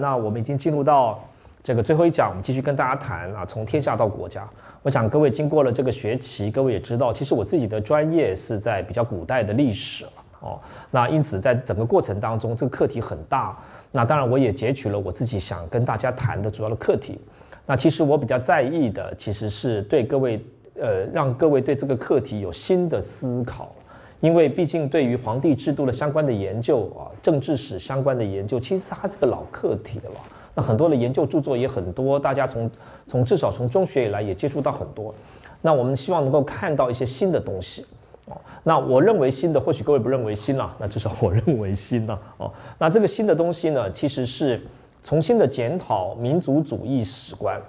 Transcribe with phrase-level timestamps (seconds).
[0.00, 1.22] 那我们已经进入到
[1.62, 4.48] 这个最后一讲，我们继续跟大家谈啊，从天下到国家。
[4.82, 10.60] 我想各位经过了这个学期，各位也知道，其实我自己的专业是在比较古代的历史了哦。
[10.90, 13.58] 那因此在整个过程当中，这个课题很大。
[13.92, 17.20] 那当然我也截取了我自己想跟大家谈的主要的课题。
[17.66, 20.42] 那其实我比较在意的，其实是对各位
[20.80, 23.74] 呃，让各位对这个课题有新的思考。
[24.20, 30.10] 因为毕竟对于皇帝制度的相关的研究啊，政治史相关的研究，其实它是个老课题了。
[30.54, 32.70] 那很多的研究著作也很多，大家从
[33.06, 35.14] 从至少从中学以来也接触到很多。
[35.62, 37.86] 那我们希望能够看到一些新的东西
[38.26, 38.36] 哦。
[38.62, 42.52] 那我认为新的，或许各位不认为新了，那至少我认为新了哦。
[42.78, 44.60] 那这个新的东西呢，其实是
[45.02, 47.60] 重新的检讨民族主义史观。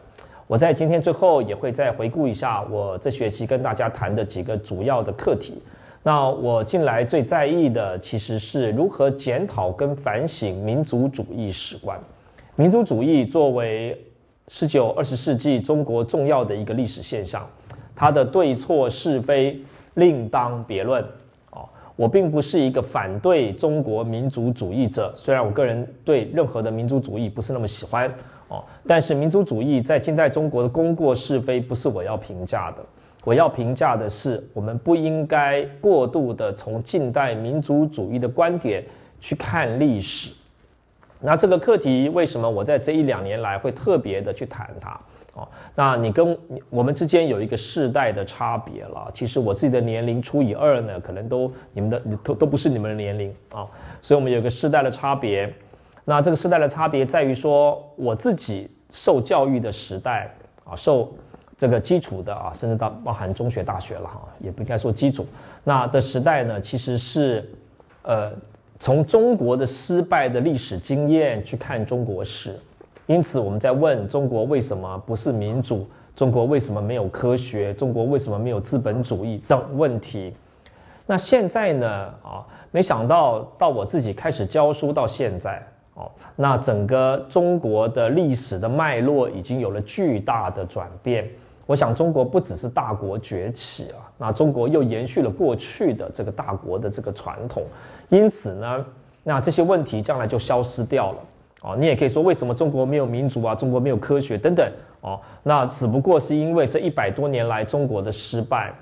[0.48, 5.62] 我在今天最后也会再回顾一下我这学期跟大家谈的几个主要的课题。
[6.04, 12.00] 那我近来最在意的，其实是如何检讨跟反省民族主义史观。
[12.56, 13.96] 民族主义作为
[14.48, 17.48] 十九、二十世纪中国重要的一个历史现象，
[17.96, 19.62] 它的对错是非
[19.94, 21.04] 另当别论。
[21.52, 28.12] 哦，我并不是一个反对中国民族主义者，虽然我个人对任何的民族主义不是那么喜欢。
[28.48, 32.78] 哦，但是民族主义在近代中国的功过是非，不是我要评价的。
[33.24, 38.84] 我要评价的是，我们不应该过度的从近代民族主义的观点
[39.20, 40.34] 去看历史。
[41.20, 45.00] 那这个课题为什么我在这一两年来会特别的去谈它？
[45.34, 46.36] 哦，那你跟
[46.70, 49.12] 我们之间有一个世代的差别了。
[49.14, 53.68] 其实我自己的年龄除以二呢，可能都你们的都都不是你们的年龄啊，
[54.02, 55.54] 所以我们有个世代的差别。
[56.06, 60.34] 那这个世代的差别在于说，我自己受教育的时代
[60.66, 61.14] 啊，受。
[61.62, 65.28] 这个基础的啊，甚至到包含中学、大学了哈，也不应该说基础。
[65.64, 67.48] 那的时代呢，其实是，
[68.02, 68.32] 呃，
[68.80, 72.60] 从中国的失败的历史经验去看中国史。
[73.06, 80.34] 因此，我们在问中国为什么不是民主，中国为什么没有科学，中国为什么没有资本主义等问题。
[81.06, 81.88] 那现在呢，
[82.24, 85.62] 啊，没想到到我自己开始教书到现在。
[85.94, 91.30] 哦，那整个中国的历史的脉络已经有了巨大的转变。
[91.72, 97.64] 我想，中国不只是大国崛起啊，那中国又延续了过去的这个大国的这个传统，
[98.10, 98.86] 因此呢，
[99.24, 101.18] 那这些问题将来就消失掉了。
[101.62, 103.56] 哦，你也可以说，为什么中国没有民主啊？
[103.56, 104.70] 中国没有科学等等。
[105.00, 108.74] 哦，那只不过是因为这一百多年来中国的失败。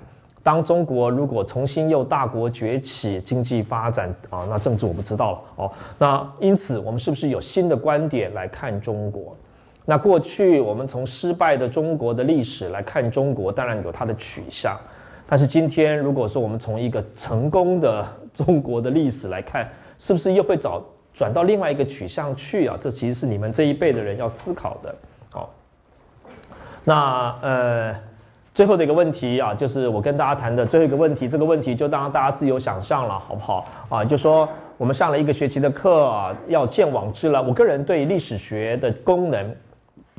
[0.42, 5.38] 当中国如果重新又大国崛起，经济发展啊，那政治我不知道了。
[5.54, 9.36] 哦，那因此我们是不是有新的观点来看中国？
[9.86, 14.78] 那过去我们从失败的中国的历史来看中国，当然有它的取向。
[15.26, 18.04] 但是今天如果说我们从一个成功的
[18.34, 20.82] 中国的历史来看，是不是又会找
[21.14, 22.76] 转到另外一个取向去啊？
[22.80, 24.94] 这其实是你们这一辈的人要思考的。
[25.30, 25.50] 好，
[26.84, 27.94] 那呃，
[28.54, 33.64] 最后的一个问题啊，就是我跟大家谈的最后一个问题，这个问题就当大家自由想象了，好不好？
[33.88, 37.42] 啊，就说我们上了一个学期的课，要见往知了。
[37.42, 39.54] 我个人对历史学的功能。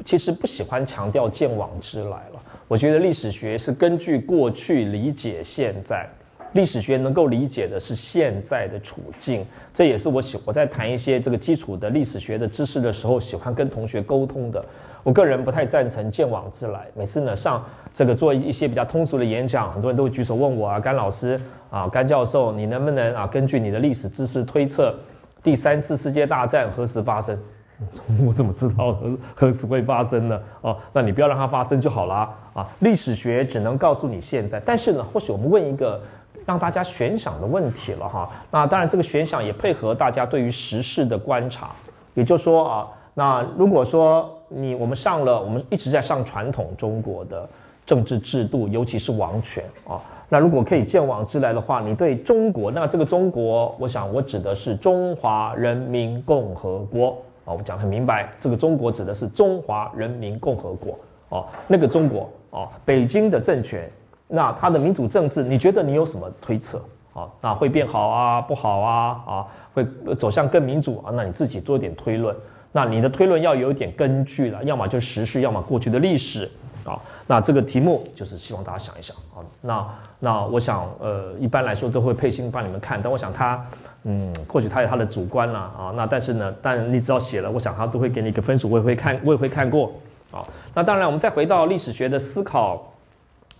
[0.05, 2.41] 其实不喜欢强调见往知来了。
[2.67, 6.07] 我觉得历史学是根据过去理解现在，
[6.53, 9.45] 历史学能够理解的是现在的处境。
[9.73, 14.63] 这也是我喜我在谈一些这个基础的历史学的知识的时候，喜欢跟同学沟通的。
[15.03, 16.85] 我个人不太赞成见往知来。
[16.95, 21.39] 每次呢上这个做一些比较通俗的演讲，很多人都会举手问我啊，甘老师
[21.69, 24.95] 啊，甘教授，你能不能啊根据你的历史知识推测
[25.41, 27.37] 第三次世界大战何时发生？
[28.25, 28.95] 我怎么知道
[29.35, 30.39] 何时会发生呢？
[30.61, 32.67] 哦，那你不要让它发生就好了啊！
[32.79, 35.99] 历史学只能告诉你现在，但是呢，或许我们问一个
[36.45, 38.29] 让大家悬想的问题了哈。
[38.51, 41.71] 那当然，这个悬想也配合大家对于时事的观察。
[42.13, 47.49] 也就是说啊，那如果说你我们上了，我们一直在上传统中国的
[47.85, 49.99] 政治制度，尤其是王权啊。
[50.29, 57.17] 那如果可以见往知来的话，你对中国，那这个中国，我想我指的是中华人民共和国。
[57.51, 60.97] 我们讲很明白，这个中国指的是中华人民共和国
[61.29, 63.89] 哦，那个中国哦，北京的政权，
[64.27, 66.83] 那它的民主政治，你觉得你有什么推测
[67.13, 67.29] 啊？
[67.41, 69.21] 那会变好啊，不好啊？
[69.25, 71.11] 啊，会走向更民主啊？
[71.13, 72.35] 那你自己做点推论，
[72.71, 76.49] 那你的推论要有点根据了，要么就时事，要么过去的历史
[76.85, 76.99] 啊。
[77.31, 79.39] 那这个题目就是希望大家想一想啊。
[79.61, 79.87] 那
[80.19, 83.65] 那我想呃，一般来说都会配心帮你们看，但我想他。
[84.03, 89.93] 嗯，或许他有他的主观啦，啊，那但是呢，但你只要写了，我想他都会给你一个分数，我也会看，我也会看过，
[90.31, 90.43] 啊，
[90.73, 92.91] 那当然我们再回到历史学的思考，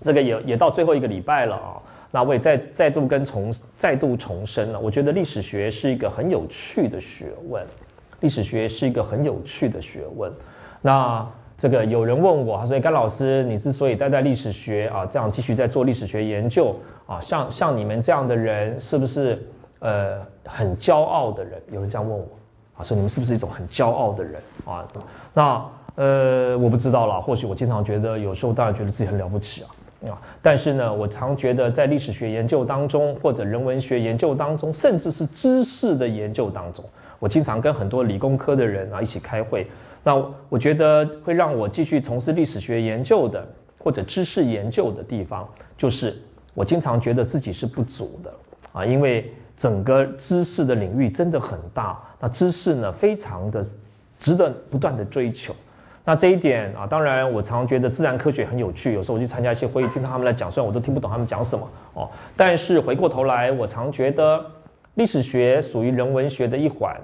[0.02, 1.78] 这个也也到最后一个礼拜了啊，
[2.10, 7.64] 那我也再再度跟重再度重申了，我觉得历史学是一个很有趣的学问，
[8.20, 10.30] 历史学是一个很有趣的学问。
[10.82, 11.24] 那
[11.62, 16.76] 这个有人问我，他说：“甘老师，你之所以待在历史学啊，这样继续在做历史学研究
[17.06, 19.48] 啊，像像你们这样的人，是不是
[19.78, 22.26] 呃很骄傲的人？”有人这样问我，
[22.78, 24.84] 啊，说你们是不是一种很骄傲的人啊？
[25.36, 25.64] 那
[25.98, 27.22] 呃，我不知道了。
[27.22, 29.70] 或许我经常觉得，有时候当然觉得自己很了不起啊。
[30.10, 30.18] 啊！
[30.42, 36.84] 但是呢，我常觉得在历史学研究当中，或者人文学研究当中，甚至是知识的研究当中，
[37.20, 39.68] 我经常跟很多理工科的人啊一起开会。
[40.04, 40.16] 那
[40.50, 46.16] 我觉得会让我继续从事历史学研究的或者知识研究的地方，就是
[46.54, 48.34] 我经常觉得自己是不足的
[48.74, 53.64] 啊，因为整个知识的领域真的很大，那知识呢非常的
[54.18, 55.54] 值得不断的追求。
[56.04, 64.44] 那这一点啊，当然我常觉得自然科学很有趣，有时候我去参加一些会议，听到他们来讲，虽然我都听不懂他们讲什么哦，但是回过头来，我常觉得
[64.96, 67.00] 历史学属于人文学的一环。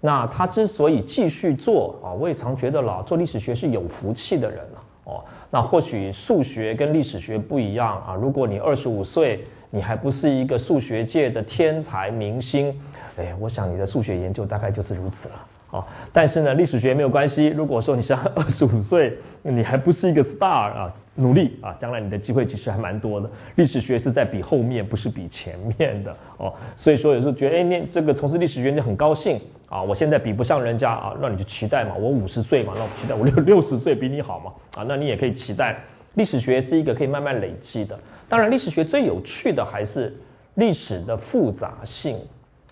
[0.00, 5.24] 那他之所以继续做啊，我也常觉得老，做历史学是有福气的人了哦。
[5.50, 12.74] 那或许数学跟历史学不一样啊，如果你二十五岁，你还不是一个数学界的天才明星，
[13.16, 15.34] 哎，我想你的数学研究大概就是如此了。
[15.72, 17.46] 哦，但是呢，历史学没有关系。
[17.46, 23.30] 如果说你是 二十五岁，你还不是一个 star 啊，努力啊，将来你的机会其实还蛮多的。
[23.54, 26.52] 历史学是在比后面，不是比前面的哦。
[26.76, 29.40] 所以说有时候觉得，哎，念这个从事历史学你很高兴
[29.70, 29.82] 啊。
[29.82, 35.82] 我现在比不上人家啊，那你就期待嘛，我五十岁嘛，那我期待我六 六十岁比你好嘛啊，那你也可以期待。
[36.14, 37.98] 历史学是一个可以慢慢累积的。
[38.28, 40.14] 当然，历史学最有趣的还是
[40.56, 42.18] 历史的复杂性。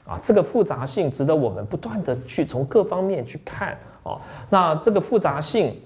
[0.06, 4.16] 啊，这个复杂性值得我们不断的去从各方面去看啊。
[4.48, 5.78] 那这个复杂性，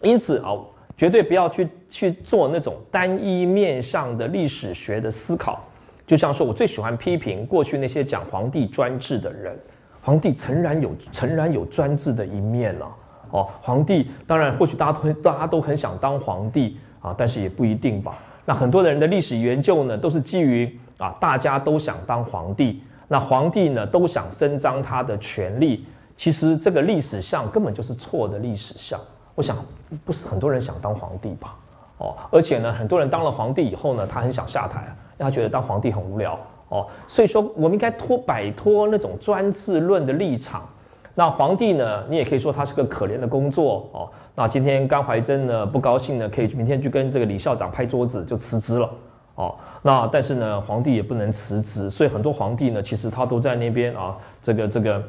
[0.00, 0.56] 因此啊，
[0.96, 5.62] 绝对不要去去做那种单一面向的历史学的思考。
[6.06, 9.54] 就像说，我最喜欢批评过去那些讲皇帝专制的人。
[10.02, 12.86] 皇帝诚然有诚然有专制的一面呢。
[13.30, 18.18] 哦，皇帝当然或许大家都大家都很想当皇帝啊，但是也不一定吧。
[18.44, 22.82] 那很多的人的历史研究呢，都是基于啊，大家都想当皇帝。
[23.06, 25.84] 那皇帝呢，都想伸张他的权力，
[26.16, 28.98] 其实这个历史像根本就是错的历史像。
[29.34, 29.56] 我想，
[30.04, 31.54] 不是很多人想当皇帝吧？
[31.98, 34.80] 哦，而且呢，很多人当了皇帝以后呢，他很想下台，
[35.18, 36.38] 因为他觉得当皇帝很无聊。
[36.70, 40.66] 哦，所以说我们应该脱摆脱那种专制论的立场。
[41.14, 43.86] 那皇帝呢，你也可以说他是个可怜的工作。
[43.92, 48.90] 哦，那今天甘怀真呢不高兴呢，可以明天去跟这个李校长拍桌子就辞职了。
[49.34, 49.54] 哦。
[49.82, 55.02] 那但是呢，皇帝也不能辞职，所以很多皇帝呢，其实他都在那边啊，这个这个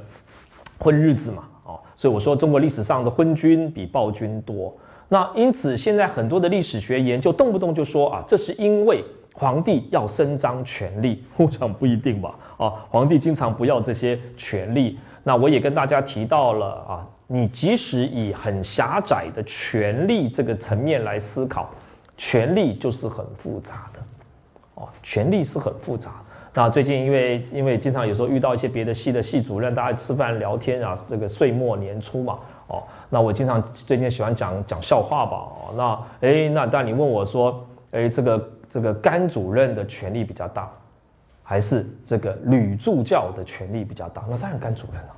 [0.79, 4.73] 混日子嘛，哦，所以我说中国历史上的昏君比暴君多。
[5.07, 12.35] 那因此现在很多的历史学研究动不动就说啊，这是因为皇帝要伸张权力， 我想不一定吧？
[12.57, 14.99] 啊，皇帝经常不要这些权力。
[15.23, 21.69] 那我也跟大家提到了啊，你即使以很狭窄的权力这个层面来思考，
[22.17, 23.99] 权力就是很复杂的。
[24.75, 26.11] 哦权力是很复杂。
[26.53, 35.37] 那最近因为因为经常有时候遇到一些别的系的系主任，大家吃饭聊天啊，这个岁末年初嘛，哦，那我经常最近喜欢讲讲笑话吧。
[35.37, 38.37] 哦，那哎，那但你问我说，哎，这个
[38.71, 40.71] 这个甘主任的权力比较大，
[41.43, 44.23] 还是这个吕助教的权力比较大？
[44.27, 45.09] 那当然甘主任了，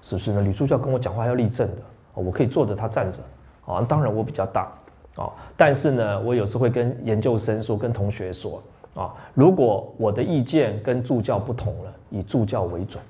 [0.00, 0.40] 是不是呢？
[0.40, 1.82] 吕助教跟我讲话要立正的，
[2.14, 3.18] 我可以坐着，他站着，
[3.66, 4.72] 啊，当然我比较大，
[5.14, 8.60] 啊，但是呢，我有时会跟研究生说，跟同学说。
[8.94, 13.02] 啊，如果我的意见跟助教不同了，以助教为准，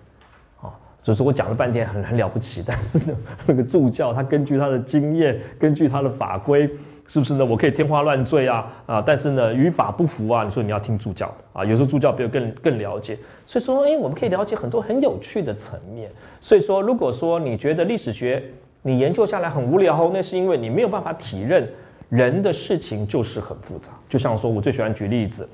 [0.61, 0.71] 啊，
[1.03, 3.19] 所以说我讲了半天很很了不起，但是呢，
[3.49, 6.71] 那个助教他根据他的经验，根据他的法规，
[7.13, 7.45] 是不是呢？
[7.45, 16.11] 我可以天花乱坠啊啊，但是呢，语法不符啊，你说你要听助教啊，有时候助教比我更更了解，所以说，哎，我们可以了解很多很有趣的层面。
[16.41, 18.43] 所以说，如果说你觉得历史学
[18.81, 21.69] 你研究下来很无聊，那是因为你没有办法体认
[22.09, 23.93] 人的事情就是很复杂。
[24.09, 25.47] 就像说我最喜欢举例子。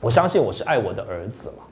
[0.00, 1.64] 我相信我是爱我的儿子嘛，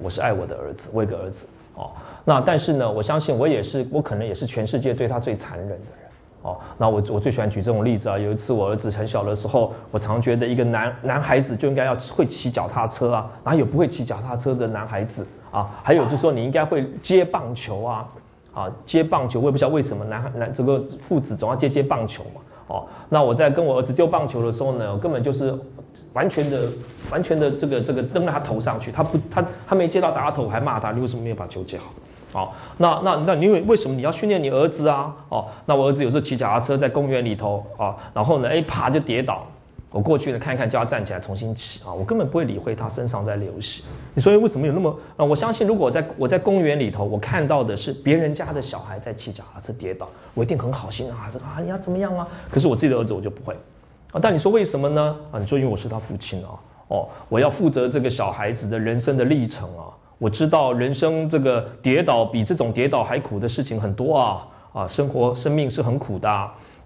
[0.00, 1.92] 我是爱我的儿子，我有个儿子哦。
[2.24, 5.76] 那但是呢，我相信我也是，我可能也是全世界对他最残忍的
[6.48, 6.56] 哦。
[6.76, 8.18] 那我我最喜欢举这种例子啊。
[8.18, 15.68] 有一次我儿子很小的时候，我常觉得一个男男孩子就应该要会骑脚踏车啊，哪有不会骑脚踏车的男孩子啊？
[15.82, 18.08] 还有就是说你应该会接棒球啊，
[18.54, 22.40] 啊接棒球，我也不知道为什么男孩男这个父子总要接接棒球嘛。
[22.68, 25.54] 哦，那我在跟我儿子丢棒球的时候呢，我根本就是
[26.12, 26.68] 完全的、
[27.10, 31.86] 完全的这个这个扔在他头上去，他不他他没接到打头，我还骂他，你为什么没有把球接好？
[32.32, 35.14] 哦，那那那因为为什么你要训练你儿子啊？
[35.28, 39.46] 哦，那我儿子有时候骑脚踏车在公园里头啊，然后呢，哎，啪就跌倒，
[39.90, 43.82] 我过去呢看一看，叫他站起来重新起啊，我根本不会理会他身上在流血。
[44.12, 45.24] 你说为什么有那么啊？
[45.24, 52.28] 我相信如果我在我在公园里头，我看到的是别人家的小孩在骑脚踏车跌倒，我一定很好心啊，这个啊你要怎么样啊？
[52.50, 53.54] 可是我自己的儿子我就不会
[54.12, 54.20] 啊。
[54.20, 55.16] 但你说为什么呢？
[55.32, 56.52] 啊，你说因为我是他父亲啊，
[56.88, 66.28] 哦，我要负责这个小孩子的人生的历程啊，我知道人生这个跌倒比这种跌倒还苦的事情很多啊啊，生活生命是很苦的。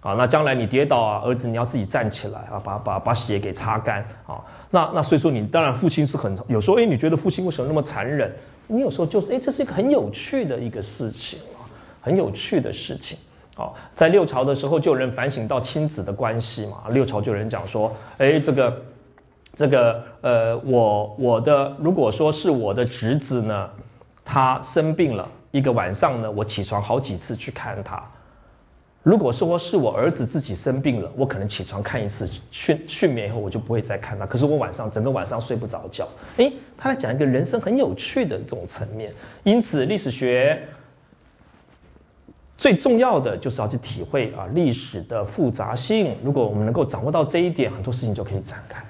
[0.02, 4.42] 啊，那将来你跌倒啊，儿子你要自己站起来啊，把把把血给擦干啊。
[4.68, 8.28] 那那所以说你当然父亲是很有时候哎，你觉得父亲为什么那么残忍？
[8.66, 11.62] 你有时候就是哎，这是一个很有趣的一个事情啊，
[12.00, 13.16] 很有趣的事情。
[13.54, 16.78] 好，在六朝的时候就有人反省到亲子的关系嘛。
[16.90, 18.76] 六朝就有人讲说，哎，这个
[19.54, 23.68] 这个呃，我我的如果说是我的侄子呢，
[24.24, 28.02] 他生病了一个晚上呢，我起床好几次去看他。
[29.02, 34.24] 如果说是我儿子自己生病了，我可能起床看一次，训训眠以后我就不会再看他。
[34.24, 36.08] 可是我晚上整个晚上睡不着觉。
[36.36, 39.12] 诶，他在讲一个人生很有趣的这种层面。
[39.42, 40.62] 因此，历史学
[42.56, 46.16] 最重要的就是要去体会啊历史的复杂性。
[46.22, 48.82] 如果我们能够掌握到这一点，很多事情就可以展开。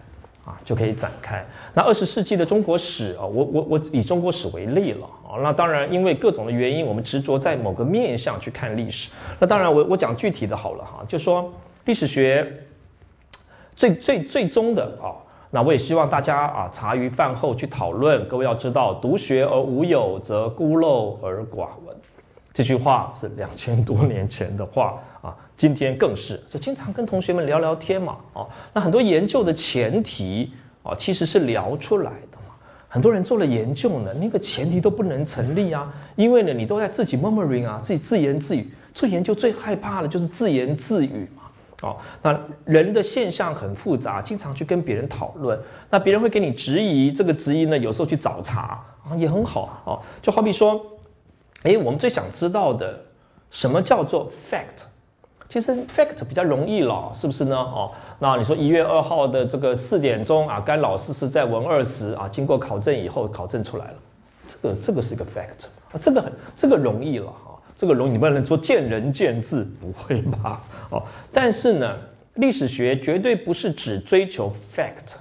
[0.44, 1.44] 啊，就可以展开。
[1.72, 5.38] 那二十世纪的中国史啊，我我我以中国史为例了啊。
[5.40, 9.12] 那当然，因为各种的原因，我们执着在某个面向去看历史。
[9.38, 11.52] 那当然，我我讲具体的好了哈，就说
[11.84, 12.64] 历史学
[13.76, 15.14] 最最最终的啊，
[15.50, 18.26] 那我也希望大家啊茶余饭后去讨论。
[18.26, 21.96] 各位要知道，独学而无友，则孤陋而寡闻。
[22.52, 25.36] 这句话是两千多年前的话啊。
[25.56, 32.54] 今天更是，就经常跟同学们聊聊天嘛，哦，那很多研究的前提啊，其实是聊出来的嘛。
[32.88, 38.68] 很多人做了研究呢，那个前提都不能成立啊，因为呢，你都在自己 murmuring 啊，自己自言自语。
[38.92, 41.42] 做研究最害怕的就是自言自语嘛，
[41.88, 50.02] 哦，那人的现象很复杂，经常去跟别人讨论，那别人会给你质疑，这个质疑呢，有时候去找茬啊，也很好哦。
[50.20, 50.84] 就好比说，
[51.62, 52.98] 哎，我们最想知道的，
[53.50, 54.84] 什么叫做 fact？
[55.48, 57.56] 其实 fact 比较容易了，是不是呢？
[57.56, 63.94] 哦，那你说一月二号的这个四点钟啊，甘老师是在文二十啊，经过考证以后考证出来了，
[64.46, 70.62] 这个这个是一个 fact 啊，这个很这个容易了哈，这个容易，你不能说见仁见智，不会吧？
[70.90, 71.98] 哦，但是呢，
[72.36, 75.16] 历史学绝对不是只追求 fact，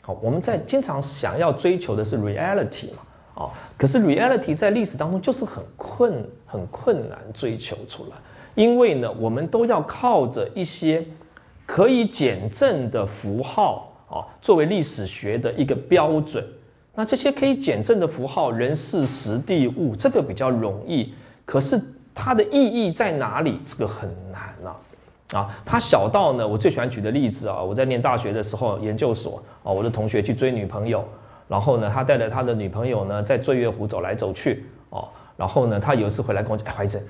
[0.00, 3.02] 好，我们在经常想要追求的是 reality 嘛，
[3.36, 8.16] 哦，可是 reality 在历史当中就是很困很困难追求出来。
[8.54, 11.04] 因为呢，我们都要靠着一些
[11.66, 16.44] 可以减震的符号啊，作为历史学的一个标准。
[16.94, 21.12] 那这些可以减震的符号，人事时地物，这个比较容易。
[21.44, 21.78] 可是
[22.14, 23.58] 它的意义在哪里？
[23.66, 25.38] 这个很难啊！
[25.38, 31.04] 啊，它小到呢，我最喜欢举的例子啊，我在念大学的时候，研究所啊，我的同学去追女朋友，
[31.48, 37.06] 然后呢，他带着他的女朋友呢，在醉月湖走来走去哦，然后呢，他有一次回来跟我讲，哎，怀子。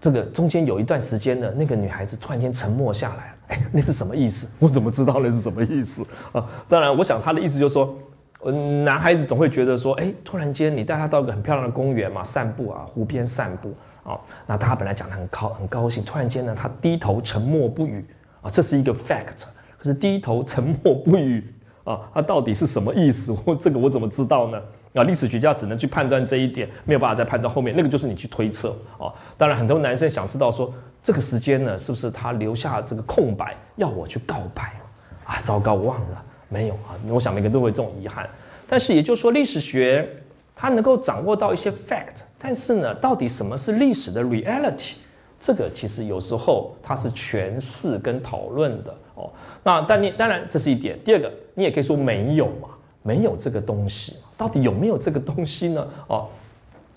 [0.00, 4.52] 这个中间有一段时间呢，那个女孩子突然间沉默下来， 哎，那是什么意思？
[4.58, 6.44] 我怎么知道那是什么意思啊？
[6.68, 7.94] 当然，我想他的意思就是说，
[8.84, 13.72] 男孩子总会觉得说，哎，突然间你带他到一个很漂亮的公园嘛，散步啊，湖边散步
[14.02, 18.04] 啊，那他本来讲的很高很高兴，突然间呢，他低头沉默不语
[18.40, 19.44] 啊，这是一个 fact，
[19.78, 23.36] 可是低头沉默不语啊，他到底是什么意思？
[23.44, 24.60] 我这个我怎么知道呢？
[24.94, 29.12] 啊，历史学家只能去判断这一点，没有办法再判断后面那个，就是你去推测啊。
[29.38, 30.72] 当然，很多男生想知道说，
[31.02, 34.74] 这个时间呢，是不是他留下这个空白，要我去告白
[35.24, 35.40] 啊？
[35.42, 36.92] 糟糕，忘了没有啊？
[37.08, 38.28] 我想每个人都会这种遗憾。
[38.68, 40.06] 但是也就是说，历史学
[40.54, 44.96] 它能够掌握到一些 fact，但是呢，到底什么是历史的 reality？
[45.40, 49.30] 这个其实有时候它是诠释跟讨论的哦。
[49.62, 50.98] 那但你当然这是一点。
[51.04, 52.68] 第二个，你也可以说没有嘛。
[53.04, 55.84] 没有这个东西，到底有没有这个东西呢？
[56.06, 56.28] 哦，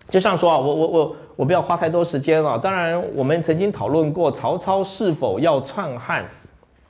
[0.08, 2.60] 就像说啊，我我我我不要花太多时间了。
[2.60, 6.24] 当然，我们曾经讨论过曹操是否要篡汉，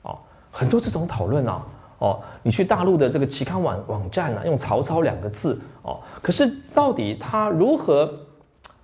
[0.02, 0.18] 哦，
[0.50, 1.66] 很多这种讨论啊，
[1.98, 8.12] 哦，你去大陆的这个期刊网网站呢，用曹操两个字，哦，可是到底他如何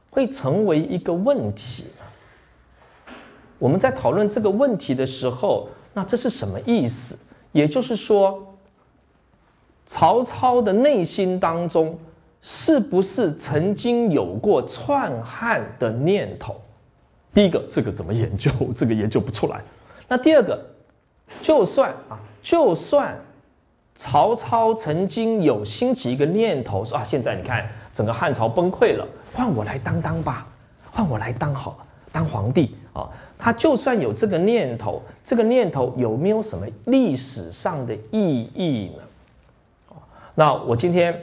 [0.09, 3.15] 会成为一个问题呢？
[3.59, 7.19] 我们在讨论这个问题的时候，那这是什么意思？
[7.53, 8.49] 也就是说。
[9.85, 11.99] 曹操的内心当中，
[12.41, 16.57] 是不是曾经有过篡汉的念头？
[17.35, 18.51] 第一个，这个怎么研究？
[18.75, 19.61] 这个研究不出来。
[20.09, 20.59] 那第二个，
[21.43, 23.15] 就算啊，就算
[23.95, 30.47] 曹操曾经有兴起一个念头，说啊，现在你看整个汉朝崩溃了，换我来当当吧，
[30.91, 33.11] 换我来当好当皇帝啊，
[33.43, 39.97] 他就算有这个念头，这个念头有没有什么历史上的意义呢？
[40.37, 41.21] 那我今天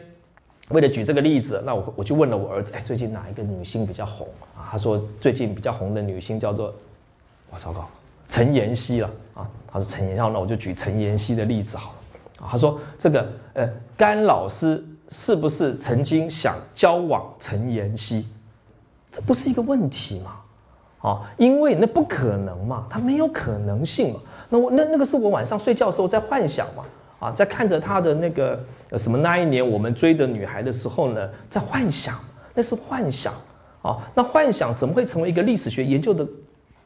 [0.68, 4.68] 为了举这个例子，那我我就问了我儿子，哎，最近哪一个女星比较红啊？
[4.70, 6.74] 他说最近比较红的女星叫做，
[7.52, 7.88] 我糟糕，
[8.28, 9.50] 陈妍希了啊。
[9.72, 12.46] 他说陈妍希，那我就举陈妍希的例子好了。
[12.46, 18.28] 啊，他说这个呃，甘老师是不是曾经想交往陈妍希？
[19.10, 20.36] 这不是一个问题嘛？
[21.02, 24.20] 啊，因为那不可能嘛，他没有可能性嘛。
[24.50, 26.84] 那我那那个是我晚上睡觉的时候在幻想嘛？
[27.20, 28.58] 啊，在看着他的那个
[28.98, 32.16] 什么那一年我们追的女孩的时候呢，在幻想，
[32.54, 33.34] 那是幻想
[33.82, 33.98] 啊。
[34.16, 36.26] 那幻想怎么会成为一个历史学研究的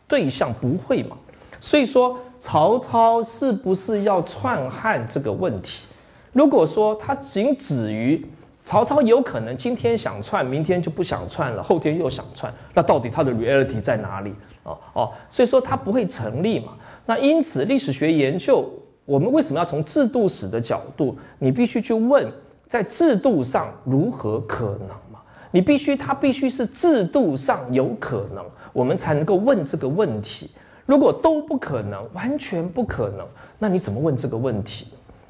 [0.08, 0.51] 对象？
[0.53, 1.15] 不会嘛？
[1.60, 5.86] 所以说，曹操是不是要篡汉这个问题？
[6.34, 8.25] 如果说他仅止于
[8.63, 14.34] 曹操有可能今天想篡，明天就不想篡了，后天又想篡，那到底他的 reality 在哪里？
[14.63, 16.74] 哦哦，所以说他不会成立嘛。
[17.05, 18.70] 那因此，历史学研究，
[19.03, 21.17] 我们为什么要从制度史的角度？
[21.39, 22.25] 你必须去问，
[22.70, 25.20] 在制度上如何可能嘛？
[25.51, 30.50] 你必须，他必须是制度上有可能，我们才能够问这个问题。
[30.86, 33.27] 如果都不可能，完全不可能，
[33.60, 34.88] 那你怎么问这个问题？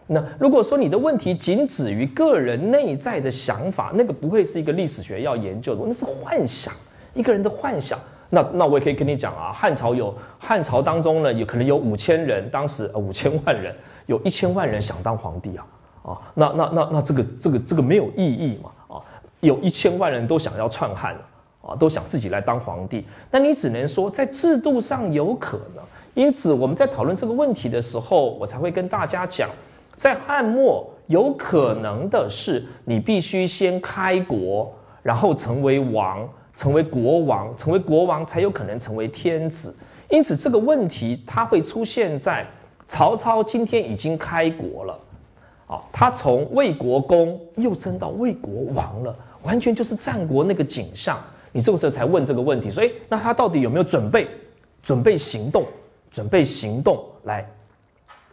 [0.08, 6.74] 那如果说你的问题仅止于个人内在的想法，那个不会是一个历史学要研究的，那是幻想，
[7.14, 7.98] 一个人的幻想。
[8.30, 15.66] 那那我也可以跟你讲啊，汉朝有汉朝当中呢，有可能有五千人，当时五千万人，有一千万人想当皇帝啊
[16.04, 19.02] 啊，那那那那这个这个这个没有意义嘛啊，
[19.40, 21.16] 有一千万人都想要篡汉。
[21.66, 25.82] 啊，都想自己来当皇帝，那你只能说在制度上有可能。
[26.14, 29.50] 因此，我们在讨论这个问题的时候，我才会跟大家讲，
[30.04, 34.70] 在汉末有可能的是，你必须先开国，
[35.02, 39.74] 然后成为王，成为国王，成为国王才有可能成为天子。
[40.10, 42.46] 因此，这个问题它会出现在
[42.86, 45.00] 曹操今天已经开国了，
[45.68, 51.18] 啊，他从魏国公又升到魏国王了，完全就是战国那个景象。
[51.54, 54.28] 你这个时候才问这个问题，所以那他到底有没有准备？
[54.82, 55.66] 准备行动，
[56.12, 57.50] 准备行动来，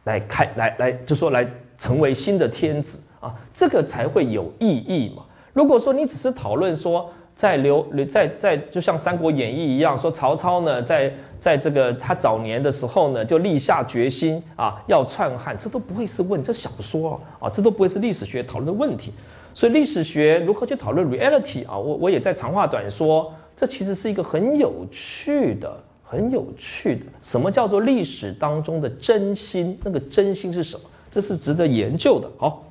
[0.04, 1.46] 来开来来，就说来
[1.78, 5.22] 成为新的天子啊，这个才会有意义嘛。
[5.52, 19.12] 如果说你只是讨论说在留留在在，就像《三国演义》一样，说曹操呢，在在这个他早年的时候呢，就立下决心啊，要篡汉，这都不会是问，这小说啊，这都不会是历史学讨论的问题。
[19.52, 21.76] 所以历史学如何去讨论 reality 啊？
[21.76, 25.76] 我我也在长话短说，这其实是一个很有趣的、
[26.10, 27.02] 很有趣的。
[27.22, 29.78] 什么叫做历史当中的真心？
[29.84, 30.82] 那个真心是什么？
[31.08, 32.28] 这是值得研究的。
[32.36, 32.64] 好，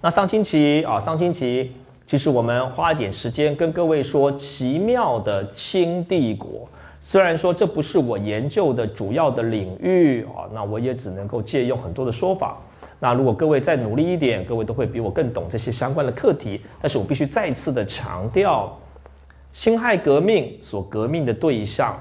[0.00, 1.70] 那上星期啊，上星期
[2.04, 6.68] 其实我们花一点时间跟各位说奇妙的清帝国。
[7.00, 12.58] 虽然说这不是我研究的主要的领域啊，那我也只能够借用很多的说法。
[12.98, 16.60] 那如果各位再努力一点，各位都会比我更懂这些相关的课题。
[16.82, 18.76] 但是我必须再次的强调，
[19.52, 21.96] 辛亥革命所革命的对象，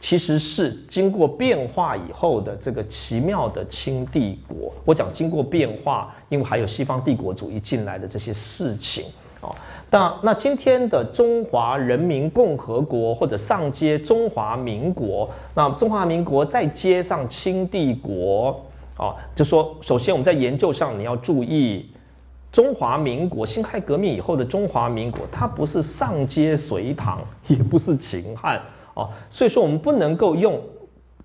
[0.00, 4.72] 其实是经过变化以后的这个奇妙的清帝国。
[4.84, 9.04] 我讲经过变化，因为还有西方帝国主义进来的这些事情
[9.40, 9.50] 啊。
[9.90, 18.60] 那那今天的中华人民共和国或者上接中华民国，那中华民国再接上清帝国。
[18.98, 21.90] 啊，就说首先我们在研究上你要注意，
[22.50, 28.58] 中华民国辛亥革命以后的中华民国，它不是上接隋唐，也不是秦汉
[28.96, 30.58] 啊，所以说我们不能够用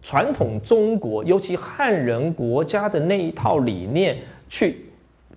[0.03, 4.17] 传统中国，尤其汉人国家的那一套理念
[4.49, 4.85] 去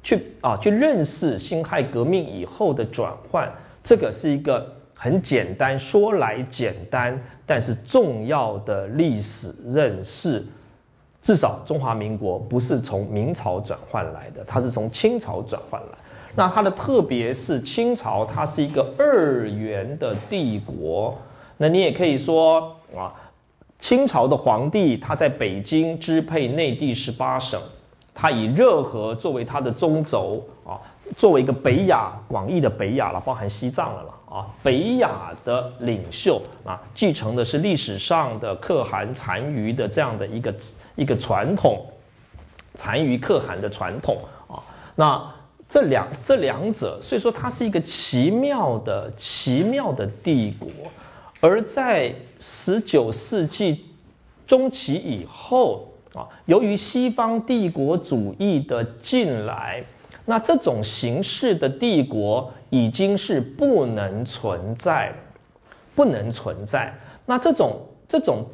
[0.03, 3.49] 去啊去认识辛亥革命以后的转换，
[3.85, 7.17] 这个是一个很简单说来简单，
[7.47, 10.45] 但是重要的历史认识。
[11.23, 15.99] 至少中华民国不是从明朝转换来的，它是从清朝转换来。
[16.35, 21.17] 那它的特别是清朝，它是一个二元的帝国。
[21.65, 23.09] 那你也可以说啊，
[23.81, 27.59] 清朝的皇帝他在北京支配内地十八省，
[28.13, 30.77] 他以热河作为他的中轴啊，
[31.17, 40.55] 作为一个北亚广义的北亚了，包含西藏了了啊，北亚的领袖啊，继承的是历史上的可汗单于的这样的一个。
[40.97, 41.85] 一个传统，
[42.77, 44.63] 残余可汗的传统啊，
[44.95, 45.21] 那
[45.69, 50.69] 这两这两者，所以说它是一个奇妙的奇妙的帝国，
[51.45, 53.85] 而在十九世纪
[54.47, 59.85] 中期以后啊，由于西方帝国主义的进来，
[60.25, 65.13] 那这种形式的帝国已经是不能存在，
[65.95, 66.91] 不能存在。
[67.27, 67.79] 那这种
[68.09, 68.47] 这种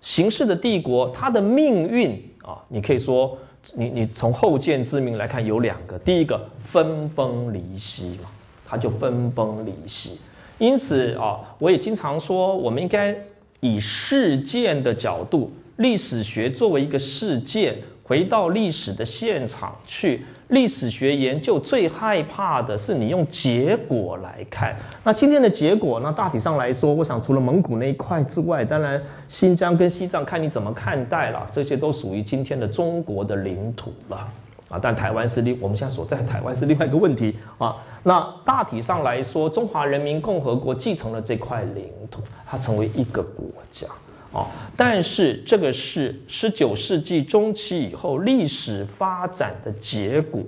[0.00, 3.38] 形式的帝国，它的命运啊，你可以说，
[3.76, 8.28] 你你从后见之明来看，有两个，第一个分崩离析嘛，
[8.66, 10.18] 它就分崩离析。
[10.62, 13.12] 因此啊，我也经常说，我们应该
[13.58, 20.20] 以事件的角度，历史学作为一个事件，回到历史的现场去。
[20.50, 24.76] 历史学研究最害怕的是你用结果来看。
[25.02, 34.28] 那今天的结果，呢大体上来说，我想除了蒙古那一块之外，当然新疆跟西藏看你怎么看待了，这些都属于今天的中国的领土了
[34.72, 34.80] 啊。
[34.82, 37.76] 但台湾是另，我们现在所在台湾是另外一个问题啊。
[38.02, 43.86] 那大体上来说，中华人民共和国继承了这块领土，它成为一个国家。
[44.32, 50.40] 哦，但是这个是十九世纪中期以后历史发展的结果。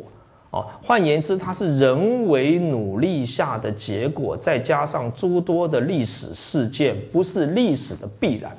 [0.48, 8.56] 哦，换言之，它是人为努力下的结果，再加上诸多的历史事件，不是历史的必然。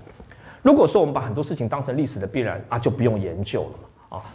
[0.62, 3.85] 如果说我们把很多事情当成历史的必然啊，就不用研究了。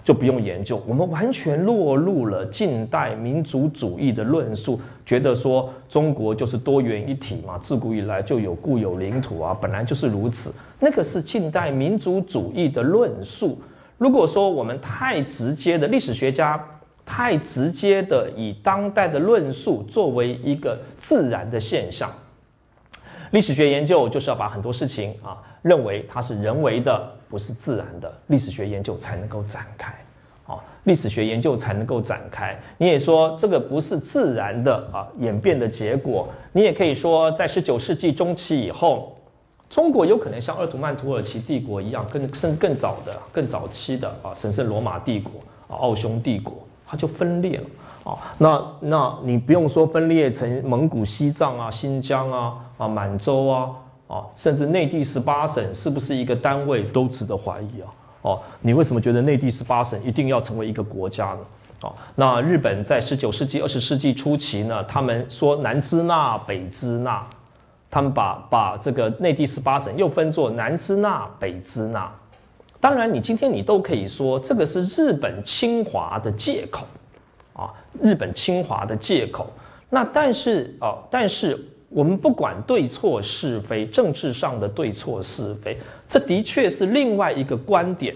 [0.04, 10.54] 就不用研究，我们完全落入了近代民族主义的论述，觉得说中国就是多元一体嘛，自古以来就有固有领土啊，本来就是如此。
[10.78, 13.58] 那个是近代民族主义的论述。
[13.98, 16.58] 如果说我们太直接的历史学家，
[17.04, 22.08] 太直接的以当代的论述作为一个自然的现象，
[23.32, 27.12] 历史学研究就是要把很多事情啊，认为它是人为的。
[27.30, 29.94] 不是自然的历史学研究才能够展开，
[30.48, 32.58] 啊，历史学研究才能够展开。
[32.76, 36.28] 你也说这个不是自然的啊演变的结果。
[36.50, 39.16] 你也可以说，在十九世纪中期以后，
[39.68, 45.30] 中国有可能像鄂图曼土耳其帝国一样，更甚至更早的、更早期的啊神圣罗马帝国
[45.68, 48.18] 啊奥匈帝国，它就分裂了啊。
[48.38, 53.70] 那那你不用说分裂成蒙古、西藏啊、新疆啊、啊满洲啊。
[54.10, 57.86] 啊，甚至内地十八省是不是一个单位都值得怀疑啊！
[58.22, 61.38] 哦，你为什么觉得内地十八省一定要成为一个国家呢？
[61.82, 67.24] 哦，那日本在十九世纪、二十世纪初期呢，他们说南支那、北支那，
[67.88, 72.12] 他们把把这个内地十八省又分作南支那、北支那。
[72.80, 76.84] 当然，你今天你都可以说这个是日本侵华的借口
[77.52, 77.70] 啊，
[78.02, 79.52] 日本侵华的借口。
[79.88, 81.56] 那但是哦，但是。
[81.90, 85.76] 我们不管对错是非，政治上的对错是非，
[86.08, 88.14] 这的确是另外一个观点，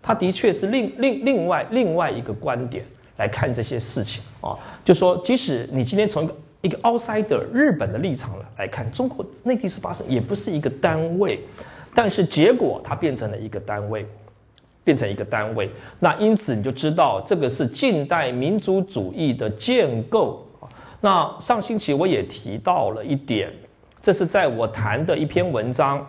[0.00, 2.84] 它的确是另另另外另外一个观点
[3.16, 4.56] 来看这些事情啊。
[4.84, 11.40] 就说，即使你今天从一个一个 outsider 日本的立场来来看，中国内地是发生也不是一个单位，
[11.96, 14.06] 但是结果它变成了一个单位，
[14.84, 15.68] 变成一个单位。
[15.98, 20.43] 那因此你就知道，这个是近代民族主义的建构。
[21.04, 23.52] 那上星期我也提到了一点，
[24.00, 26.02] 这是在我谈的一篇文章，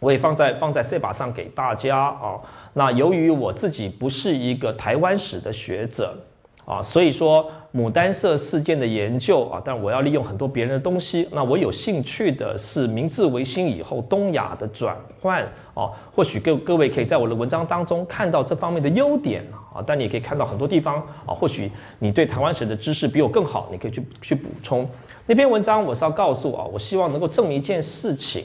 [0.00, 2.40] 我也放在放在 C 把上给大家啊。
[2.72, 6.16] 那由于我自己不是一个台湾史的学者
[6.64, 11.28] 啊，所以说牡丹社事件的研究啊，但我要利用很多别人的东西。
[11.30, 15.42] 那我有兴趣的是明治维新以后东亚的转换
[15.74, 24.88] 啊，或许各各位可以在我的文章当中看到这方面的优点啊，啊但你也可以看到很多地方啊，或许你对台湾史的知识比我更好，你可以去去补充
[25.26, 25.84] 那篇文章。
[25.84, 28.44] 我是要告诉啊，我希望能够证明一件事情，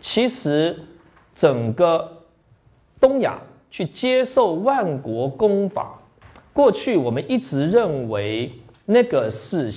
[0.00, 0.74] 其实
[1.34, 2.10] 整个
[2.98, 3.38] 东亚
[3.70, 5.98] 去接受万国公法，
[6.54, 8.50] 过去我们一直认为
[8.86, 9.70] 那个是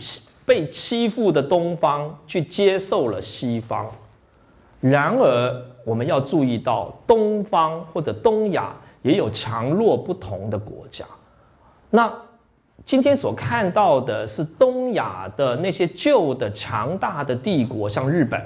[0.45, 3.91] 被欺负的东方去接受了西方，
[4.79, 8.73] 然而我们要注意到东方或者东亚。
[9.03, 11.05] 也有强弱不同的国家。
[11.91, 12.11] 那
[12.85, 18.41] 今天所看到的是东亚的那些旧的强大的帝国，像日本、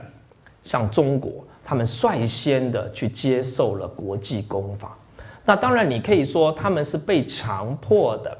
[0.62, 1.32] 像中国，
[1.63, 4.98] 他们率先的去接受了国际公法。
[5.46, 8.38] 那当然，你可以说他们是被强迫的，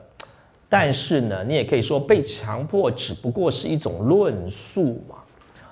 [0.68, 5.16] 但是呢，你也可以说被强迫只不过是一种论述嘛。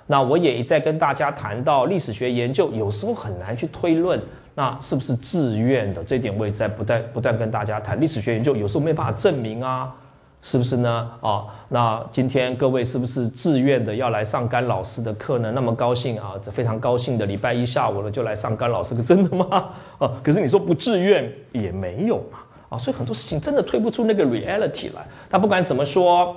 [0.06, 4.18] 那我也一再跟大家谈到，历史学研究有时候很难去推论。
[4.58, 6.02] 那是不是自愿的？
[6.02, 9.94] 这点我也在不断不断跟大家谈历史学研究，有时候没办法证明啊，
[10.40, 11.10] 是不是呢？
[11.20, 15.52] 啊，那今天各位是不是自愿的要来上甘老师的课呢？
[15.52, 19.46] 那么高兴啊，这非常高兴的礼拜一下午了就来上甘老师课，真的吗？
[20.00, 22.38] 啊，可是你说不自愿也没有嘛，
[22.70, 25.06] 啊，所以很多事情真的推不出那个 reality 来。
[25.28, 26.34] 那不管怎么说，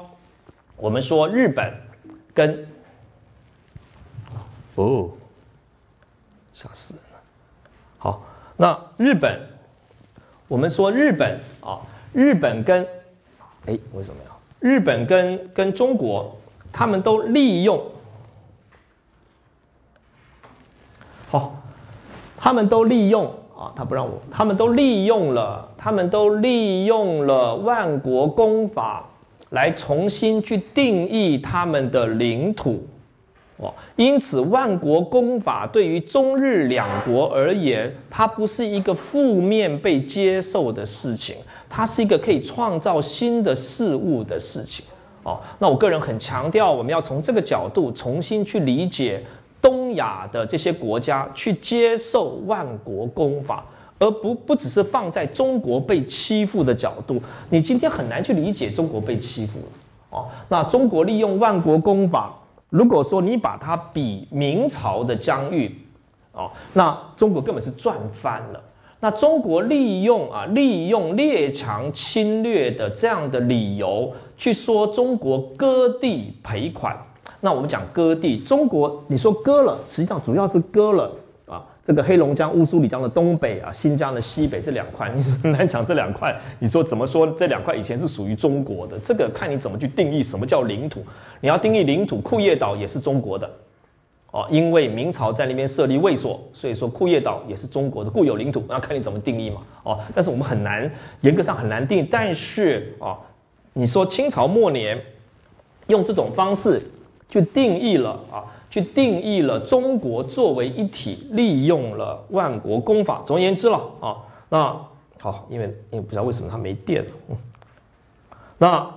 [0.76, 1.74] 我们说日本
[2.34, 2.68] 跟
[4.76, 5.10] 哦，
[6.54, 7.09] 吓死人。
[8.00, 8.22] 好，
[8.56, 9.38] 那日本，
[10.48, 11.82] 我们说日本啊，
[12.14, 12.88] 日本跟，
[13.66, 14.30] 哎，为什么呀？
[14.62, 16.36] 日本跟跟中国，
[16.72, 17.82] 他们都利用，
[21.30, 21.62] 好，
[22.38, 29.06] 他们都利用啊，他不让我，他们都利用了，他们都利用了万国公法
[29.50, 32.88] 来重新去定义他们的领土。
[33.62, 41.36] 哦，因此万国公法对于中日两国而言，它不是一个负面被接受的事情，
[41.70, 44.86] 它是一个可以创造新的事物的事情。
[45.24, 49.22] 哦，那我个人很强调，我们要从这个角度重新去理解
[49.62, 53.66] 东亚的这些国家，去接受万国公法，
[54.00, 57.22] 而不不只是放在中国被欺负的角度。
[57.50, 59.66] 你今天很难去理解中国被欺负了。
[60.12, 62.34] 哦，那中国利用万国公法。
[62.70, 65.76] 如果说你把它比明朝的疆域，
[66.34, 68.62] 哦，那中国根本是赚翻了。
[69.00, 76.96] 那中国利用啊，利用列强侵略的这样的理由去说中国割地赔款。
[77.40, 81.12] 那我们讲割地，中国你说割了，实际上主要是割了。
[81.90, 86.40] 这个黑龙江、乌苏里江的东北啊，新疆的西北这两块，你很难讲这两块。
[86.60, 87.26] 你说怎么说？
[87.32, 91.04] 这两块以前是属于中国的，这个看你怎么去定义什么叫领土。
[91.42, 93.50] 你要定义领土，库页岛也是中国的
[94.30, 98.64] 哦，因为明朝在那边设立卫所，所以说库页岛也是中国的固有领土。
[98.70, 100.00] 那看你怎么定义嘛哦。
[100.14, 100.88] 但是我们很难
[101.22, 102.08] 严格上很难定义。
[102.12, 103.18] 但是啊，
[103.74, 104.96] 你说清朝末年
[105.88, 106.80] 用这种方式
[107.28, 108.46] 去定义了啊。
[108.70, 113.24] 去定义了中国作为一体，利用了万国公法。
[113.26, 114.16] 总而言之了啊，
[114.48, 114.80] 那
[115.20, 117.12] 好，因为因为不知道为什么它没电了。
[117.30, 117.38] 嗯，
[118.60, 118.92] 那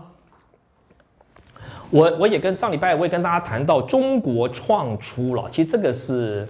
[1.89, 6.47] 我我也跟上礼拜我也跟大家谈到中国创出了，其实这个是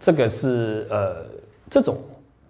[0.00, 1.24] 这个是呃
[1.70, 1.96] 这种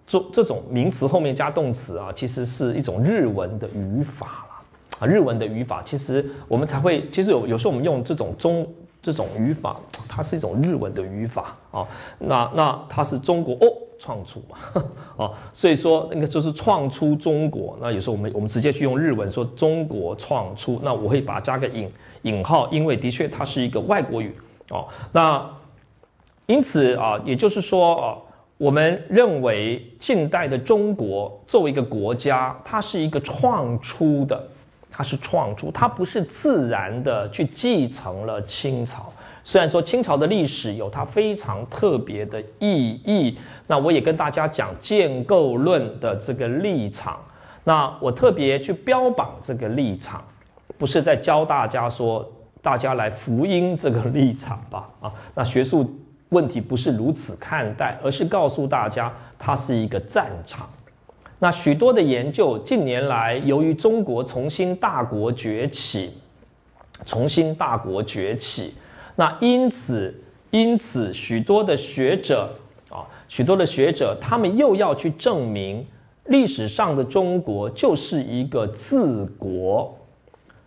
[0.07, 8.67] 这这种名词后面加动词啊，其实是一种日文的语法了啊，日文的语法其实我们才会，其实有有时候我们用这种中。
[9.05, 11.85] 这种语法，它是一种日文的语法啊。
[12.17, 14.83] 那那它是中国哦创出嘛
[15.23, 17.77] 啊，所以说那个就是创出中国。
[17.79, 21.87] 那有时候我们我们直接去用日文说中国创出，那我会把它加个引
[22.23, 24.35] 引号，因为的确它是一个外国语
[24.71, 24.87] 哦。
[25.11, 25.47] 那
[26.47, 28.17] 因此啊，也就是说啊，
[28.57, 34.43] 我们认为近代的中国作为一个国家，它是一个创出的。
[34.97, 39.11] 它是创出，它不是自然的去继承了清朝。
[39.43, 47.19] 虽然说清朝的历史有它非常特别的意义，那我也跟大家讲建构论的这个立场。
[47.65, 50.23] 那我特别去标榜这个立场，
[50.77, 52.25] 不是在教大家说
[52.61, 54.87] 大家来福音这个立场吧？
[55.01, 55.93] 啊，那学术
[56.29, 60.69] 问题不是如此看待，而是告诉大家它是一个战场。
[61.39, 66.11] 那许多的研究，近年来由于中国重新大国崛起，
[67.05, 68.73] 重新大国崛起，
[69.15, 72.49] 那因此因此许多的学者
[72.89, 75.85] 啊，许多的学者，他们又要去证明
[76.27, 79.93] 历史上的中国就是一个自国，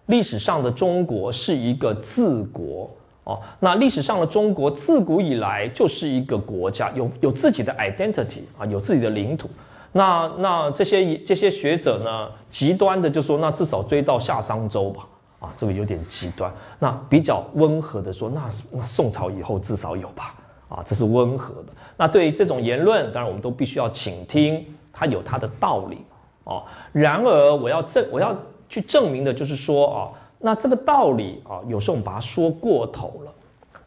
[0.07, 2.90] 历史上的中国是一个自国
[3.24, 3.40] 哦。
[3.59, 9.48] 那历史上的中国自古以来就是一个国家，有有自己的 identity 啊，有自己的领土。
[9.92, 15.07] 那那这些这些学者呢，极端的就说，那至少追到夏商周吧，
[15.40, 16.53] 啊，这个有点极端。
[16.79, 20.35] 那比较温和的说，那那宋朝以后至少有吧，
[20.68, 21.72] 啊，这是温和的。
[21.96, 25.98] 那对于这种言论，当然我们都必须要倾听，它有它的道理，
[26.44, 26.62] 哦。
[26.92, 28.37] 然而我要证我要
[28.68, 29.98] 去证明的就是说，啊，
[30.38, 33.33] 那这个道理啊，有时候我们把它说过头了。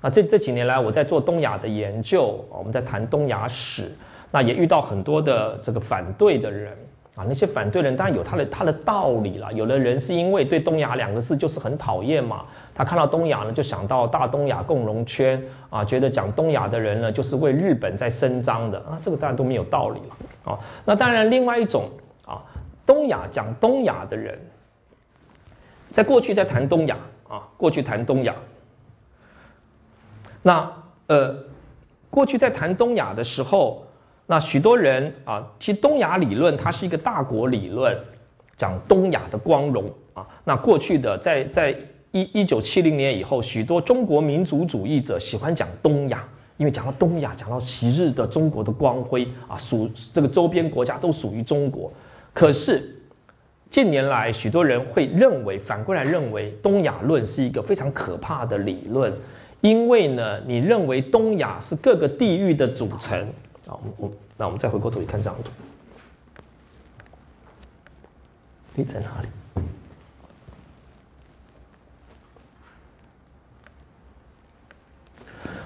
[0.01, 3.95] 那这这几年来我在做东亚的研究，我们在谈东亚史。
[4.31, 6.71] 那也遇到很多的这个反对的人
[7.15, 9.51] 啊，那些反对人当然有他的他的道理了。
[9.51, 20.57] 有的人是因为对东亚两个字就是很讨厌嘛，他看到东亚呢就想到大东亚共荣圈啊，觉得讲东亚的人呢就是为日本在伸张的啊，这个当然都没有道理了啊。
[20.85, 21.89] 那当然另外一种
[22.25, 22.41] 啊，
[22.85, 24.39] 东亚讲东亚的人，
[25.91, 26.95] 在过去在谈东亚
[27.27, 28.33] 啊，过去谈东亚，
[30.41, 30.71] 那
[31.07, 31.35] 呃，
[32.09, 33.85] 过去在谈东亚的时候。
[34.31, 37.93] 那许多人啊，其实东亚理论它是一个大国理论，
[38.55, 40.25] 讲东亚的光荣啊。
[40.45, 41.75] 那过去的在在
[42.11, 51.91] 一一九七零年以后，许多中国民族主义者喜欢讲东亚，因为讲到东亚，讲到昔日的中国的光辉啊，属这个周边国家都属于中国。
[52.33, 52.95] 可是
[53.69, 59.11] 近年来，许多人会认为，反过来认为东亚论是一个非常可怕的理论，
[59.59, 63.27] 因为呢，你认为东亚是各个地域的组成。
[63.71, 65.49] 好，我们那我们再回过头去看这张图，
[68.75, 69.29] 你在哪里？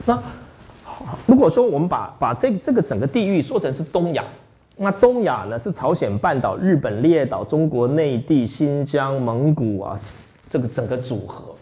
[0.05, 0.21] 那，
[1.25, 4.23] 如果说我们把把这这个整个地域说成是东亚，
[4.77, 9.99] 那东亚呢是朝鲜半岛、日本列岛、中国内地、新疆、蒙古啊，
[10.47, 11.55] 这个整个组合。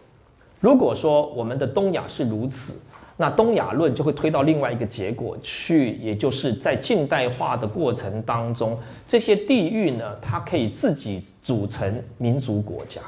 [0.60, 13.02] 如果说我们的东亚是如此，那东亚论就会推到另外一个结果去，也就是在近代化的过程当中，这些地域呢，它可以自己组成民族国家。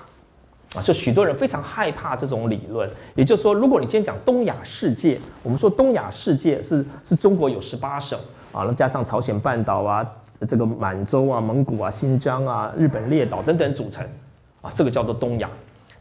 [0.76, 2.90] 啊，就许多人非常害怕这种理论。
[3.16, 8.20] 也就是说，如果你今天讲东亚世界，我们说东亚世界是是中国有十八省
[8.52, 10.06] 啊，那加上朝鲜半岛啊、
[10.48, 14.06] 这个满洲啊、蒙古啊、新疆啊、日本列岛等等组成
[14.62, 15.50] 啊，这个叫做东亚。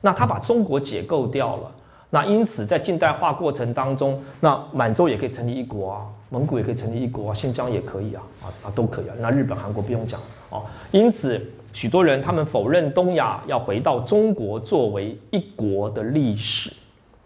[0.01, 1.73] 那他把中国解构掉了，
[2.15, 9.15] 那因此在近代化过程当中，那满洲也可以成立一国啊，蒙古也可以成立一国啊，新疆也可以啊，啊啊都可以啊。
[9.19, 11.41] 那日本、韩国不用讲哦，因此。
[11.73, 16.73] 许多人他们否认东亚要回到中国作为一国的历史，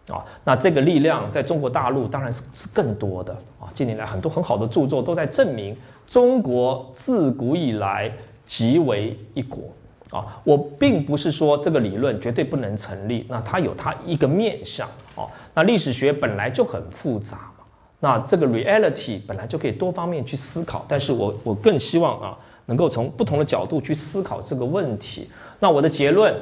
[0.08, 3.68] 啊，那这个力量在中国大陆当然是是更多的啊。
[3.74, 8.10] 近年来很多很好的著作都在证明，中国自古以来
[8.46, 9.64] 即为一国
[10.10, 10.40] 啊。
[10.44, 15.26] 我并不是说这个理论绝对不能成立，那它有它一个面向啊。
[15.54, 17.64] 那历史学本来就很复杂嘛，
[18.00, 22.38] 那这个 reality 本来就可以多方面去思考，但是我我更希望啊。
[22.68, 25.26] 能够从不同的角度去思考这个问题。
[25.58, 26.34] 那我的结论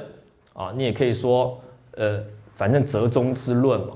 [0.55, 1.57] 啊，你也可以说，
[1.93, 2.21] 呃，
[2.57, 3.93] 反正折中之论嘛。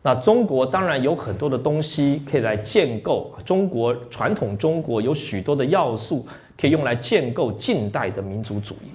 [0.00, 6.26] 那中国当然有很多的东西可以来建构中国传统，中国有许多的要素
[6.58, 8.88] 可以用来建构近代的民族主义，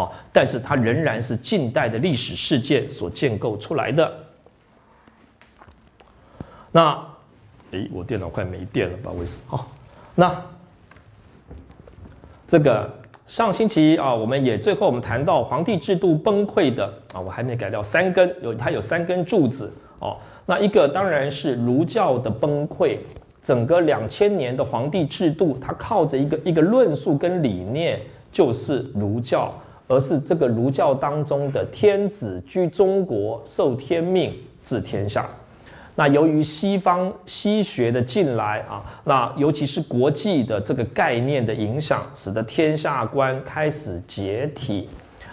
[0.00, 4.12] 哦，但是它仍然是近代的历史事件所建构出来的。
[6.72, 6.98] 那，
[7.72, 9.56] 诶，我电脑快没电了，不知道为什么。
[9.56, 9.68] 好，
[10.14, 10.42] 那。
[12.48, 12.90] 这个
[13.28, 16.84] 上星期啊，我们也最后我们谈到皇帝制度崩溃的
[17.14, 20.16] 啊，我还没改掉三根，有它有三根柱子哦。
[20.46, 22.98] 那一个当然是儒教的崩溃，
[23.40, 28.00] 整个两千年的皇帝制度，它靠着一个一个论述跟理念，
[28.32, 29.54] 就是儒教，
[29.90, 35.26] 而是这个儒教当中的天子居中国，受天命治天下。
[35.96, 44.88] 那由于西方西学的进来啊，那尤其是国际的这个概念的影响，使得天下观开始解体。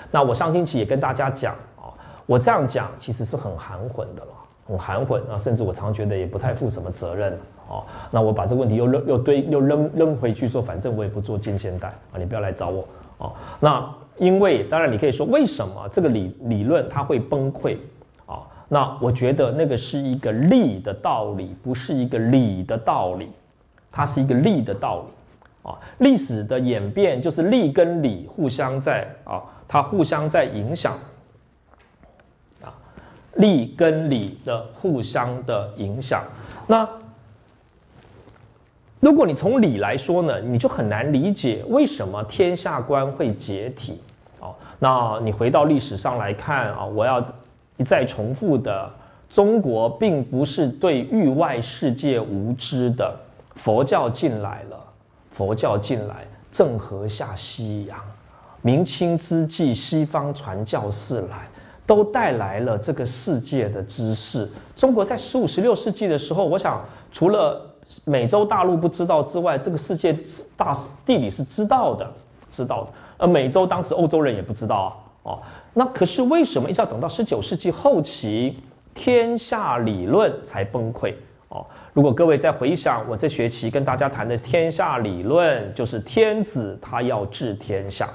[0.10, 1.94] 那我上星期也跟大家讲啊，
[2.26, 4.32] 我这样讲其实是很含混的了，
[4.68, 7.32] 很含混啊，甚至我常觉得也不太负什么责任
[7.70, 7.84] 哦。
[8.10, 12.84] 那我把这个问题又扔又堆又扔扔回去说，反正我也不做近现代啊，你不要来找我
[13.20, 13.34] 哦。
[13.60, 13.88] 那
[14.20, 17.78] 因为当然你可以说为什么这个理理论它会崩溃
[18.26, 18.42] 啊？
[18.68, 23.30] 那我觉得那个是一个利的道理，不是一个理的道理，
[23.92, 30.98] 它是一个利的道理，啊，历史的演变就是利跟理互相在啊，它互相在影响，
[32.62, 32.74] 啊，
[33.36, 36.24] 利跟理的互相的影响。
[36.68, 36.88] 那
[39.00, 44.02] 如果你从理来说呢，你就很难理解为什么天下观会解体，
[44.80, 47.24] 那你回到历史上来看啊，我要。
[47.80, 48.92] 一再重复的，
[49.30, 53.16] 中国并不是对域外世界无知的。
[53.54, 54.84] 佛教进来了，
[55.30, 58.00] 佛教进来，郑和下西洋，
[58.64, 61.48] 明清之际，西方传教士来，
[61.86, 64.50] 都带来了这个世界的知识。
[64.76, 67.62] 中国在十五、十六世纪的时候，我想除了
[68.06, 70.18] 美洲大陆不知道之外，这个世界
[70.56, 72.12] 大地理是知道的，
[72.50, 72.92] 知道的。
[73.18, 75.40] 而美洲当时欧洲人也不知道啊，哦。
[75.74, 78.58] 那可是为什么一直要等到十九世纪后期，
[78.94, 81.14] 天下理论才崩溃
[81.50, 81.66] 哦？
[81.94, 88.10] 如果各位再回想我这学期跟大家谈的天下理论，就是天子他要治天下。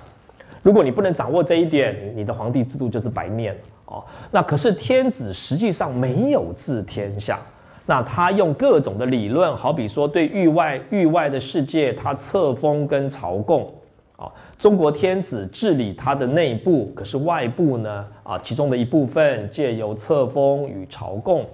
[0.63, 4.03] 如果你不能掌握这一点，你的皇帝制度就是白念哦。
[4.31, 7.41] 那可是天子实际上没有治天下，
[7.87, 13.73] 那他用各种的理论，好比说对域外域外的世界，他册封跟朝贡。
[14.63, 18.07] 中国天子治理他的内部，可是外部呢？
[18.23, 21.45] 啊，其中的一部分借由册封与朝贡，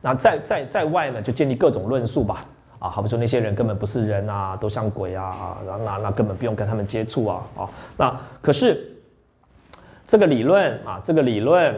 [0.00, 2.46] 那在在在外呢，就建立各种论述吧。
[2.78, 8.88] 啊，好比说那些人根本不是人啊，都像鬼啊，啊，那那根本不用跟他们接触啊，啊，那可是
[10.06, 11.74] 这个理论啊，这个理论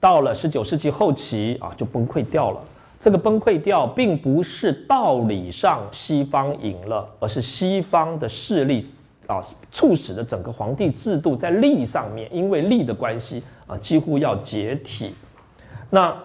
[0.00, 2.58] 到了十九世纪后期啊，就崩溃掉了。
[2.98, 8.90] 这个崩溃掉，并不是道理上西方赢了，而是西方的势力。
[9.26, 9.40] 啊，
[9.72, 15.14] 促使的整个皇帝制度在利上面，因为利的关系啊，几乎要解体。
[15.90, 16.16] 那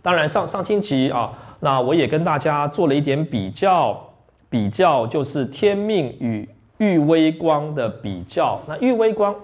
[0.00, 4.00] 当然上上星期啊，那我也跟大家做了一点比较，
[4.48, 8.60] 比较就是天命与玉微光的比较。
[8.68, 9.34] 那玉微光，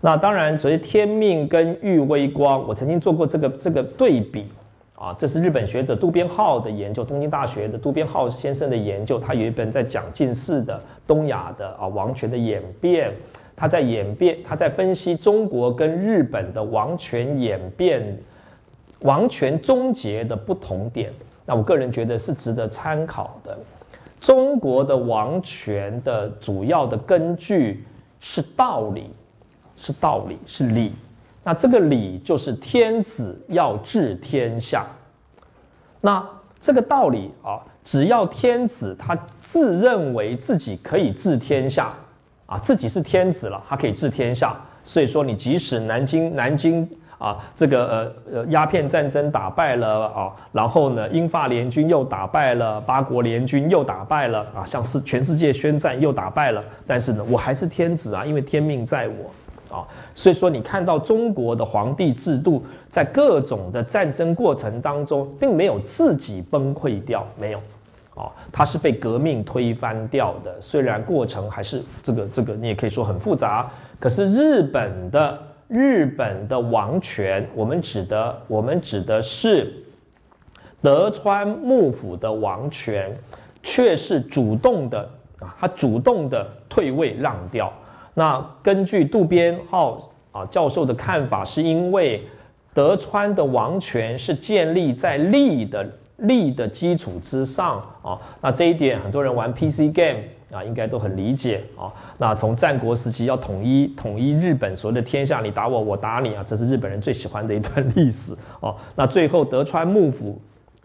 [0.00, 4.46] 那当然所谓天命跟玉微光，我曾经做过这个这个对比
[4.98, 13.14] 啊，这是日本学者渡边浩的研究，东京大学的渡边浩先生的研究，他有一本在讲近世的东亚的啊王权的演变，
[13.54, 18.18] 他在演变，他在分析中国跟日本的王权演变、
[19.02, 21.12] 王权终结的不同点。
[21.46, 23.56] 那我个人觉得是值得参考的。
[24.20, 27.84] 中国的王权的主要的根据
[28.18, 29.10] 是道理，
[29.76, 30.92] 是道理，是理。
[31.48, 34.84] 那这个理就是天子要治天下，
[35.98, 36.22] 那
[36.60, 41.90] 这个道理啊，只要天子他自认为自己可以治天下
[42.44, 46.86] 啊，自己是天子了，他可以治天下，所以说你即使南京南京
[47.16, 59.30] 啊，这个呃呃鸦片战争打败了啊，然后呢英法联军又打败了八国联军又打败了啊，向世全世界宣战又打败了，但是呢我还是天子啊，因为天命在我。
[59.70, 67.58] 啊，所以说你看到中国的皇帝制度在各种的战争过程当中，并没有自己崩溃掉，没有，
[68.14, 70.58] 啊，它是被革命推翻掉的。
[70.58, 75.38] 虽然过程还是这个这个，你也可以说很复杂，可是日本的
[75.68, 79.70] 日本的王权，我们指的我们指的是
[80.80, 83.14] 德川幕府的王权，
[83.62, 85.00] 却是主动的
[85.40, 87.70] 啊，他主动的退位让掉。
[88.18, 92.26] 那根据渡边浩啊教授的看法，是因为
[92.74, 98.18] 德川的王权是建立在利的利的基础之上啊。
[98.40, 100.18] 那这一点很多人玩 PC game
[100.50, 101.94] 啊，应该都很理解啊。
[102.18, 108.74] 那从战国时期要统一统一日本所有的天下，你打我，我打你啊，这是日本人最喜欢的一段历史哦。
[108.96, 110.36] 那最后德川幕府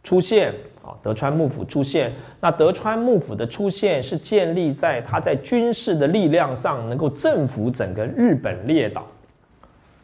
[0.03, 0.53] 出现。
[0.83, 2.11] 啊，德川幕府出现，
[2.41, 9.05] 那德川幕府的出现是建立在他在军事的力量上能够征服整个日本列岛，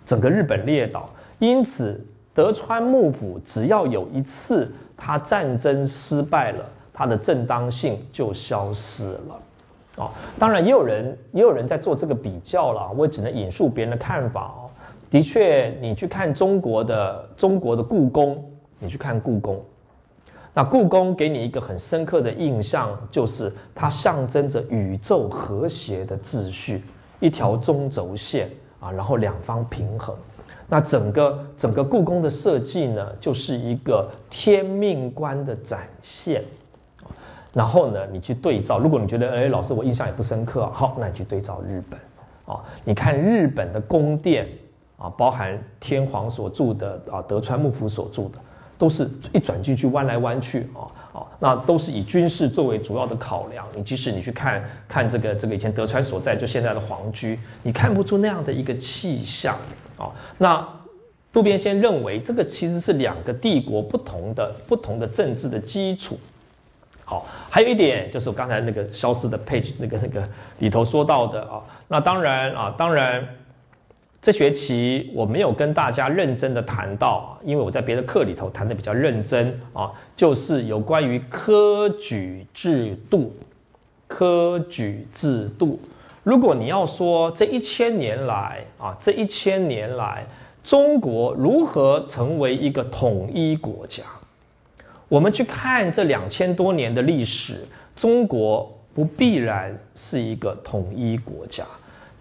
[0.05, 1.09] 整个日本列岛。
[1.37, 2.01] 因此，
[2.33, 9.39] 德川幕府只要有一次他战争失败了，他的正当性就消失了。
[9.97, 14.71] 哦，当然也有人也有人在做这个比较了，我只能引述别人的看法哦。
[15.11, 18.41] 的确，你去看中国的中国的故宫，
[18.79, 19.61] 你去看故宫。
[20.53, 26.83] 那故宫给你一个很深刻的印象，就是它象征着宇宙和谐的秩序，
[27.19, 30.15] 一条中轴线啊，然后两方平衡。
[30.67, 36.43] 那整个整个故宫的设计呢，就是一个天命观的展现。
[37.53, 41.99] 然后呢，你去对照，如果你觉得哎，老师我印象也不深刻，好，那你去对照日本
[42.45, 44.47] 啊，你看日本的宫殿
[44.97, 48.39] 啊，包含天皇所住的啊，德川幕府所住的。
[48.79, 53.67] 都是一转进去弯来弯去啊啊，那都是以军事作为主要的考量。
[53.75, 59.53] 你即使你去看看这个这个以前德川所在就现在的皇居，你看不出那样的一个气象
[59.97, 60.09] 啊。
[60.37, 60.65] 那
[61.33, 66.17] 渡边先认为这个其实是两个帝国不同的不同的政治的基础。
[67.03, 70.25] 好，还有一点就是我刚才那个消失的 page 那个那个
[70.59, 73.27] 里头说到的啊，那当然啊，当然。
[74.21, 83.33] 这学期我没有跟大家认真的谈到，因为我在别的课里头谈的比较认真啊，就是有关于科举制度。
[84.11, 85.79] 科举制度，
[86.23, 90.25] 如果你要说这一千年来啊，这一千年来
[90.63, 94.03] 中国如何成为一个统一国家，
[95.07, 97.63] 我们去看这两千多年的历史，
[97.95, 101.63] 中国不必然是一个统一国家。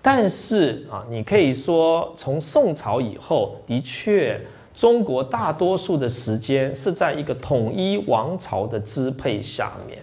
[0.01, 4.41] 但是啊，你可以说，从宋朝以后，的确，
[4.75, 9.99] 中国大多数的时间是在一个统一王朝的支配下面。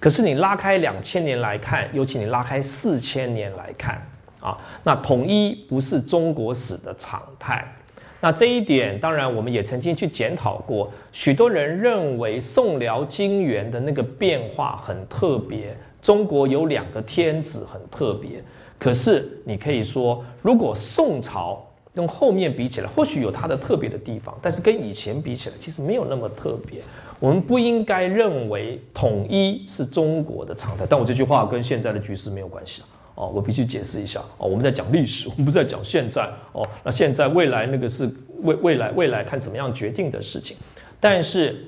[0.00, 4.00] 可是你拉开两千年来看，尤其你拉开四千年来看
[4.40, 7.64] 啊，那统一不是中国史的常态。
[8.20, 10.90] 那这一点，当然我们也曾经去检讨过。
[11.12, 18.42] 许多人认为宋辽金元的那个变化很特别，中国有两个天子很特别。
[18.78, 21.64] 可是你可以说，如果宋朝
[21.94, 26.80] 跟后面比起来，或许有它的特别的地方，但是跟以前比起来，其实没有那么特别。
[27.18, 30.86] 我们不应该认为统一是中国的常态。
[30.88, 32.82] 但我这句话跟现在的局势没有关系
[33.16, 34.46] 哦，我必须解释一下哦。
[34.46, 36.64] 我们在讲历史，我们不是在讲现在哦。
[36.84, 38.08] 那现在未来那个是
[38.42, 40.56] 未未来未来看怎么样决定的事情。
[41.00, 41.66] 但是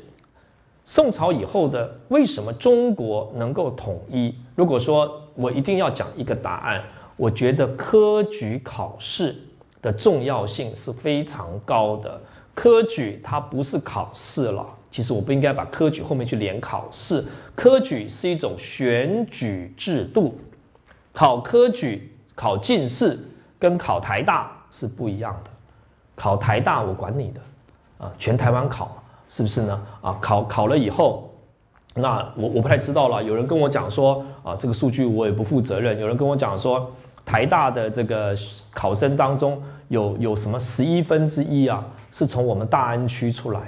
[0.85, 4.33] 宋朝以后的为什么中国能够统一？
[4.55, 6.81] 如果说我一定要讲一个答案。
[7.21, 9.37] 我觉得科举考试
[9.83, 12.19] 的重要性是非常高的。
[12.55, 17.23] 科举它不是考试了，其实我不应该把科举后面去连考试。
[17.55, 20.35] 科举是一种选举制度，
[21.13, 23.19] 考科举、考进士
[23.59, 25.51] 跟考台大是不一样的。
[26.15, 28.97] 考台大我管你的啊，全台湾考，
[29.29, 29.87] 是不是呢？
[30.01, 31.31] 啊，考考了以后，
[31.95, 33.23] 那我我不太知道了。
[33.23, 36.01] 有人跟我讲说啊，这个数据我也不负责任。
[36.01, 36.91] 有人跟我讲说，
[37.25, 38.37] 台大的这个
[38.73, 43.61] 考生当中有有什么十一分之一啊，是从我们大安区出来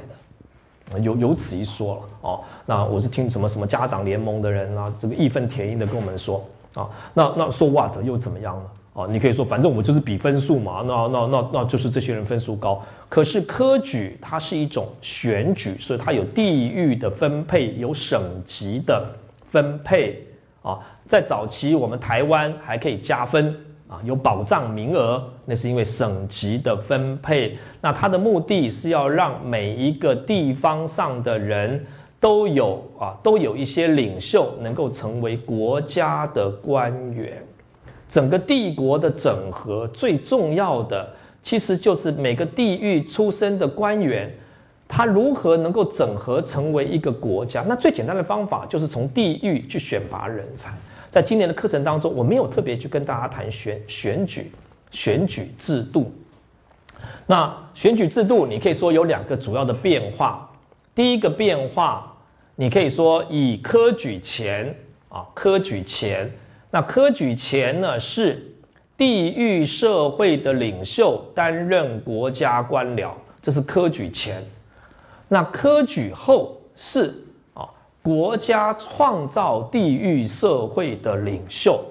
[0.90, 2.40] 的，有有此一说了哦。
[2.66, 6.44] 那我是听什么什么家长联盟的人啊，这个义愤填膺的跟我们说
[6.74, 8.62] 啊，那那说 what 又怎么样呢？
[8.94, 12.82] 哦，你可以说，反正我就是比分数嘛，那那那那就是这些人分数高。
[13.08, 19.06] 可是科举它是一种选举，所以它有地域的分配，有省级的
[19.50, 20.22] 分配
[20.62, 20.78] 啊。
[21.06, 23.54] 在早期，我们台湾还可以加分
[23.88, 27.58] 啊，有保障名额，那是因为省级的分配。
[27.80, 31.84] 那它的目的是要让每一个地方上的人
[32.18, 37.42] 都有啊，都有一些领袖能够成为国家的官员。
[38.08, 41.08] 整个帝国的整合最重要的，
[41.42, 44.30] 其实就是每个地域出身的官员，
[44.94, 47.64] 他如何能够整合成为一个国家？
[47.66, 50.70] 那最简单的方法就是从地域去选拔人才。
[51.10, 54.52] 在今年的课程当中，我没有特别去跟大家谈选选举
[54.90, 56.12] 选举制度。
[57.26, 60.46] 那选举制度，你可以说有两个主要的变化。
[60.94, 62.14] 第一个变化，
[62.54, 64.76] 你可以说以科举前
[65.08, 66.30] 啊，科举前。
[66.70, 68.46] 那科举前呢，是
[68.98, 74.42] 地域社会的领袖担任国家官僚，这是科举前。
[75.32, 77.14] 那科举后是
[77.54, 77.66] 啊，
[78.02, 81.82] 国家创造地域社会的领袖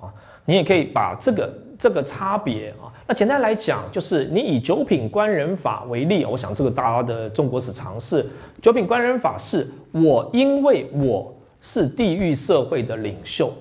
[0.00, 0.10] 啊。
[0.44, 8.26] 你也可以把这个这个差别啊，那简单来讲，就是你以九品官人法为例，我想这个大家的中国史常识，
[8.60, 13.52] 九品官人法是我因为我是地域社会的领袖。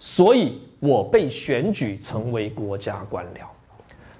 [0.00, 3.44] 所以我被选举成为国家官僚，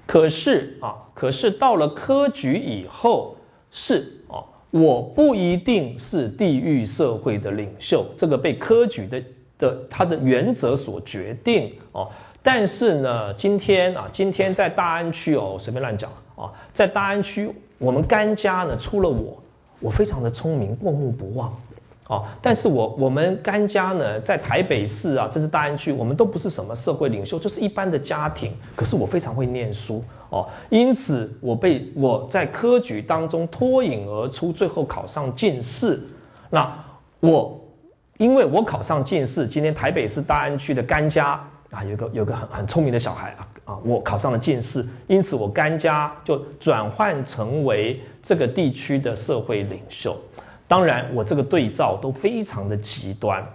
[0.05, 3.35] 可是啊，可是到了科举以后，
[3.71, 4.11] 是，
[4.71, 9.23] 我不一定是地域社会的领袖，这个被科举的
[9.57, 12.09] 的它的原则所决定哦。
[12.43, 19.41] 但是呢，今天啊，今天在大安区哦，随便乱讲啊，在大安区，我们甘家呢，出了我，
[19.79, 21.53] 我非常的聪明，过目不忘。
[22.07, 28.53] 哦，但是我我们甘家呢，在台北市啊，这是大安区，我们都不是什么社会领袖，就是一般的家庭。
[28.77, 36.01] 可是我非常会念书哦，因此我被我在科举当中脱颖而出，最后考上进士。
[36.49, 36.73] 那
[37.19, 37.59] 我
[38.17, 41.39] 因为我考上进士，今天台北市大安区的甘家
[41.71, 50.17] 啊，有个有个很很聪明的小孩啊啊，我考上了进士，因此我甘家就转换成为这个地区的社会领袖。
[50.67, 53.45] 当然，我这个对照都非常的极端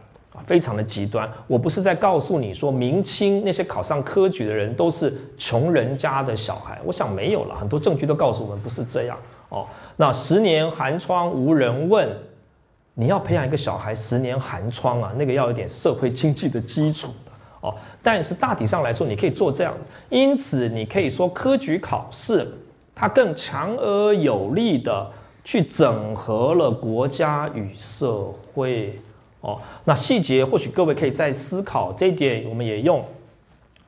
[0.46, 1.30] 非常的极端。
[1.46, 6.80] 我不是在告诉你说，明清那些考上科举的人都是穷人家的小孩。
[6.84, 9.16] 我想没有了，很多证据都告诉我们不是这样
[9.48, 9.66] 哦。
[9.96, 12.08] 那十年寒窗无人问，
[12.94, 17.74] 你要培养一个小孩十年寒窗啊，那个要有点社会经济的基础的哦。
[18.02, 19.74] 但是大体上来说，你可以做这样。
[20.10, 22.46] 因此，你可以说科举考试
[22.94, 25.10] 它更强而有力的。
[25.44, 28.96] 去整合了国家与社会
[29.42, 32.48] 哦，那细节或许各位可以再思考这一点。
[32.48, 33.04] 我们也用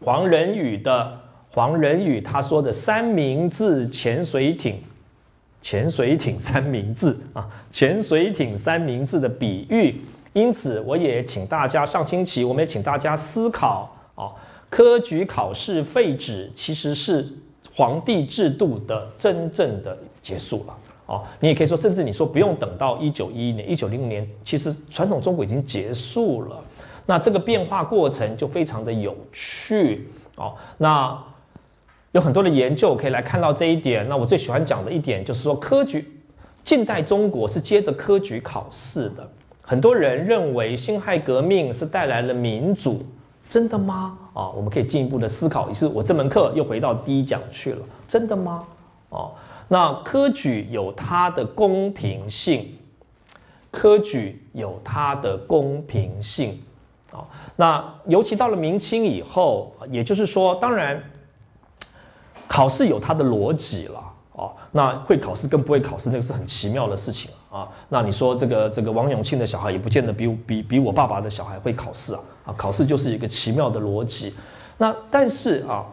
[0.05, 1.18] 黄仁宇的
[1.50, 4.82] 黄仁宇他说的“三明治潜水艇”，
[5.62, 10.00] 潜水艇三明治啊，潜水艇三明治的比喻。
[10.32, 14.34] 因此，我也请大家上星期，我们也请大家思考哦，
[14.68, 17.24] 科举考试废止其实是
[17.72, 20.76] 皇帝制度的真正的结束了。
[21.40, 26.56] 你也可以说，甚至你说不用等到一九一一年、一九零五年，其实传统中国已经结束了。
[27.06, 30.54] 那这个变化过程就非常的有趣哦。
[30.78, 31.22] 那
[32.12, 34.08] 有很多的研究可以来看到这一点。
[34.08, 36.10] 那我最喜欢讲的一点就是说，科举
[36.64, 39.28] 近代中国是接着科举考试的。
[39.60, 43.04] 很多人认为辛亥革命是带来了民主，
[43.50, 44.16] 真的吗？
[44.32, 45.68] 啊，我们可以进一步的思考。
[45.68, 48.64] 于是我这门课又回到第一讲去了，真的吗？
[49.10, 49.32] 哦。
[49.68, 52.76] 那科举有它的公平性，
[53.70, 56.62] 科举有它的公平性，
[57.10, 57.24] 啊，
[57.56, 61.02] 那尤其到了明清以后，也就是说，当然
[62.46, 67.66] 考试有它的逻辑了，哦，那会考试跟不会考试那个是很奇妙的事情啊。
[67.88, 74.34] 那你说这个这个王永庆的小孩也不见得比比比我爸爸的小孩会考试啊，啊，考试就是一个奇妙的逻辑。
[74.76, 75.86] 那但是啊。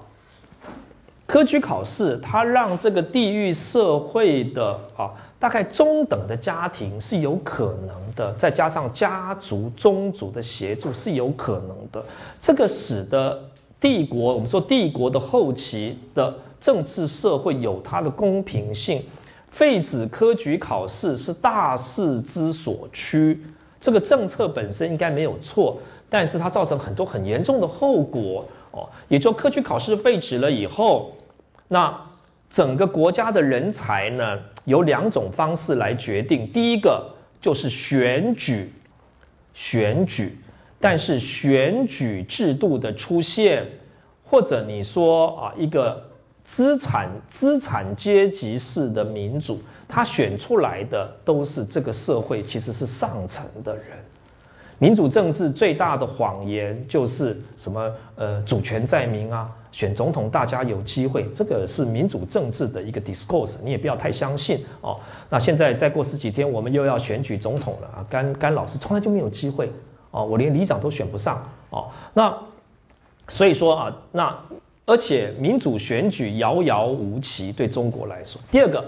[1.31, 5.09] 科举考试，它让这个地域社会的啊，
[5.39, 12.03] 大概中等的家庭是有可能的，再加上家族宗族的协助是有可能的。
[12.41, 13.41] 这个使得
[13.79, 19.01] 帝国，我们说帝国的后期的政治社会有它的公平性，
[19.51, 23.41] 废止科举考试是大势之所趋，
[23.79, 25.77] 这个政策本身应该没有错，
[26.09, 28.85] 但是它造成很多很严重的后果哦。
[29.07, 31.13] 也就科举考试废止了以后，
[31.73, 31.97] 那
[32.49, 36.45] 整个国家的人才呢，有两种方式来决定。
[36.51, 37.09] 第一个
[37.39, 38.69] 就是选举，
[39.53, 40.37] 选举，
[40.81, 43.65] 但是选举制度的出现，
[44.25, 46.05] 或者你说啊一个。
[46.43, 53.85] 资产资产阶级式的民主，他选出来的都是这个社会其实是上层的人。
[54.81, 57.93] 民主政治最大的谎言就是什么？
[58.15, 64.99] 呃，主权在民啊，选总统大家有机会，这个是民主政治的一个 discourse，你也不要太相信哦。
[65.29, 68.05] 那现在再过十几天，我们又要选举总统了啊！
[68.09, 69.71] 甘甘老师从来就没有机会
[70.09, 71.85] 哦，我连里长都选不上哦。
[72.15, 72.35] 那
[73.29, 74.35] 所以说啊，那。
[74.87, 78.41] 而且民主选举遥遥无期，对中国来说。
[78.51, 78.83] 第二个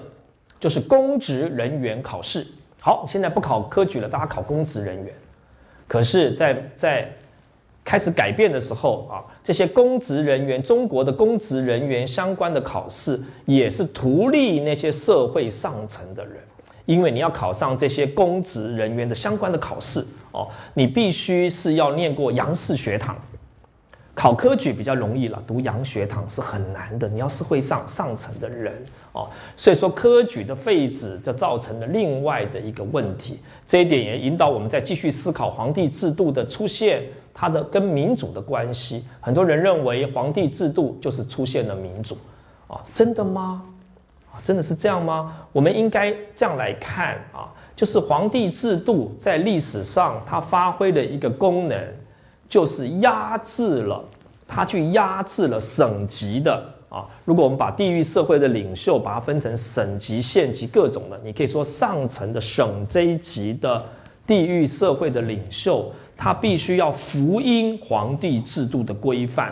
[0.60, 2.46] 就是公职人员考试。
[2.80, 5.14] 好，现在不考科举了，大家考公职人员。
[5.88, 7.08] 可是，在在
[7.84, 16.38] 开始改变的时候啊，这些公职人员，中国的公职人员相关的考试，也是图利那些社会上层的人，
[16.86, 23.16] 因为你要考上这些公职人员的相关的考试哦，你必须是要念过杨氏学堂。
[24.16, 27.10] 考科举比较容易了，读洋学堂是很难的。
[27.10, 28.72] 你要是会上上层的人
[29.12, 33.40] 哦，所以说科举的废止，就造成了另外的一个问题。
[33.66, 37.02] 这一点也引导我们在继续思考皇帝制度的出现，
[37.34, 39.04] 它的跟民主的关系。
[39.20, 42.16] 很多人认为皇帝制度就是出现了民主
[42.68, 43.64] 啊，真的吗？
[44.32, 45.36] 啊，真的是这样吗？
[45.52, 51.84] 我们应该这样来看啊，就是皇帝制度在历史上它发挥的一个功能。
[52.54, 54.00] 就是压制了，
[54.48, 57.04] 他去压制了省级的啊。
[57.26, 63.84] 如果我们把地域社会的领袖把它分成省级、县级各种的，你可以说上层的省这一级的
[64.28, 69.52] 地域社会的领袖，他必须要福音皇帝制度的规范。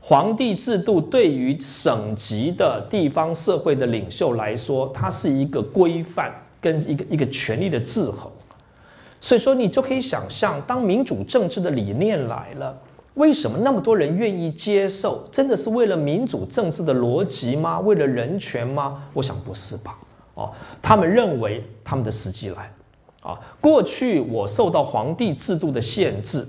[0.00, 8.28] 皇帝制度对于省级的地方社会的领袖来说，它是一个规范跟一个一个权力的制衡。
[9.20, 12.78] 所以说，你就可以想象，当民主政治的理念来了，
[13.14, 15.28] 为什么那么多人愿意接受？
[15.32, 17.80] 真的是为了民主政治的逻辑吗？
[17.80, 19.02] 为了人权吗？
[19.12, 19.98] 我想不是吧。
[20.34, 22.72] 哦，他们认为他们的时机来。
[23.20, 26.46] 啊，过去我受到皇帝制度的限制。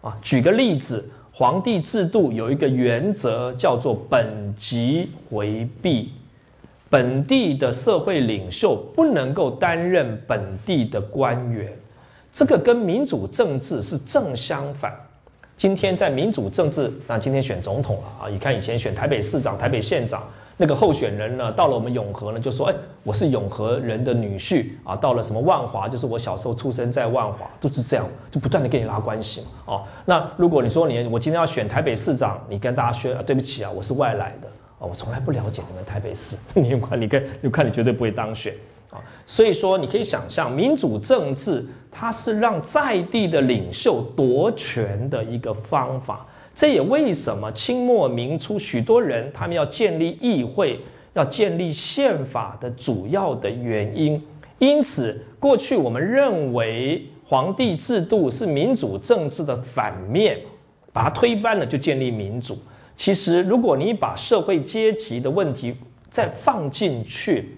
[0.00, 6.10] 啊，举个例子，皇帝制度有一个原则叫做本级回避，
[6.88, 11.72] 本地的社会领袖不能够担任本地的官员。
[12.32, 14.94] 这个跟民主政治是正相反。
[15.56, 18.28] 今天在民主政治，那今天选总统了啊！
[18.30, 20.22] 你看以前选台北市长、台北县长
[20.56, 29.46] 那个候选人呢，到了我们永和呢，就说：“哎，我是永和人的女婿啊。”到了什么万华，就是我小时候出生在万华，都是这样，就不断的跟你拉关系嘛。
[29.66, 36.38] 哦，那如果你说你我今天要选台北市长，你跟大家说：“对不起啊，我是外来的哦，我从来不了解你们台北市。
[36.56, 38.54] ”你看，你跟你看，你绝对不会当选。
[38.90, 46.26] 啊，所以说你可以想象，民主政治它是让在地的领袖夺权的一个方法。
[46.54, 50.80] 这也为什么清末明初许多人他们要建立议会、
[51.14, 54.20] 要建立宪法的主要的原因。
[54.58, 60.36] 因此，过去我们认为皇帝制度是民主政治的反面，
[60.92, 62.58] 把它推翻了就建立民主。
[62.94, 65.74] 其实，如果你把社会阶级的问题
[66.10, 67.56] 再放进去，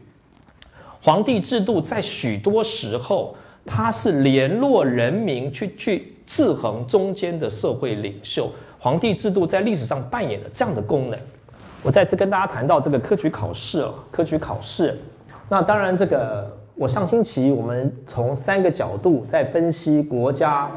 [1.04, 3.34] 皇帝制度在许多时候，
[3.66, 8.48] 它是联络人民去去制衡中间的社会领袖。
[8.78, 11.18] 皇帝制度在历史上扮演了这样的功能。
[11.82, 14.96] 我再次跟大家谈到这个科举考试哦科举考试，
[15.48, 20.70] 那当然这个我上星期我们从三个角度在分析国家、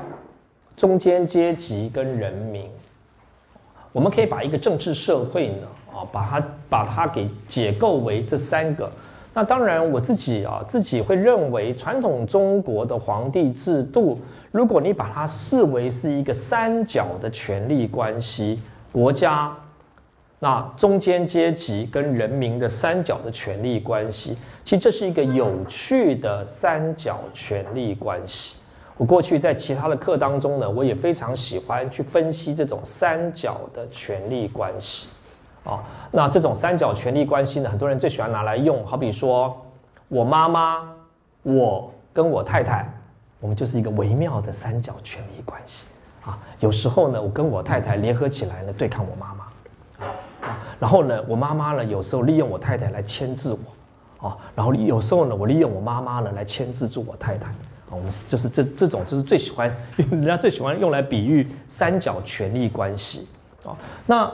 [0.76, 2.68] 中间阶级跟人民。
[3.92, 8.92] 我们可以把一个政治社会呢，啊，把它把它给解构为这三个。
[9.38, 14.18] 那当然，我自己啊，自己会认为，传统中国的皇帝制度，
[14.50, 18.62] 如果你把它视为是一个三角的权力关系，
[18.94, 19.54] 国家、
[20.40, 28.60] 那中间阶级跟人民的三角的权力关系，其实这是一个有趣的三角权力关系。
[28.96, 35.10] 我过去在其他的课当中呢，我也非常喜欢去分析这种三角的权力关系。
[35.66, 38.86] 啊，那这种三角权力关系呢，很多人最喜欢拿来用。
[38.86, 39.66] 好比说，
[40.07, 40.88] 我妈妈、
[41.41, 42.88] 我跟我太太，
[43.39, 45.88] 我们就是一个微妙的三角权力关系。
[46.24, 49.45] 啊，有时候呢，我跟我太太联合起来呢，对抗我妈妈。
[50.47, 54.30] 啊，然后呢，我妈妈呢，有时候利用我太太来牵制我。
[54.30, 57.49] 啊，然后有时候呢，我利用我妈妈呢来牵制住我太太。
[57.49, 63.28] 啊，我们就是这这种就是最喜欢， 人家最喜欢用来比喻三角权力关系
[63.63, 63.76] 啊。
[64.05, 64.32] 那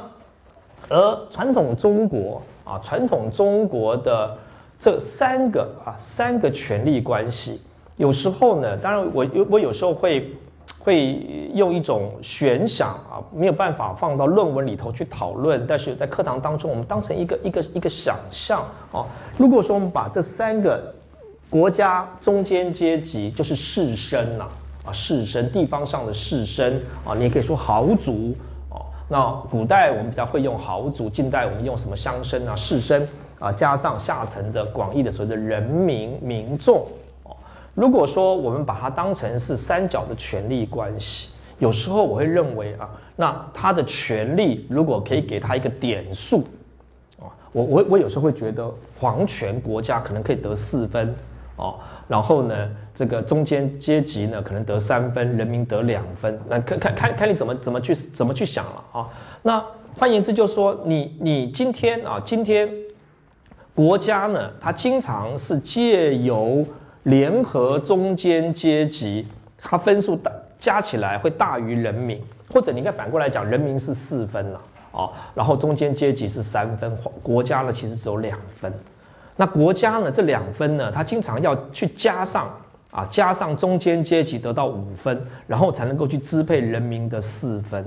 [0.92, 4.38] 而传统中国啊，传统中国的
[4.78, 7.62] 这三个啊三个权力关系，
[7.96, 10.30] 有时候呢，当然我有我有时候会。
[10.80, 11.20] 会
[11.54, 19.06] 用一种悬想啊，没有办法放到论文里头去讨论，但是在课堂当中，我们当成一个一个一个想象啊。
[19.38, 20.82] 如果说我们把这三个
[21.52, 24.48] 国家中间阶级，就是士绅呐
[24.86, 26.74] 啊，士绅地方上的士绅
[27.06, 28.34] 啊，你也可以说豪族。
[29.12, 33.06] 那古代我们比较会用豪族，近代我们用什么乡绅啊、士绅
[33.40, 36.88] 啊，加上下层的广义的所谓的人民民众。
[37.76, 46.46] 如果说我们把它当成是三角的权力关系，有时候我会认为啊，那他的权力如果可以给他一个点数，
[47.20, 51.14] 啊，我我我有时候会觉得皇权国家可能可以得四分，
[51.58, 51.76] 哦，
[52.08, 59.08] 然后呢，这个中间阶级呢可能得三分，人民得两分，那看看看看你怎么怎么去怎么去想了啊？
[59.42, 59.64] 那
[59.98, 62.70] 换言之就是说，你你今天啊，今天
[63.74, 66.66] 国家呢，它经常是借由
[67.04, 69.28] 联合中间阶级，
[69.58, 72.22] 它分数大加起来会大于人民，
[72.54, 74.62] 或者你应该反过来讲，人民是四分了
[74.92, 78.72] 哦，然后中间阶级是三分，国家呢其实只有两分。
[79.38, 82.54] 那国家呢这两分呢，它经常要去加上
[82.92, 87.84] 啊，加上中间阶级得到五分，然后才能够去支配人民的四分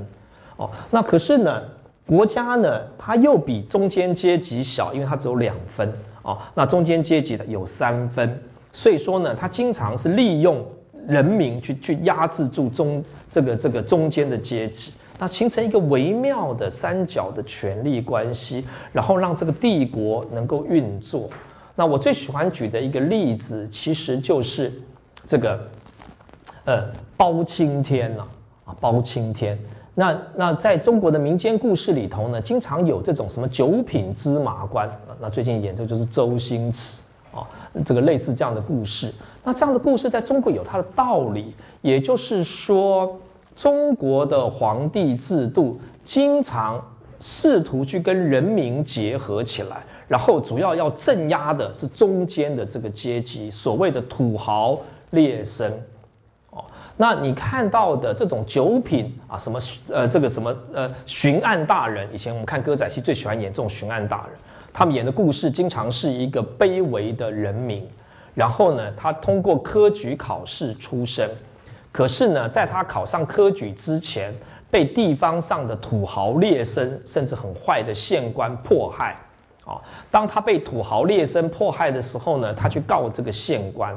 [0.57, 0.71] 哦。
[0.91, 1.63] 那可是呢，
[2.07, 5.93] 国家呢它又比中间阶级小，因为它只有两分
[6.23, 6.39] 哦。
[6.55, 8.43] 那中间阶级的有三分。
[8.73, 10.65] 所以说呢，它经常是利用
[11.07, 21.29] 人民去去压制住中这个这个中间的阶级，那形成一个微妙的三角的权力关系，然后让这个帝国能够运作。
[21.77, 24.73] 那我最喜欢举的一个例子，其实就是
[25.27, 25.61] 这个
[26.65, 26.85] 呃
[27.17, 28.27] 包青天呐
[28.65, 29.59] 啊包青天。
[29.95, 34.91] 那那在中国的民间故事里头呢，经常有这种什么九品芝麻官。
[35.21, 37.03] 那最近演这就是周星驰。
[37.35, 37.43] 啊，
[37.85, 39.13] 这个类似这样的故事，
[39.43, 41.53] 那这样的故事在中国有它的道理，
[41.83, 43.19] 也就是说，
[43.57, 46.81] 中国的皇帝制度经常
[47.19, 54.79] 试图去跟人民结合起来，然后主要要镇压的是中间的这个阶级，所谓的土豪
[55.15, 55.71] 劣绅。
[56.51, 56.63] 哦，
[56.97, 59.59] 那你看到的这种九品啊，什么
[59.89, 64.37] 呃，这个什么呃，巡案大人，以前我们看歌仔戏最喜欢演这种巡案大人。
[64.73, 67.89] 他们演的故事经常是一个卑微的人民，
[68.35, 71.31] 然后呢，他通过科举考试出身，
[71.93, 74.35] 可是呢，在他考上科举之前，
[74.71, 79.17] 被地方上的土豪劣绅，甚至很坏的县官迫害。
[79.65, 83.97] 啊，当他被土豪劣绅迫害的时候呢，他去告这个县官，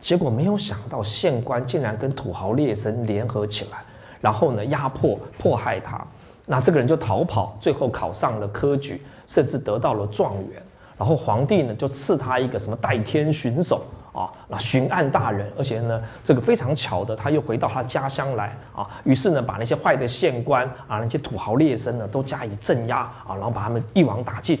[0.00, 3.78] 结果没有想到县官竟然跟土豪劣绅联合起来，
[4.20, 6.04] 然后呢，压迫迫害他。
[6.46, 9.02] 那这个人就逃跑，最后考上了科举。
[9.28, 10.62] 甚至得到了状元，
[10.96, 24.56] 然后皇帝呢就赐他一个什么代天巡守啊，那巡案大人，而且呢这个非常巧的，他又回到他家乡来啊，于是呢把那些坏的县官啊，那些土豪劣绅呢都加以镇压啊，然后把他们一网打尽。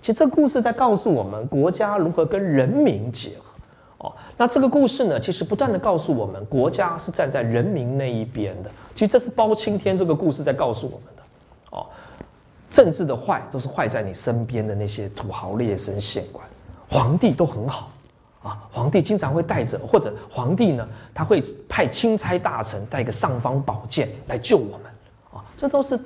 [0.00, 3.44] 其实这故事在告诉我们国家如何跟人民结合
[4.02, 4.12] 哦。
[4.36, 8.70] 那这个故事呢，其实不断的告诉我们国家是站在人民那一边的。
[8.94, 11.22] 其实这是包青天这个故事在告诉我们的
[11.70, 11.86] 哦。
[12.70, 16.42] 政治的坏都是坏在你身边的那些土豪劣绅县官，
[16.88, 17.90] 皇帝都很好
[18.42, 18.66] 啊。
[18.72, 24.86] 皇帝经常会带着，或者皇帝呢，他会派钦差大臣带个尚方宝剑来救我们
[25.34, 25.44] 啊。
[25.54, 26.00] 这都是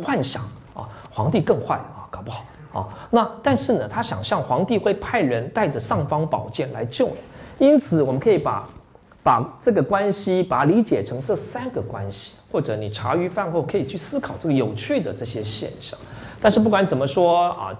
[0.00, 0.42] 幻想
[0.74, 0.88] 啊。
[1.10, 2.88] 皇帝更坏啊，搞不好啊。
[3.10, 7.14] 那但是呢，他想象皇帝会派人带着尚方宝剑来救你，
[7.62, 8.68] 因此我们可以把
[9.22, 15.96] 把这个关系把它理解成这三个关系，或者你茶余饭后可以去思考这个有趣的这些现象。
[16.40, 17.72] 但是不管怎么说啊，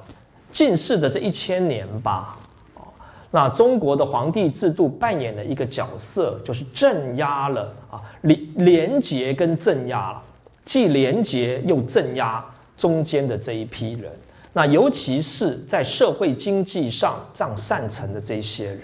[0.52, 2.38] 近世的这一千年吧，
[2.76, 2.86] 啊，
[3.32, 10.22] 那中国的皇帝制度扮演的一个角色，就是镇压了啊，廉廉洁跟镇压了，
[10.64, 12.44] 既廉洁又镇压
[12.76, 14.12] 中间的这一批人，
[14.52, 18.82] 那尤其是在社会经济上这样善成的这些人，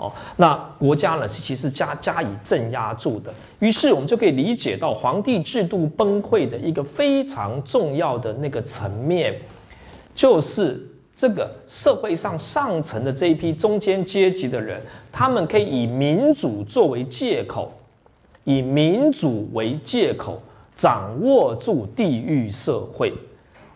[0.00, 3.30] 哦，那国家呢是其实加加以镇压住的。
[3.58, 9.38] 于是我们就可以理解到皇帝制度崩溃的一个非常重要的那个层面，
[10.14, 10.80] 就是
[11.14, 14.80] 这个社会上上层的这一批中间阶级的人，
[15.12, 17.70] 他们可以以民主作为借口，
[18.44, 20.40] 以民主为借口
[20.74, 23.12] 掌握住地域社会，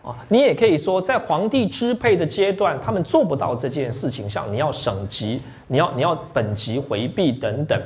[0.03, 7.81] 啊，你也可以说，在皇帝支配的阶段，他们做不到这件事情，像你要省级，你要你要本级回避等等。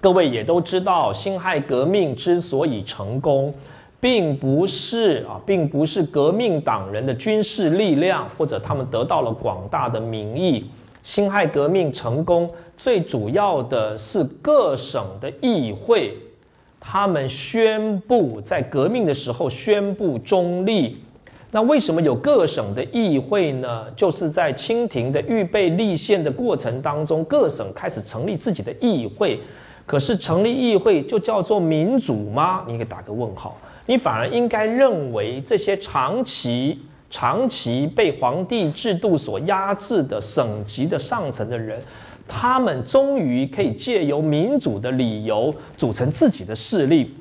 [0.00, 3.54] 各位也都知道，辛亥革命之所以成功，
[4.00, 10.70] 并不是啊，并不是革命党人的军事力量，或者他们得到了广大的民意。
[11.02, 16.16] 辛亥革命成功，最主要的是各省的议会。
[16.80, 20.98] 他们宣布在革命的时候宣布中立，
[21.54, 23.88] 那为什么有各省的议会呢？
[23.94, 29.40] 就是在清廷的预备立宪的过程当中，各省开始成立自己的议会。
[29.86, 32.64] 可是成立议会就叫做民主吗？
[32.66, 33.56] 你给打个问号。
[33.86, 36.76] 你反而应该认为这些长期、
[37.08, 41.80] 长期被皇帝制度所压制的省级的上层的人。
[42.26, 47.14] 他们终于可以借由民主的理由组成自己的势力，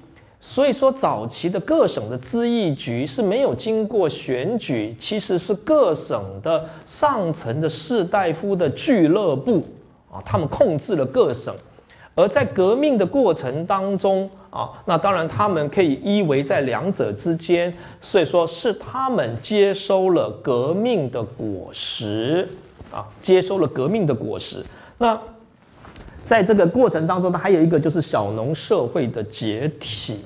[0.45, 9.63] 所以说早期的各省的咨议局是没有经过选举，其实是各省的上层的士大夫的俱乐部
[10.11, 11.55] 啊，他们控制了各省，
[12.13, 22.45] 而在革命的过程当中啊，那当然他们可以依偎在两者之间，所以说是他们接收了革命的果实
[22.91, 24.61] 啊，接收了革命的果实。
[24.97, 25.17] 那
[26.25, 30.19] 在这个过程当中，它还有一个就是小农社会的解体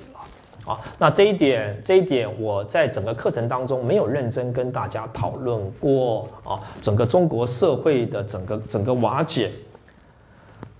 [0.67, 0.79] 啊。
[0.99, 6.59] 那这一点，这一点我在整个课程当中没有认真跟大家讨论过啊。
[6.81, 9.49] 整个中国社会的整个整个瓦解。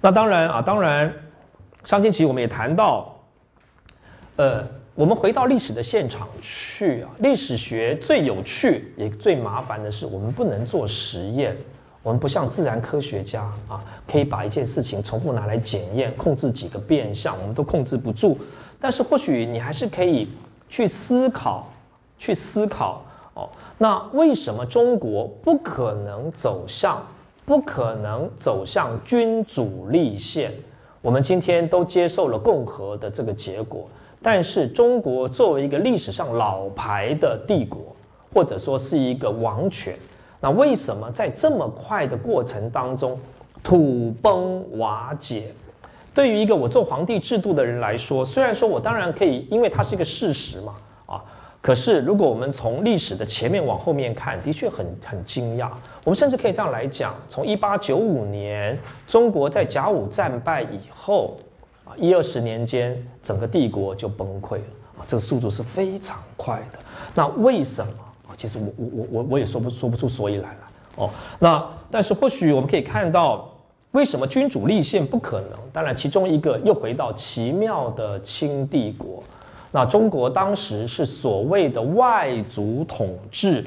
[0.01, 1.11] 那当然啊，当然，
[1.83, 3.15] 上星期我们也谈到，
[4.35, 4.63] 呃，
[4.93, 7.09] 我们回到历史的现场去啊。
[7.19, 11.55] 历史学最有趣也最麻烦的是，我们不能做实验。
[12.03, 18.37] 我们不像自然科学家啊，可以把一件事情重复拿来检验，控制几个变相，我们都控制不住。
[18.79, 20.27] 但是或许你还是可以
[20.69, 21.67] 去思考，
[22.17, 23.01] 去思考
[23.33, 23.49] 哦。
[23.77, 27.01] 那为什么中国不可能走向，
[27.45, 30.51] 不可能走向君主立宪？
[31.01, 33.87] 我们今天都接受了共和的这个结果，
[34.21, 37.95] 但是中国作为一个历史上老牌的帝国，
[38.33, 39.95] 或者说是一个王权。
[40.39, 43.17] 那为什么在这么快的过程当中
[43.63, 45.51] 土崩瓦解？
[46.17, 50.73] 对于一个我做皇帝制度的人来说，虽然说我当然可以，因为它是一个事实嘛，
[51.05, 51.23] 啊，
[51.61, 55.69] 可是如果我们从历史的前面往后面看，的确很很惊讶。
[56.03, 61.37] 我们甚至可以这样来讲：从一八九五年中国在甲午战败以后，
[61.85, 64.63] 啊，一二十年间整个帝国就崩溃了，
[64.97, 66.79] 啊，这个速度是非常快的。
[67.13, 67.93] 那为什么
[68.27, 68.33] 啊？
[68.35, 70.59] 其实我我我我我也说不说不出所以来了
[70.95, 71.09] 哦。
[71.37, 73.47] 那但是或许我们可以看到，
[73.97, 75.57] 为什么君主立宪不可能？
[75.73, 79.23] 当然，其中一个又回到奇妙的清帝国。
[79.71, 83.65] 那中国当时是所谓的外族统治，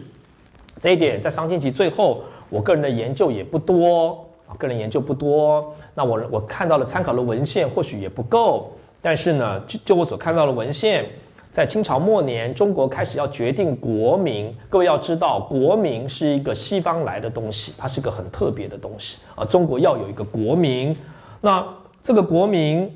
[0.81, 5.75] 这一点在商经集最后，我个人的研究也不多啊，个人研究不多。
[5.97, 8.71] 那我我看到了参考的文献或许也不够，
[9.03, 11.07] 但是呢，就就我所看到的文献。
[11.51, 14.55] 在清朝末年，中国开始要决定国名。
[14.69, 19.45] 各位要知道，国名是一个西方来的东西，它是个很特别的东西啊。
[19.45, 20.97] 中国要有一个国名，
[21.41, 21.67] 那
[22.05, 22.89] 这个国名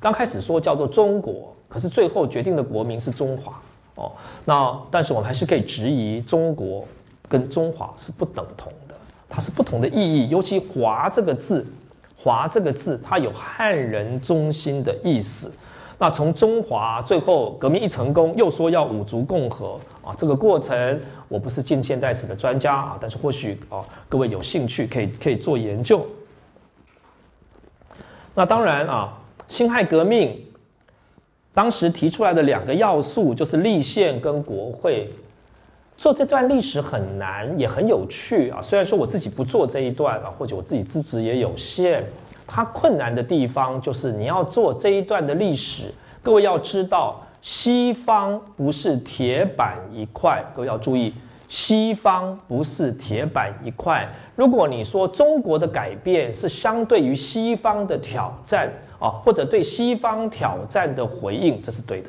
[0.00, 3.60] 刚开始说叫做中国，可是最后决定的国名是中华
[3.96, 4.10] 哦。
[4.46, 6.86] 那但是我们还是可以质疑，中国
[7.28, 8.94] 跟中华是不等同的，
[9.28, 10.30] 它是不同的意义。
[10.30, 11.70] 尤其“华”这个字
[12.16, 15.54] ，“华”这个字，它有汉人中心的意思。
[16.02, 23.78] 那从中华最后革命一成功，又说要五族共和啊，这个过程我不是近现代史的专家啊，但是或许啊
[24.08, 26.04] 各位有兴趣可以可以做研究。
[28.34, 30.36] 那当然啊，辛亥革命
[31.54, 35.08] 当时提出来的两个要素就是立宪跟国会，
[35.96, 38.60] 做这段历史很难也很有趣啊。
[38.60, 42.04] 虽然说我自己不做这一段啊，或者我自己资质也有限。
[42.54, 45.84] 它困难的地方就是你要做这一段的历史，
[46.22, 51.14] 各位要知道，西方不是铁板一块，各位要注意，
[51.48, 54.06] 西方不是铁板一块。
[54.36, 62.08] 如果你说中国的改变是相对于西方的挑战啊，或者对西方挑战的回应，这是对的。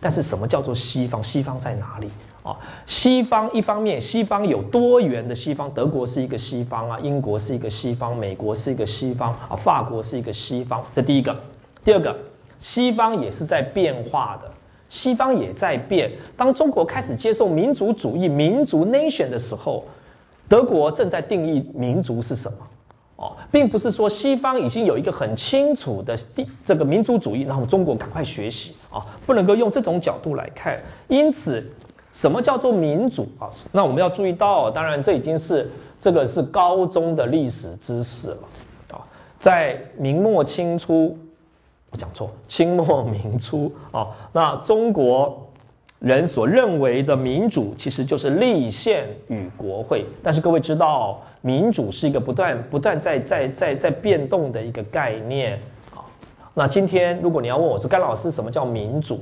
[0.00, 1.20] 但是什么叫做西方？
[1.20, 2.08] 西方在哪里？
[2.42, 10.84] 啊，西方一方面，西方有多元的西方，德国是一个西方啊，英国是一个西方，美国是一个西方啊，法国是一个西方。
[10.92, 11.32] 这第一个，
[11.84, 12.12] 第二个，
[12.58, 14.50] 西方也是在变化的，
[14.88, 16.10] 西方也在变。
[16.36, 19.84] 当中国开始接受民族主义、民族 nation 的时候，
[20.48, 22.58] 德国正在定义民族是什么。
[23.14, 30.76] 哦，并不是说西方已经有一个很清楚的地这个民族主义，然后中国赶快学习啊，不能够用这种角度来看。
[31.06, 31.64] 因此。
[32.12, 33.48] 什么叫做民主啊？
[33.72, 38.38] 那我们要注意到，当然这已经是这个是高中的历史知识了
[38.90, 39.00] 啊。
[39.38, 41.16] 在明末清初，
[41.90, 45.50] 我讲错，清末明初啊，那中国
[46.00, 50.04] 人所认为的民主，其实就是立宪与国会。
[50.22, 55.58] 但是各位知道，民主是一个不断不断在在在在变动的一个概念
[55.94, 56.04] 啊。
[56.52, 59.18] 那今天如果你要问我说，甘老师，什么叫民主？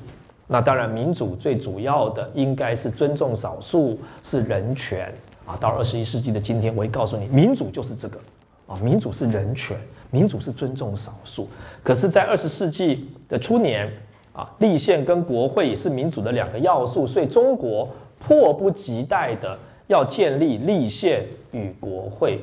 [0.52, 5.14] 那当然，民主最主要的应该是尊重少数，是人权
[5.46, 5.56] 啊。
[5.60, 8.18] 到二十一世纪的今天，我会告诉你，民主就是这个
[8.66, 9.76] 啊，民主是人权，
[10.10, 11.48] 民主是尊重少数。
[11.84, 13.88] 可是，在二十世纪的初年
[14.32, 17.88] 啊，立宪跟国会也是民主的两个要素，所以中国
[18.18, 22.40] 迫不及待的要建立立宪与国会。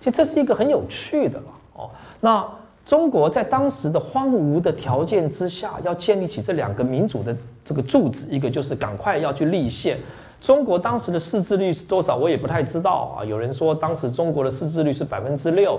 [0.00, 1.44] 其实这是一个很有趣的了
[1.74, 1.90] 哦。
[2.22, 2.42] 那。
[2.84, 9.96] 中国在当时的荒芜的条件之下，要建立起这两个民主的这个柱子，一个就是赶快要去立宪。
[10.40, 13.24] 中国当时的识字率是多少，我也不太知道啊。
[13.24, 15.78] 有人说当时中国的识字率是百分之六，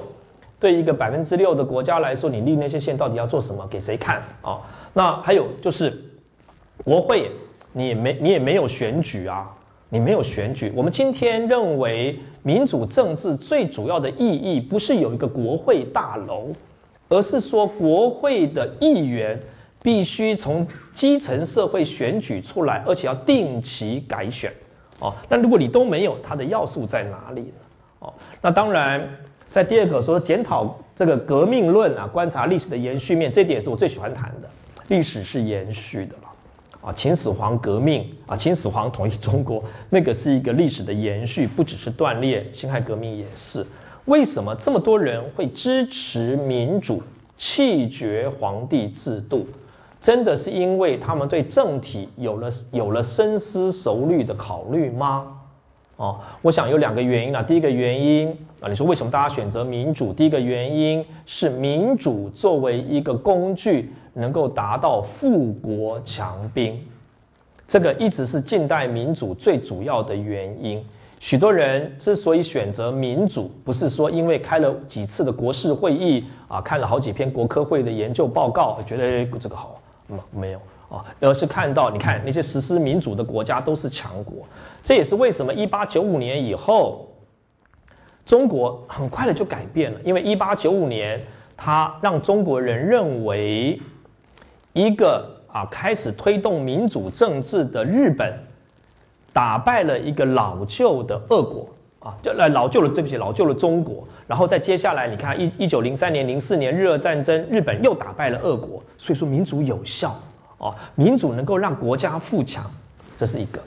[0.57, 4.61] 对一个百分之六的国家来说，你立那些宪到底要做什么，给谁看啊？
[4.93, 5.93] 那还有就是
[6.85, 7.29] 国会，
[7.73, 9.51] 你也没你也没有选举啊，
[9.89, 10.71] 你没有选举。
[10.73, 16.47] 我们今天认为民主政治最主要的意义，不是有一个国会大楼。
[17.09, 19.39] 而是说，国会的议员
[19.81, 24.51] 必须从基层社会选举出来，而且要定期改选。
[24.99, 27.53] 哦，那如果你都没有，它的要素在哪里呢？
[27.99, 29.07] 哦，那当然，
[29.49, 34.49] 在第二个说检讨这个革命论啊，观察历史的延续面，这点是我最喜欢谈的。
[34.87, 36.29] 历史是延续的了。
[36.81, 43.65] 啊，秦始皇革命啊，秦始皇统一中国，那个是一个历史的延续，不只是断裂，辛亥革命也是。
[44.05, 47.01] 为什么这么多人会支持民主、
[47.37, 49.45] 弃绝皇帝制度？
[50.01, 55.39] 真的是因为他们对政体有了有了深思熟虑的考虑吗？
[55.95, 57.41] 哦，我想有两个原因啊。
[57.41, 58.27] 第一个原因
[58.59, 60.11] 啊，你说为什么大家选择民主？
[60.11, 66.77] 第一个原因是民主作为一个工具，能够达到富国强兵，
[67.65, 70.83] 这个一直是近代民主最主要的原因。
[71.23, 80.59] 许多人之所以选择民主，不是说因为开了几次的国事会议啊，看了好几篇国科会的研究报告，觉得这个好，没没有
[80.89, 84.45] 啊，而是看到你看那些实施民主的国家都是强国，
[84.83, 87.07] 这也是为什么一八九五年以后，
[88.25, 91.21] 中国很快的就改变了，因为一八九五年
[91.55, 93.79] 它让中国人认为，
[94.73, 98.37] 一个啊开始推动民主政治的日本。
[99.33, 101.67] 打败了一个老旧的俄国
[101.99, 104.07] 啊，就来老旧的，对不起，老旧的中国。
[104.27, 110.15] 然后再接下来，你看一一九零三年、零四年日俄战争，日本又打败了俄国，所以说民主有效
[110.59, 112.63] 哦，民主能够让国家富强，
[113.17, 113.59] 这是一个。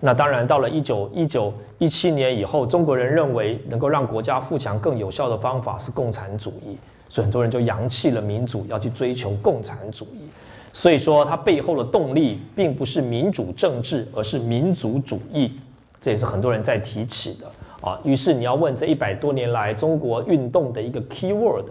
[0.00, 6.76] 那当然，到了一九一九一七年以后，中国人认为能够让国家富强更有效的方法是共产主义，
[7.08, 10.28] 所以很多人就扬弃了民主，要去追求共产主义。
[10.76, 15.52] 所以说，它背后的动力并不是民主政治，而是民族主义，
[16.00, 17.46] 这也是很多人在提起的
[17.80, 17.96] 啊。
[18.02, 21.66] 于是你要问这一百多年来中国运动的一个 key word，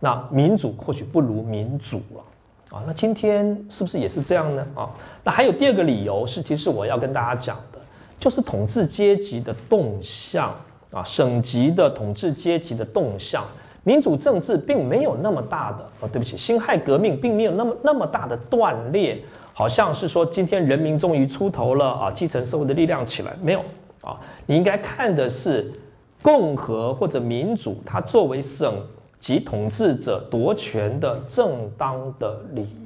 [0.00, 2.82] 那民主或许不如民主了啊。
[2.86, 4.66] 那今天是不是也是这样呢？
[4.74, 4.88] 啊，
[5.22, 7.78] 那还有第二个理由是，其实我要跟大家讲的，
[8.18, 10.54] 就是统治阶级的动向
[10.90, 13.44] 啊，省级的统治阶级的动向。
[13.86, 19.16] 民主政治并没有那么大的啊，对不起，辛亥革命并没有那么那么大的断裂，
[19.52, 23.60] 好像是说今天人民终于出头了啊，基层社会的力量起来没有
[24.00, 24.18] 啊？
[24.44, 25.72] 你应该看的是
[26.20, 28.74] 共和或者民主，它作为省
[29.20, 32.62] 级统治者夺权的正当的理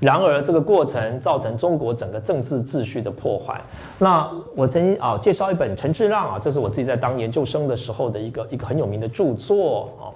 [0.00, 3.60] 然而，这个过程造成中国整个政治秩序的破坏。
[3.98, 4.26] 那
[4.56, 10.08] 我曾经啊介绍一本陈志让啊，这是我自己在当研究生的时候的一个一个很有名的著作啊。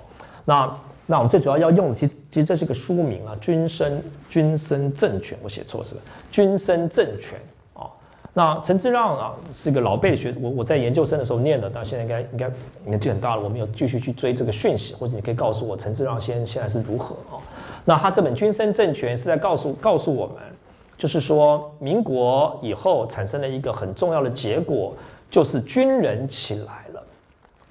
[0.46, 0.76] 那
[1.06, 6.00] 那我们最主要要用的，其实其实这是个书名啊，《君生君生政权》，我写错是吧？
[6.30, 7.38] 君生政权
[7.74, 7.84] 啊。
[8.32, 12.50] 那陈志让啊是一个老辈的学，我我在研究生的时候念的，但现在应该应该
[12.86, 17.36] 年纪很大了，我没有继续去追这个讯息，或者你可以告诉我陈志让先现在是如何啊？
[17.86, 20.36] 那他这本《君生政权》是在告诉告诉我们，
[20.96, 24.94] 就是说民国以后产生了一个很重要的结果，
[25.30, 27.02] 就是军人起来了，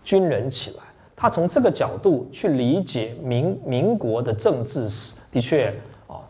[0.03, 0.83] 军人起来。
[1.15, 5.73] 他从这个角度去理解民民国的政治史，的确
[6.05, 6.21] 啊，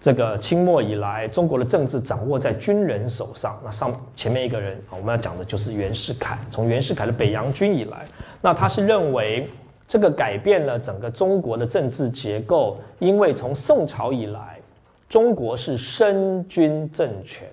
[0.00, 3.58] 这个清末以来中国的政治掌握在军人手上。
[3.64, 6.38] 那上前面一个人，我们要讲的就是袁世凯。
[6.48, 8.04] 从袁世凯的北洋军以来，
[8.40, 9.48] 那他是认为。
[9.92, 14.58] 这个改变了整个中国的政治结构，因为从宋朝以来，
[15.06, 17.46] 中国是身军政权，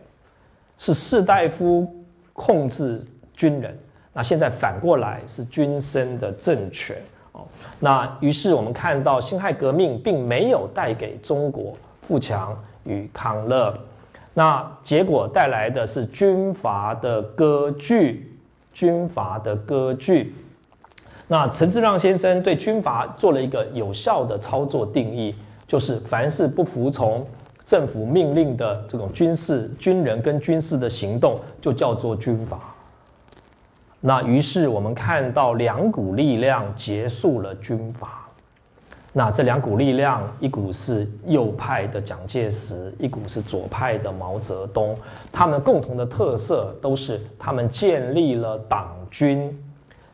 [0.78, 1.94] 是士大夫
[2.32, 3.78] 控制军人，
[4.14, 6.96] 那现在反过来是军身的政权
[7.34, 7.42] 哦。
[7.78, 13.78] 那于是我们看到辛亥革命并没有带给中国富强与康乐，
[14.34, 18.34] 那结果带来的是军阀的割据，
[18.72, 20.34] 军阀的割据。
[21.32, 25.36] 那陈志让先生对军阀做了一个有效的操作定义，
[25.67, 27.23] 就是凡是不服从
[27.63, 32.59] 政府命令的这种军事军人跟军事的行动，就叫做军阀。
[34.01, 38.27] 那于是我们看到两股力量结束了军阀。
[39.13, 44.97] 那这两股力量，一股是右派的蒋介石，一股是左派的毛泽东。
[45.32, 49.55] 他们共同的特色都是他们建立了党军。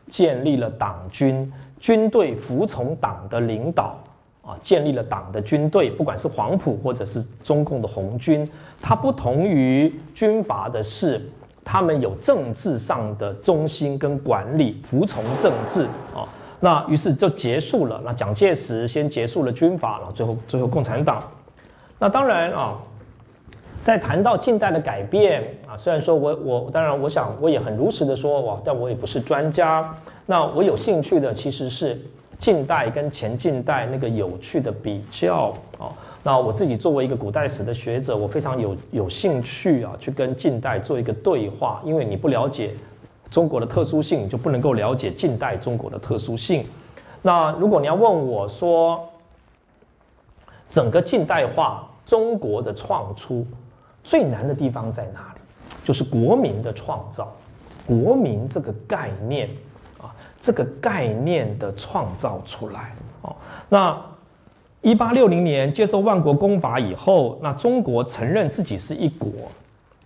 [0.07, 3.97] 建立了党军，军队服从党的领导
[4.43, 8.49] 啊，建立了党的军队，不管是黄埔或者是中共的红军，
[8.81, 11.21] 它不同于军阀的是，
[11.63, 15.83] 他们有政治上的中心跟管理，服从政治
[16.15, 16.27] 啊。
[16.59, 18.01] 那于是就结束了。
[18.05, 21.21] 那蒋介石先结束了军阀，然后最后最后共产党。
[21.99, 22.77] 那当然啊。
[23.85, 29.95] 在谈到近代的改变啊，虽然说我我当然我想我也很如实的说哇，但我也不是专家。
[30.25, 31.95] 那我有兴趣的其实是
[32.39, 35.93] 近代跟前近代那个有趣的比较啊。
[36.23, 41.79] 那我自己作为一个古代史的学者，我非常有有兴趣啊，去跟近代做一个对话。
[41.85, 42.71] 因为你不了解
[43.29, 46.65] 中国的特殊性，你就不能够了解近代中国的特殊性。
[47.21, 49.07] 那如果你要问我说，
[50.71, 53.45] 整个近代化中国的创出。
[54.05, 55.41] 最难的地方在哪里？
[55.83, 57.35] 就是国民的创造，
[57.85, 59.49] 国民这个概念
[59.99, 63.35] 啊，这个概念的创造出来哦。
[63.67, 63.99] 那
[64.81, 69.31] 一八六零年接受万国公法以后，那中国承认自己是一国，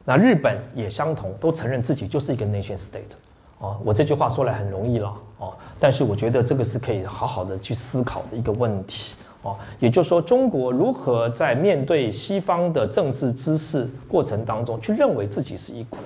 [0.06, 3.16] 那日本也相同，都承认自己就是一个 nation state
[3.60, 3.78] 哦。
[3.84, 9.16] 我这句话说来很容易了哦，但是我觉得这个是可以好好的去思考的一个问题。
[9.42, 15.98] 哦，也就是说，中国如何在面对西方的政治知识过程当中，去认为自己是一国？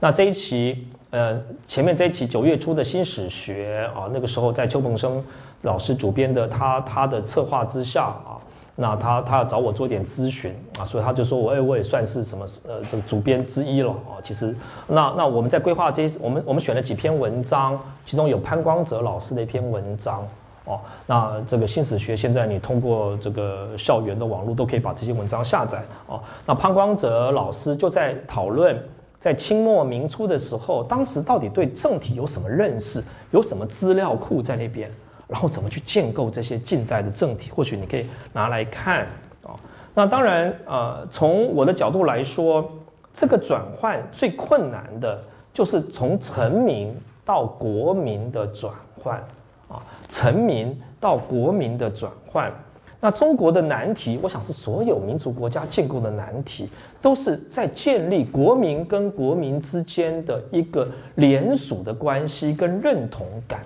[0.00, 5.24] 那这一期，呃，前面这一期九月初的新史学啊，那个时候在邱鹏生
[5.62, 8.36] 老师主编的他他的策划之下啊，
[8.76, 14.20] 那他他要找我做点咨询啊，所以他就说我哎我也算是什么呃这个主编之一了啊。
[14.22, 14.54] 其实，
[14.88, 20.28] 那那我们在规划这些，我们我们选了几篇文章，其中有潘光泽老师的一篇文章。
[20.64, 26.18] 哦，那这个新史学现在你通过这个校园的网络都可以把这些文章下载哦。
[26.46, 28.82] 那潘光泽老师就在讨论，
[29.20, 34.90] 在清末明初的时候，当时到底对政体有什么认识，有什么资料库在那边，
[35.28, 39.06] 然后怎么去建构这些近代的政体，或许你可以拿来看
[39.42, 39.50] 哦。
[39.92, 42.66] 那当然，呃，从我的角度来说，
[43.12, 49.22] 这个转换最困难的就是从臣民到国民的转换。
[49.68, 52.52] 啊，臣民到国民的转换，
[53.00, 56.68] 那中国的难题，我想是所有民族国家建构的难题，
[57.02, 63.60] 都是在建立国民跟国民之间的一个联属的关系跟认同感。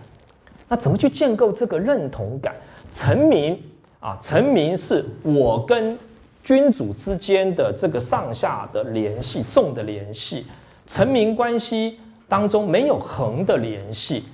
[0.69, 2.55] 那怎么去建构这个认同感？
[2.93, 3.61] 臣民
[4.01, 5.97] 啊，臣民是我跟
[6.43, 10.47] 君主之间的这个上下的联系，重的联系。
[10.87, 14.25] 臣民关系当中没有横的联系。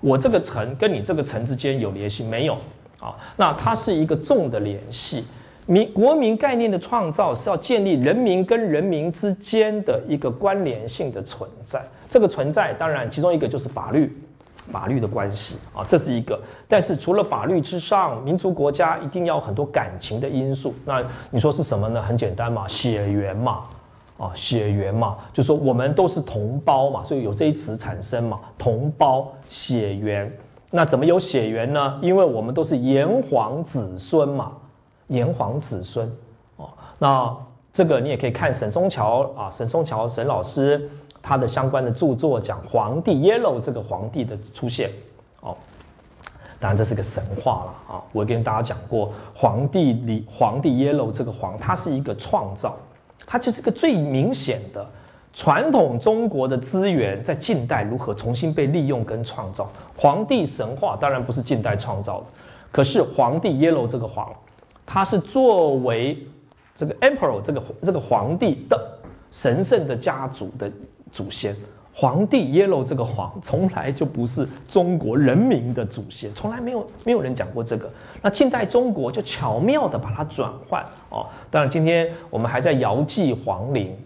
[0.00, 2.54] 我这个城跟你这个城之间有联系没有？
[2.98, 5.24] 啊，那它是一个重的联系。
[5.66, 11.80] 民国民概念的创造是要建立人民跟人民之间的一个关联性的存在。
[12.08, 14.12] 这个存在当然其中一个就是法律，
[14.72, 16.40] 法律的关系啊，这是一个。
[16.66, 20.74] 但是除了法律之上，民族国家一定要很多感情的因素。
[20.84, 21.00] 那
[21.30, 22.02] 你说是什么呢？
[22.02, 23.60] 很简单嘛，血缘嘛。
[24.20, 30.30] 啊，血缘嘛，就说我们都是同胞嘛，所以有这一词产生嘛，同胞血缘。
[30.70, 31.98] 那怎么有血缘呢？
[32.02, 34.52] 因为我们都是炎黄子孙嘛，
[35.06, 36.06] 炎黄子孙。
[36.56, 36.68] 哦，
[36.98, 37.34] 那
[37.72, 40.86] 这个你也可以看沈松桥啊，沈松桥沈老师
[41.22, 44.90] 他的相关的著作，讲皇帝 Yellow 这个皇帝的出现。
[45.40, 45.56] 哦，
[46.60, 52.76] 当然这是个神话了啊，我跟大家讲过，皇帝里皇帝 Yellow 这个皇，它是一个创造。
[53.30, 54.84] 它就是个最明显的
[55.32, 59.70] 传统中国的资源，在近代如何重新被利用跟创造。
[59.96, 62.26] 皇帝神话当然不是近代创造的，
[62.72, 64.34] 可是皇帝 Yellow 这个皇，
[64.84, 66.26] 他是作为
[66.74, 68.98] 这个 Emperor 这个这个皇帝的
[69.30, 70.68] 神圣的家族的
[71.12, 71.54] 祖先。
[71.92, 77.90] 皇帝 Yellow 这个皇从来就不是中国人民的祖先，从来没有没有人讲过这个。
[78.22, 81.26] 那近代中国就巧妙的把它转换哦。
[81.50, 83.96] 当然，今天我们还在遥祭皇陵，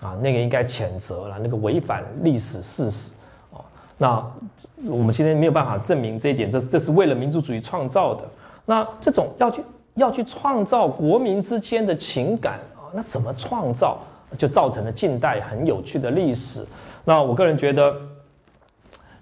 [0.00, 3.14] 啊，那个应该谴责了，那个违反历史事实
[3.52, 3.64] 啊。
[3.96, 4.24] 那
[4.88, 8.22] 我们今天没有办法证明这一点，这这是为了民族主义创造的。
[8.66, 9.62] 那这种要去
[9.94, 13.98] 要去创造国民之间的情感啊，那怎么创造，
[14.36, 16.64] 就造成了近代很有趣的历史。
[17.04, 17.94] 那我个人觉得，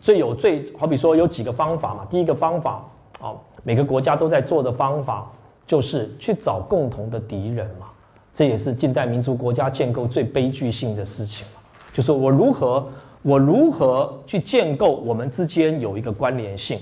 [0.01, 2.07] 最有最好比说有几个方法嘛。
[2.11, 2.85] 第一个方法
[3.21, 5.31] 啊，每个国家都在做的方法，
[5.67, 7.87] 就是去找共同的敌人嘛。
[8.33, 11.47] 这也是近代民族国家建构最悲剧性的事情，
[11.93, 12.89] 就是我如何
[13.23, 16.79] 我如何去建构我们之间有一个关联性，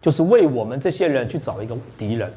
[0.00, 2.32] 就是为我们这些人去找一个敌人，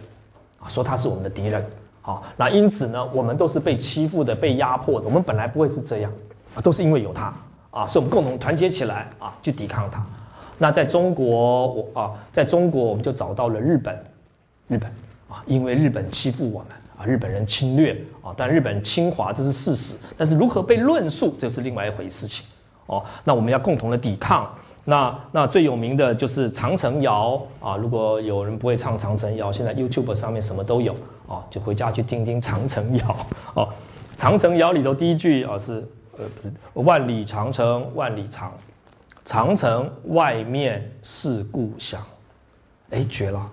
[0.59, 1.63] 啊，说他是我们的敌人，
[2.01, 6.11] 好，那因此呢，我们都是被欺负的、被压迫的，我们本来不会是这样，
[6.55, 7.33] 啊，都是因为有他，
[7.71, 10.05] 啊，所以我们共同团结起来啊，去抵抗他。
[10.57, 13.95] 那在中国，我啊，在中国我们就找到了日本，
[14.67, 14.89] 日本
[15.29, 16.67] 啊，因为日本欺负我们。
[16.99, 22.45] 啊，日本人侵略啊，但日本侵华这是事实，但是如何被论述，这是另外一回事情
[22.87, 23.01] 哦。
[23.23, 24.53] 那我们要共同的抵抗。
[24.83, 27.77] 那那最有名的就是长城谣啊。
[27.77, 30.93] 如果有人不会唱长城谣，现在 YouTube 上面什么都有
[31.29, 33.15] 啊，就回家去听听长城谣
[33.53, 33.69] 哦。
[34.17, 35.87] 长城谣里头第一句啊是
[36.17, 36.25] 呃
[36.73, 38.51] 不是万里长城万里长，
[39.23, 42.01] 长城外面是故乡，
[42.89, 43.49] 哎绝了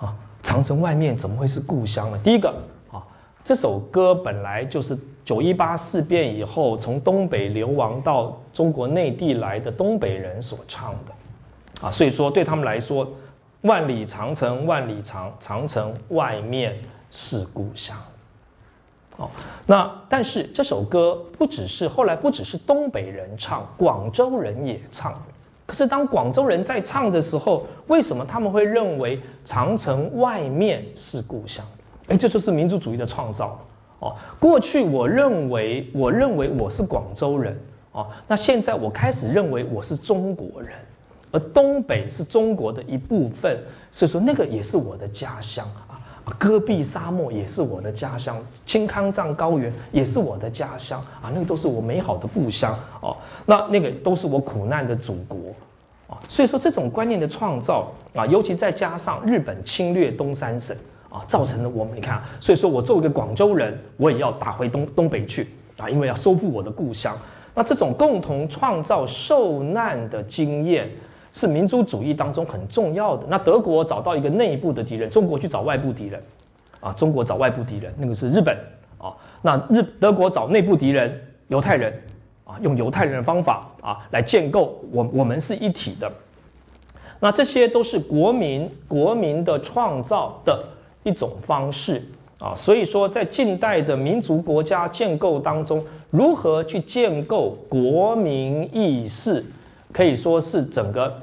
[0.00, 0.14] 啊！
[0.42, 2.18] 长城外面怎么会是故乡呢？
[2.24, 2.48] 第一个
[2.90, 3.02] 啊，
[3.44, 13.06] 这首歌本来就是九一八事变以后从东北流亡到中国内地来的东北人所唱的，啊，所以说对他们来说，
[13.62, 16.76] 万里长城万里长，长城外面
[17.10, 17.96] 是故乡。
[19.18, 19.28] 哦，
[19.66, 25.14] 那但是这首歌不只是后来不只是东北人唱，广州人也唱。
[25.66, 31.64] 可是当广州人在唱的时候，为什么他们会认为长城外面是故乡？
[32.08, 33.58] 哎，这就是民族主义的创造
[34.00, 34.16] 哦。
[34.40, 37.56] 过去我认为，我认为我是广州人
[37.92, 40.72] 哦，那现在我开始认为我是中国人，
[41.32, 43.58] 而东北是中国的一部分，
[43.90, 45.98] 所以说那个也是我的家乡啊。
[46.38, 53.16] 戈壁沙漠也是我的家乡，青康藏高原也是我的家乡啊，那个都是我美好的故乡哦。
[53.44, 55.36] 那那个都是我苦难的祖国
[56.06, 56.16] 啊。
[56.28, 60.76] 所以说这种观念的创造啊，尤其再加上日本侵略东三省
[61.10, 67.18] 啊，造成了我们你看，所以说我作为一个广州人，我也要打回东东北去啊，因为要收复我的故乡。
[67.52, 70.88] 那这种共同创造受难的经验。
[71.32, 73.26] 是民族主义当中很重要的。
[73.28, 76.22] 那德国找到一个内部的敌人，中国去找外部敌人，
[76.78, 78.54] 啊，中国找外部敌人，那个是日本，
[78.98, 81.18] 啊，那日德国找内部敌人，
[81.48, 81.92] 犹太人，
[82.44, 86.12] 啊，用犹太人的方法啊来建构我我们是一体的。
[87.18, 90.62] 那这些都是国民国民的创造的
[91.02, 92.02] 一种方式
[92.38, 92.52] 啊。
[92.54, 99.42] 所以说，在近代的民族国家建构当中，如何去建构国民意识？
[99.92, 101.20] 可以说是整个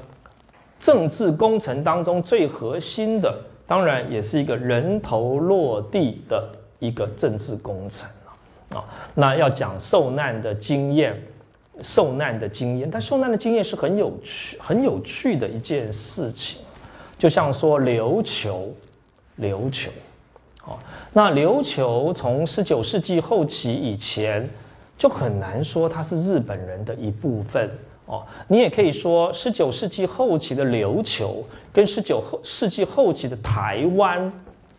[0.78, 3.36] 政治工程当中最核心的，
[3.66, 6.48] 当然也是一个人头落地的
[6.78, 8.08] 一个政治工程
[8.70, 8.84] 啊。
[9.14, 11.20] 那要讲受难的经验，
[11.82, 16.62] 受难的经验，但受难的经验是很有趣、很有趣的一件事情。
[17.18, 18.72] 就像说琉球，
[19.38, 19.90] 琉球，
[20.64, 20.78] 哦，
[21.12, 24.48] 那琉球从十九世纪后期以前
[24.96, 27.68] 就很难说它是日本人的一部分。
[28.10, 34.32] 哦，你也可以说，十九世纪后期的琉球跟十九后世纪后期的台湾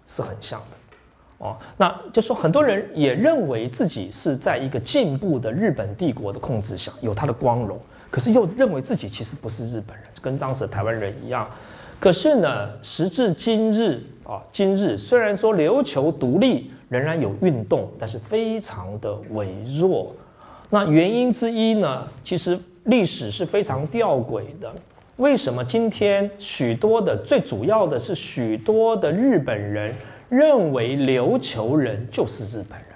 [0.06, 0.66] 是很像的。
[1.38, 7.80] 哦，那就说很多人也认为自己是在一个进步的日本帝国的控制下，有它的光荣，
[8.10, 11.50] 可是又认为自己其实不是日本人，跟当时的台湾人一样。
[12.02, 20.14] 可是呢，时至今日啊，今日虽然说琉球独立仍然有运动，但是非常的微弱。
[20.70, 22.60] 那原因之一呢，其实。
[22.86, 24.74] 历史是非常吊诡的，
[25.18, 29.94] 为什么今天许多的最主要的是许多的日本人
[30.30, 32.88] 认为琉球人就是日本人，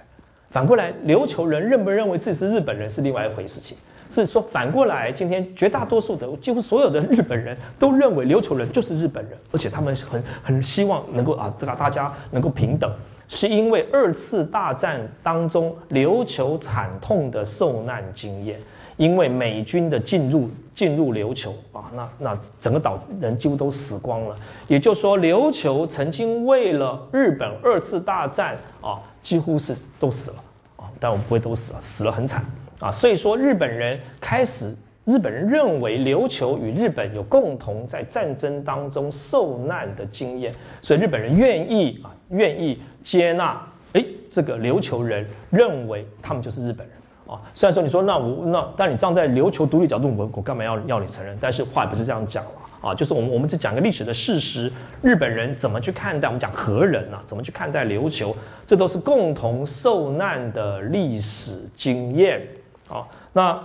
[0.49, 3.77] 反过来琉球人认不认为自己是日本人是另外一回事情。
[4.07, 12.89] 是说反过来，今天绝大多数的几乎所有的日本人都认为琉球人就是日本人，而且他们很很希望能够啊，这个大家能够平等，
[13.27, 18.59] 是因为二次大战当中琉球惨痛的受难经验。
[18.97, 24.35] 因为美军的进入进入琉球啊，那那整个岛人几乎都死光了。
[24.67, 30.37] 也就是说，琉球曾经为了日本二次大战啊，几乎是都死了
[30.77, 30.89] 啊。
[30.99, 32.43] 但我们不会都死了，死了很惨
[32.79, 32.91] 啊。
[32.91, 43.61] 所以说，日本人开始，日本人认为琉球与日本有共同在战争当中受难的经验，所以日本人愿意啊，愿意接纳。
[43.93, 46.94] 哎，这个琉球人认为他们就是日本人。
[47.27, 47.39] 啊。
[47.53, 51.37] 虽然说你说那我那，但你站在琉球独立角度，我我干嘛要要你承认？
[51.39, 54.71] 但是话也不是这样讲了啊，就是我们我们只讲个历史的事实，
[55.01, 56.27] 日本人怎么去看待？
[56.27, 58.35] 我们讲和人啊，怎么去看待琉球？
[58.67, 62.41] 这都是共同受难的历史经验
[62.87, 63.05] 啊。
[63.33, 63.59] 那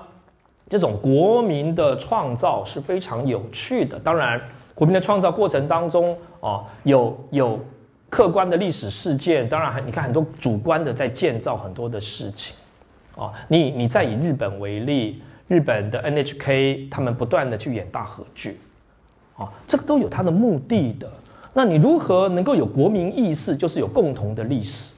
[0.68, 3.98] 这种国民的创造是非常有趣的。
[3.98, 4.40] 当然，
[4.74, 7.58] 国民的创造过程当中啊，有有。
[8.08, 12.56] 客观的历史事件，当然还你看很多主观的在建造很多的事情，
[13.16, 18.58] 啊，你你再以日本为例，日本的 NHK 他们不断的去演大合剧，
[19.36, 21.10] 啊，这个都有它的目的的。
[21.52, 24.94] 那你如何能够有国民意识，就是有共同的历史，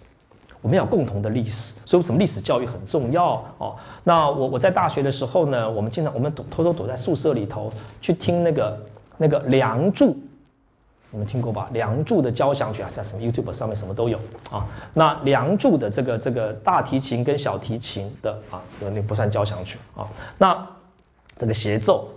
[0.60, 3.74] 我们要共同的历史，所以为什么历史教育很重要哦。
[4.04, 8.78] 那我我在大学的时候呢，我们经常我们躲偷偷躲在宿舍里头去听那个
[9.16, 10.10] 那个《梁祝》。
[11.14, 11.68] 你们听过吧？
[11.74, 14.18] 《梁祝》的交响曲啊，在什么 YouTube 上面什么都有
[14.50, 14.66] 啊。
[14.94, 20.08] 那《梁祝》的这个这个大提琴跟小提琴的啊，那不算交响曲啊。
[20.38, 20.66] 那
[21.36, 22.08] 这个协奏，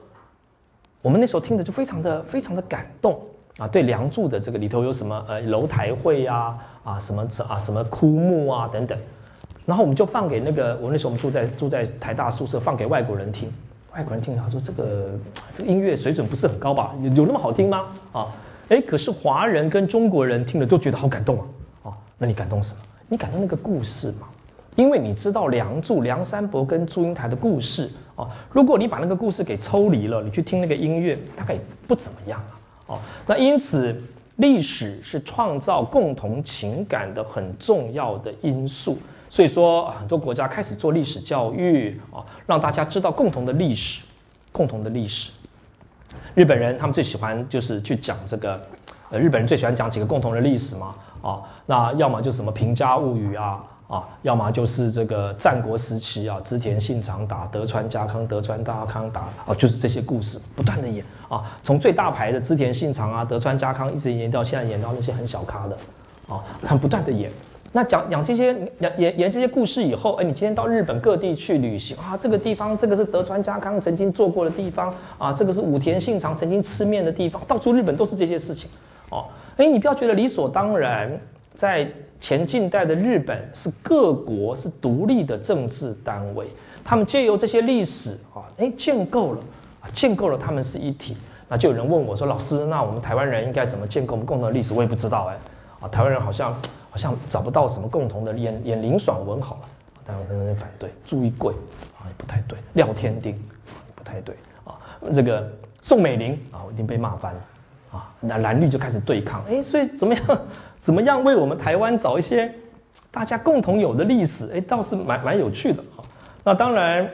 [1.02, 3.20] 我们那时候听的就非常的非常的感动
[3.58, 3.68] 啊。
[3.68, 8.98] 对《梁祝》的这个里头有什么呃楼台会呀啊什么啊什么枯木啊等等，
[9.66, 13.52] 然后我们就放给那个我那时候我们住在住在台大宿舍，放给外国人听。
[13.94, 15.10] 外国人听他说这个
[15.54, 16.96] 这个音乐水准不是很高吧？
[17.02, 17.88] 有有那么好听吗？
[18.14, 18.32] 啊？
[18.70, 21.46] 哎，可是华人跟中国人听了都觉得好感动啊！
[21.90, 22.82] 啊，那你感动什么？
[23.08, 24.28] 你感动那个故事嘛？
[24.76, 28.28] 因为你知道梁祝、梁山伯跟祝英台的故事啊。
[28.52, 32.58] 如果你把那个故事给抽离了，你去听那个音乐，大概也不怎么样啊。
[32.88, 33.96] 哦，那因此
[34.38, 38.98] 历史是创造共同情感的很重要的因素。
[39.30, 44.04] 所以说，很多国家开始做历史教育啊，让大家知道共同的历史，
[44.52, 45.32] 共同的历史。
[46.36, 48.60] 日本人他们最喜欢就是去讲这个，
[49.10, 65.78] 呃，日本人最喜欢讲几个共同的历史嘛，啊，那要么就是什么平家物语啊，啊，要么就是这个战国时期啊，织田信长打德川家康，德川家康打啊，就是这些故事不断的演啊，从最大牌的织田信长啊，德川家康一直演到现在演到那些很小咖的，
[66.28, 67.32] 啊，他们不断的演。
[67.76, 78.70] 那讲讲这些演演演这些故事以后，哎，你今天到日本各地去旅行啊，这个地方这个是德川家康曾经做过的地方啊，这个是武田信长曾经吃面的地方，到处日本都是这些事情
[79.10, 79.26] 哦。
[79.58, 81.20] 哎，你不要觉得理所当然，
[81.54, 81.86] 在
[82.22, 86.48] 前近代的日本是各国是独立的政治单位，
[86.82, 89.42] 他们借由这些历史啊，哎，建构了
[89.82, 91.18] 啊，建构了他们是一体。
[91.50, 94.74] 那就有人问我说，老师，那我们台湾人应该怎么建构我们共同的历史？
[94.74, 95.36] 我也不知道哎，
[95.82, 96.58] 啊，台湾人好像。
[96.96, 99.62] 好像找不到什么共同的演演林爽文好了，
[100.06, 100.90] 但我很多人反对。
[101.04, 101.54] 朱一贵
[102.00, 103.38] 啊也不太对，廖天丁
[103.94, 104.80] 不太对啊。
[105.14, 105.46] 这个
[105.82, 107.42] 宋美龄啊一定被骂翻了
[107.92, 108.16] 啊。
[108.22, 110.42] 那蓝绿就开始对抗，哎，所以怎么样
[110.80, 112.50] 怎么样为我们台湾找一些
[113.12, 116.00] 大家共同有的历史，哎，倒是蛮蛮有趣的啊。
[116.46, 117.10] 那当然，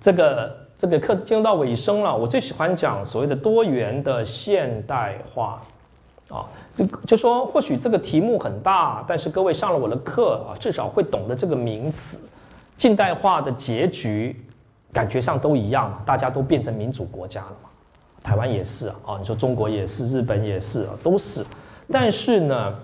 [0.00, 5.60] 这个这个课进入到尾声了，我最喜欢讲所谓的多元的现代化。
[6.30, 6.46] 啊，
[6.76, 12.28] 就就说或许这个题目很大，但是各位上了我的课啊，至少会懂得这个名词。
[12.78, 14.42] 近代化的结局，
[14.92, 17.68] 感觉上都一样，大家都变成民主国家了嘛。
[18.22, 21.44] 台湾也是啊，你说中国也是，日本也是啊，都是。
[21.92, 22.74] 但是呢，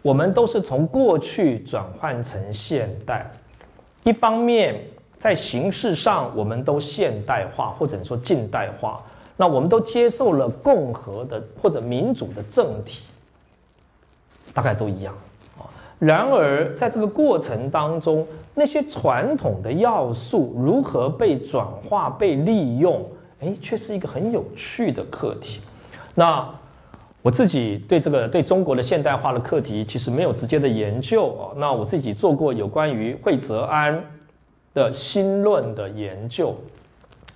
[0.00, 3.30] 我们都是从过去转换成现代。
[4.04, 4.80] 一方面
[5.18, 9.02] 在形式上，我们都现代化，或者说近代化。
[9.42, 13.02] 那我们都接受了共和的或者民主的政体，
[14.54, 15.12] 大概都一样
[15.58, 15.66] 啊。
[15.98, 18.24] 然而，在这个过程当中，
[18.54, 23.04] 那些传统的要素如何被转化、被利用，
[23.40, 25.60] 哎，却是一个很有趣的课题。
[26.14, 26.48] 那
[27.20, 31.50] 我自己对这个对中国的现代化的课题，其实没有直接的研究啊。
[31.56, 34.00] 那我自己做过有关于惠泽安
[34.72, 36.56] 的新论的研究。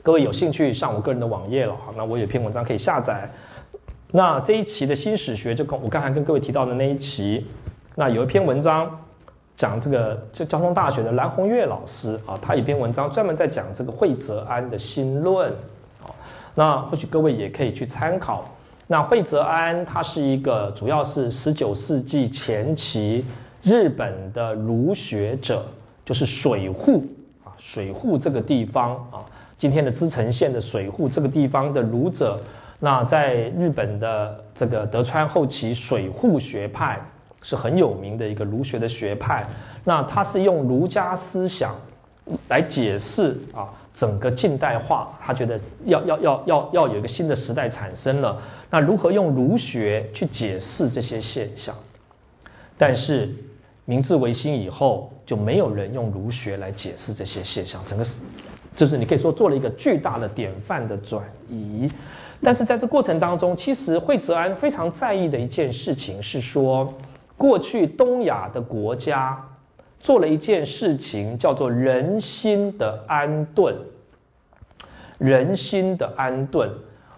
[0.07, 3.28] 各位有兴趣上我个人的网页了哈，那我有篇文章可以下载。
[4.12, 7.45] 那这一期的新史学就跟我刚才跟各位提到的那一期，
[7.97, 8.89] 那有一篇文章
[9.57, 15.51] 讲这个，这交通大学的蓝宏月老师啊，他有篇文章专门在讲这个惠泽安的新论
[16.01, 16.15] 啊。
[16.55, 18.49] 那或许各位也可以去参考。
[18.87, 23.24] 那惠泽安他是一个主要是十九世纪前期
[23.61, 25.66] 日本的儒学者，
[26.05, 27.05] 就是水户
[27.43, 29.27] 啊，水户这个地方啊。
[29.59, 32.41] 今天的滋城县的水户这个地方的儒者，
[32.81, 37.01] 那在日本的这个德川后期水户学派
[37.43, 39.47] 是很有名的一个儒学的学派。
[39.85, 41.74] 那他是用儒家思想
[42.49, 48.37] 来解释啊整个近代化，他觉得要要要要要有一个新的时代产生了。
[48.69, 51.74] 那如何用儒学去解释这些现象？
[52.77, 53.33] 但是
[53.87, 58.05] 明治维新以后，就没有人用儒学来解释这些现象，整个，
[58.77, 61.90] 就是你可以说做了一个巨大的典范的转移。
[62.40, 66.94] 但是在这过程当中，其实惠泽安非常在意的一件事情是说，
[67.36, 69.43] 过去东亚的国家
[69.98, 73.74] 做了一件事情，叫做人心的安顿。
[75.19, 76.70] 人心的安顿。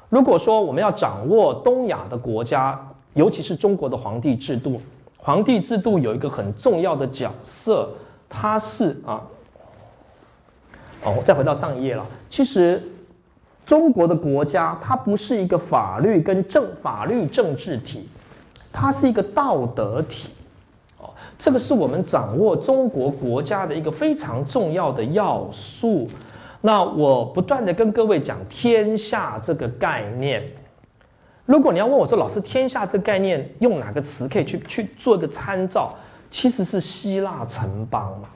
[0.09, 2.81] 如果说我们要掌握东亚的国家，
[3.15, 4.81] 尤其是中国的皇帝制度。
[5.17, 7.91] 皇帝制度有一个很重要的角色，
[8.29, 9.21] 它是啊，
[11.05, 12.07] 哦，再回到上一页了。
[12.29, 12.83] 其实
[13.65, 18.09] 中国的国家它不是一个法律跟政法律政治体，
[18.73, 20.29] 它是一个道德体。
[20.99, 26.09] 哦，这个是我们掌握中国国家的一个非常重要的要素。
[26.61, 30.43] 那我不断的跟各位讲天下这个概念。
[31.47, 35.95] 如果你要问我说，老师，天下这个概念用哪个词可以去去做一个参照？
[36.31, 38.29] 其实是希腊城邦嘛，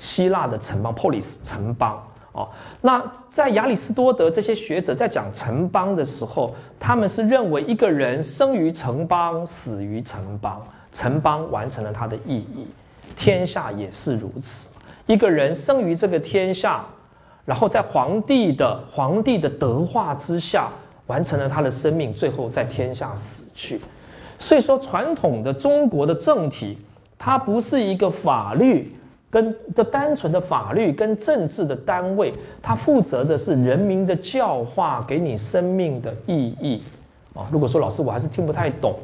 [0.00, 2.02] 希腊的城邦 （polis） 城邦
[2.32, 2.48] 哦。
[2.80, 3.00] 那
[3.30, 10.60] 在亚里士多德这些学者在讲城邦的时候，他们是认为一个人生于城邦，死于城邦，
[10.90, 12.66] 城邦完成了他的意义。
[13.14, 14.74] 天下也是如此，
[15.06, 16.84] 一个人生于这个天下，
[17.44, 20.68] 然后在皇帝的皇帝的德化之下。
[21.06, 23.80] 完成了他的生命，最后在天下死去。
[24.38, 26.78] 所以说，传统的中国的政体，
[27.18, 28.96] 它不是一个法律
[29.30, 36.82] 跟这单纯的法律跟政治的单位，它负责的是人民的教化，给你生命的意义
[37.34, 37.48] 啊。
[37.52, 38.98] 如果说老师我还是听不太懂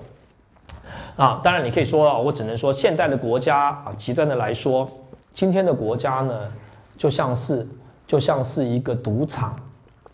[1.17, 4.91] 啊，当然你可以说，我只能说现代的国家啊，极端的来说，
[5.33, 6.35] 今天的国家呢，
[6.99, 7.67] 就像是
[8.07, 9.57] 就像是一个赌场。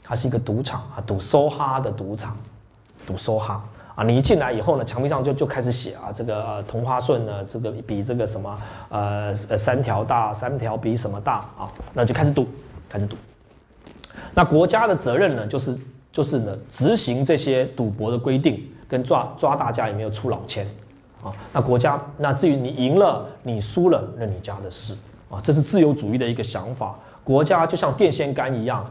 [0.04, 2.36] 它是一个赌场啊，赌梭哈的赌场，
[3.06, 3.62] 赌梭哈
[3.94, 4.04] 啊！
[4.04, 8.58] 你一进来以后呢，墙壁上就就开始写啊，这个同花顺呢，这个比这个什么
[8.88, 11.70] 呃呃三条大，三条比什么大啊？
[11.92, 12.46] 那就开始赌，
[12.88, 13.16] 开始赌。
[14.34, 15.78] 那国家的责任呢，就是
[16.12, 20.66] 就是呢，执行这些赌博的规定，跟抓抓大家有没有出老千
[21.22, 21.32] 啊？
[21.52, 24.96] 那国家那至于你赢了，你输了，那你家的事
[25.30, 25.40] 啊！
[25.42, 28.84] 这是自由主义的一个想法，国家就像电线杆一样。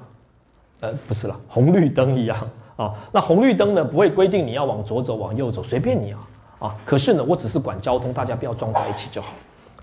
[0.79, 2.35] 呃，不是了，红绿灯一样
[2.75, 2.93] 啊。
[3.11, 6.19] 那红绿灯呢，不会规定你要往左走，往右走，随便你啊
[6.59, 6.75] 啊。
[6.85, 9.33] 可是呢，我只是管交通，大家不要撞在一起就好。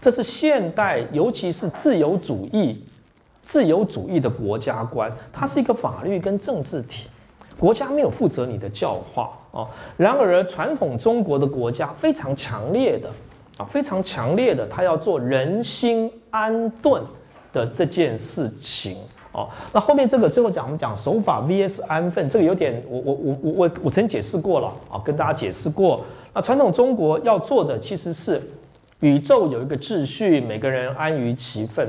[0.01, 2.85] 这是现代，尤其是自由主义、
[3.43, 7.09] 自由主义的国家观，它是一个法律跟政治体，
[7.59, 9.67] 国家没有负责你的教化啊。
[9.97, 13.11] 然而，传统中国的国家非常强烈的
[13.57, 17.03] 啊，非常强烈的，他要做人心安顿
[17.53, 18.99] 的这件事情。
[19.39, 26.05] 哦，那后面这个最后讲我们讲守法 VS 安分，这个有点我我我我我我曾经解释过了啊，跟大家解释过。
[26.35, 28.41] 那传统中国要做的其实是
[29.01, 31.89] 宇宙有一个秩序，每个人安于其分，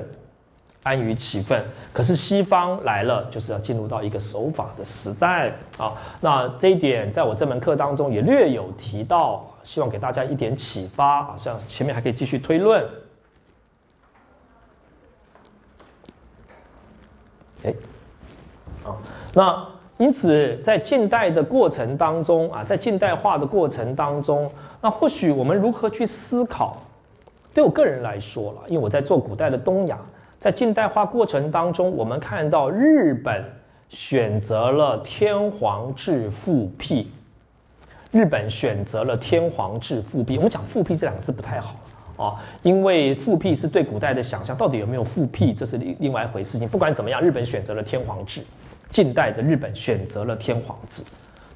[0.84, 1.64] 安于其分。
[1.92, 5.94] 可是西方来了，就是要进入到一个守法的时代啊。
[6.22, 11.34] 那这一点在我这门课当中也略有提到，希望给大家一点启发啊。
[11.36, 12.86] 像前面还可以继续推论。
[17.64, 17.74] 哎，
[18.84, 18.96] 啊，
[19.34, 19.68] 那
[19.98, 24.50] 因此在近代的过程当中啊，在近代化的过程当中，
[24.82, 26.78] 那或许我们如何去思考？
[27.54, 29.98] 对我个人来说了，因为我在做古代的东亚，
[30.40, 33.44] 在近代化过程当中，我们看到日本
[33.90, 37.12] 选择了天皇制复辟，
[38.12, 40.38] 日本选择了天皇制复辟。
[40.38, 41.76] 我们讲复辟这两个字不太好。
[42.20, 46.68] 啊，因为复辟是对古代的想象，到底有没有复辟，这是另另外一回事情。
[46.68, 48.42] 不管怎么样，日本选择了天皇制，
[48.90, 51.02] 近代的日本选择了天皇制，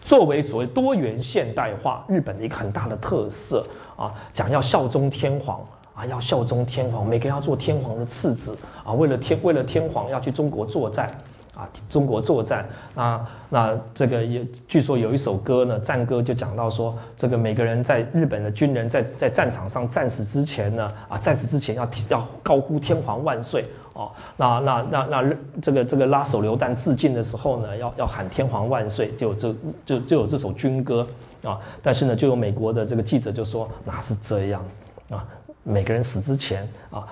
[0.02, 3.68] 作为所谓多元现代化日本的一个很大的特色
[3.98, 5.60] 啊，讲要效忠天皇
[5.94, 11.12] 啊，要效忠天皇，每个人要做天皇的次子啊，为了天为了天皇要去中国作战。
[11.56, 29.56] 啊，中国作战，那那这个也据说有一首歌呢，战歌就讲到说，这个每个人在日本的军人在在战场上战死之前呢，啊，战死之前要要高呼天皇万岁哦，那那那那这个这个拉手榴弹致敬的时候呢，要要喊天皇万岁，就有这
[29.86, 31.08] 就就有这首军歌
[31.44, 34.66] 啊，但是呢，就有美国的这个记者就说哪是这样
[35.12, 35.24] 啊，
[35.62, 37.06] 每个人死之前啊，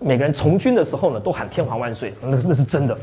[0.00, 2.98] 每个人从军的时候呢，都喊天皇万岁，那那是真的。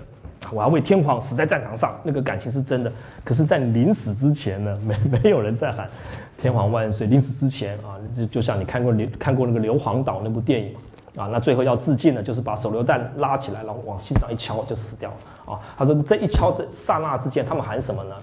[0.51, 2.91] 我要为天皇死在战场上，那个感情是真的。
[3.23, 5.87] 可是，在临死之前呢， 没没有人在喊
[6.37, 7.07] “天皇万岁”。
[7.07, 10.73] 临死之前啊，就就像你看过刘看过那个《硫磺岛》那部电影
[11.15, 15.59] 啊，那最后要致敬呢，就是把手榴弹拉起来，然后往心脏一敲就死掉了啊。
[15.77, 18.15] 他说这一敲这刹那之间，他们喊什么呢？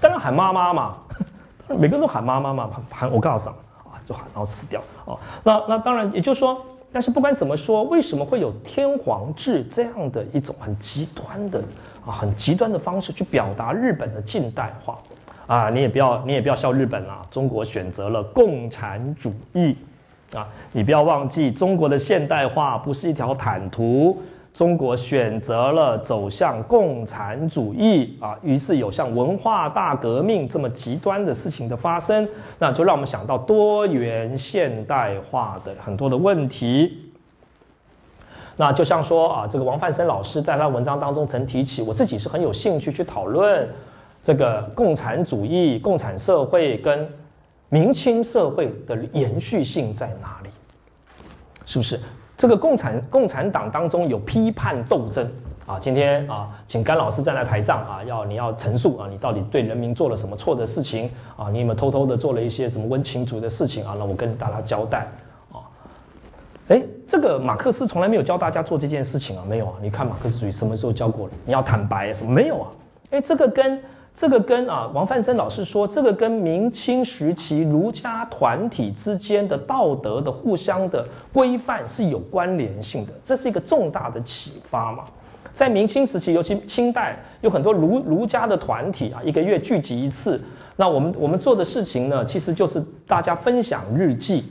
[0.00, 0.96] 当然喊妈妈嘛，
[1.68, 3.56] 每个人都喊妈妈嘛，喊我告诉你
[3.90, 5.18] 啊，就喊然后死掉哦。
[5.42, 6.60] 那那当然，也就是说，
[6.94, 11.58] 但是不管怎么说，为什么会有天皇制这样的一种很极端的
[12.06, 14.96] 啊很极端的方式去表达日本的近代化
[15.48, 15.68] 啊？
[15.70, 19.76] 你也不要你也不要笑日本啊，中国选择了共产主义
[20.36, 24.22] 啊，你不要忘记中国的现代化不是一条坦途。
[24.54, 32.26] 中国选择了走向共产主义啊，于是有像文化大革命这么极端的事情的发生，
[32.60, 37.10] 那就让我们想到多元现代化的很多的问题。
[38.56, 43.68] 那就像说啊，这个王范生老师在他文章当中曾提起，我自己是很有兴趣去讨论
[44.22, 47.12] 这个共产主义、共产社会跟
[47.68, 50.50] 明清社会的延续性在哪里？
[51.66, 51.98] 是不是？
[52.36, 55.26] 这个共产共产党当中有批判斗争
[55.66, 61.48] 啊，今天啊，请甘老师站在台上啊，要你要陈述啊，你到底对人民做了什么错的事情啊？
[61.50, 63.94] 你有没有偷偷的做了一些什么温情主义的事情啊？
[63.98, 65.06] 那我跟大家交代
[65.52, 65.62] 啊。
[66.68, 69.72] 哎，这个马克思从来没有教大家做这件事情啊，没有啊？
[69.80, 71.32] 你看马克思主义什么时候教过了？
[71.46, 72.68] 你要坦白什么没有啊？
[73.10, 73.80] 哎，这个跟。
[74.16, 85.04] 这个跟啊，王范生老师说，这个跟明清时期儒家团体之间的道德的互相的规范是有关联性的，这是一个重大的启发嘛。
[85.52, 90.40] 在明清时期，尤其清代，有很多儒儒家的团体啊，一个月聚集一次。
[90.76, 94.44] 那我们我们做的事情呢，其实就是大家分享日记，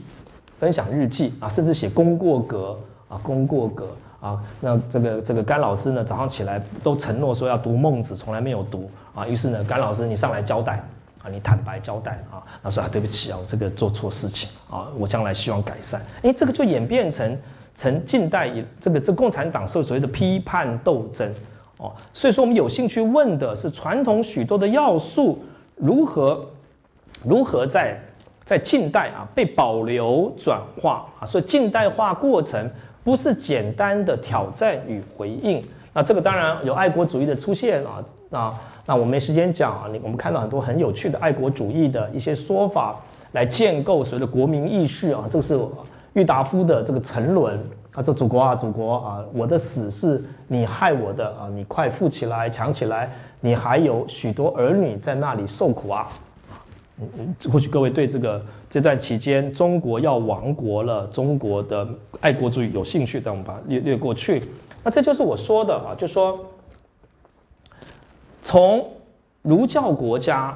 [0.58, 2.78] 分享日记啊，甚至写功过格
[3.08, 3.88] 啊，功过格
[4.20, 4.38] 啊。
[4.60, 8.90] 那这个这个甘老师呢，早上起来都承诺说要读孟子，从来没有读。
[9.14, 10.82] 啊，于是呢，甘老师，你上来交代
[11.22, 16.00] 啊，你坦白交代啊，他说啊，对不起啊，我这个做错事情啊，我将来希望改善。
[16.22, 17.38] 哎，这个就演变成
[17.76, 21.32] 成近代以这个这共产党社所谓的批判斗争
[21.78, 21.92] 哦。
[22.12, 25.44] 所以说，我们有兴趣问的是传统许多的要素
[25.76, 26.44] 如何
[27.22, 27.96] 如何在
[28.44, 31.24] 在近代啊被保留转化啊。
[31.24, 32.68] 所以近代化过程
[33.04, 35.64] 不是简单的挑战与回应。
[35.92, 38.60] 那这个当然有爱国主义的出现啊啊。
[38.86, 43.00] 那我没时间讲啊，你我们看到很多很有趣的爱国主义的一些说法，
[43.32, 45.24] 来建构所谓的国民意识啊。
[45.30, 45.58] 这个是
[46.12, 47.58] 郁达夫的这个沉沦，
[47.90, 56.06] 他说：“祖国啊，祖国啊，我的死是你害我的啊，你快富起来，强起来，你还有许多儿女在那里受苦啊。”
[57.00, 61.88] 嗯嗯，或许各位对这个这段期间中国要亡国了，中国的
[62.20, 64.42] 爱国主义有兴趣，但我们把它略略过去。
[64.82, 66.38] 那这就是我说的啊，就说。
[68.44, 68.86] 从
[69.40, 70.54] 儒教国家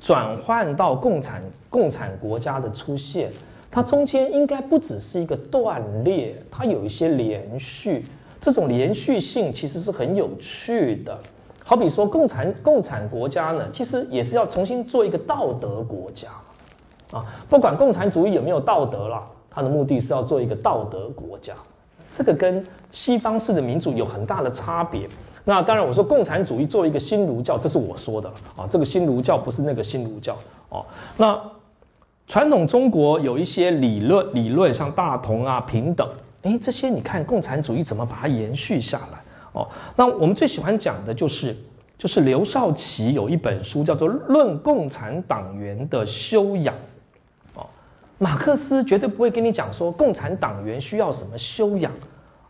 [0.00, 3.30] 转换到共产共产国家的出现，
[3.70, 8.06] 它中间应该不只是一个断裂，它有一些连续。
[8.40, 11.16] 这种连续性其实是很有趣的。
[11.62, 16.28] 好比说，共产共产国家呢，其实也是要重新做一个道德国家
[17.10, 17.26] 啊。
[17.46, 21.52] 不管共产主义有没有道德了，它的目的是要做一个道德国家。
[22.10, 25.06] 这个跟西方式的民主有很大的差别。
[25.48, 28.68] 那当然，我说共产主义作为一个新儒教，这是我说的啊。
[28.70, 30.36] 这个新儒教不是那个新儒教
[30.68, 30.84] 哦。
[31.16, 31.40] 那
[32.26, 36.06] 传统中国有一些理论，理论像大同啊、平等，
[36.42, 39.18] 哎，这些你看共产主义怎么把它延续下来
[39.54, 39.66] 哦？
[39.96, 41.56] 那我们最喜欢讲的就是，
[41.96, 46.74] 就是刘少奇有一本书叫做《论共产党员的修养》
[47.54, 47.64] 哦。
[48.18, 51.90] 马克思绝对不会跟你讲说共产党员需要什么修养。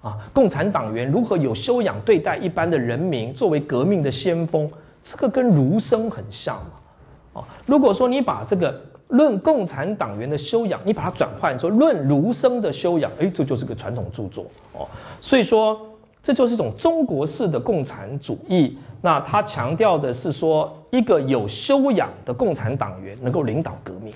[0.01, 4.71] 啊，共产党员如何有修养对待一般的人民，作为革命的先锋，
[5.03, 7.41] 这个跟儒生很像嘛？
[7.41, 14.87] 啊，如果说你把这个论共产党员的修养，你把它转换说论儒生的修养，哎，这就是个传统著作哦。
[15.21, 15.81] 所以说，
[16.23, 18.79] 这就是一种中国式的共产主义。
[19.01, 24.13] 那他强调的是说，一个有修养的共产党员能够领导革命，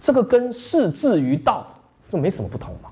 [0.00, 1.66] 这个跟视志于道，
[2.08, 2.90] 这没什么不同嘛。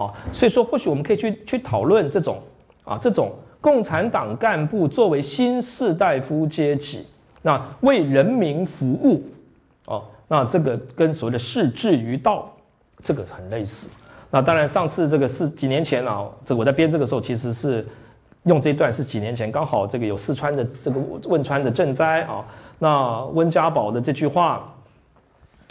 [0.00, 2.38] 哦，所以说或许我们可以去去讨论这种
[2.84, 7.06] 啊，这种共产党干部作为新士大夫阶级，
[7.42, 9.22] 那为人民服务，
[9.84, 12.50] 哦，那这个跟所谓的士志于道，
[13.02, 13.90] 这个很类似。
[14.30, 17.86] 那当然，上次这个是几年前啊，这我在编这个时候，其实是
[18.44, 20.98] 用这一段是几年前，刚好这个有四川的这个
[21.28, 22.42] 汶川的赈灾啊，
[22.78, 24.74] 那温家宝的这句话。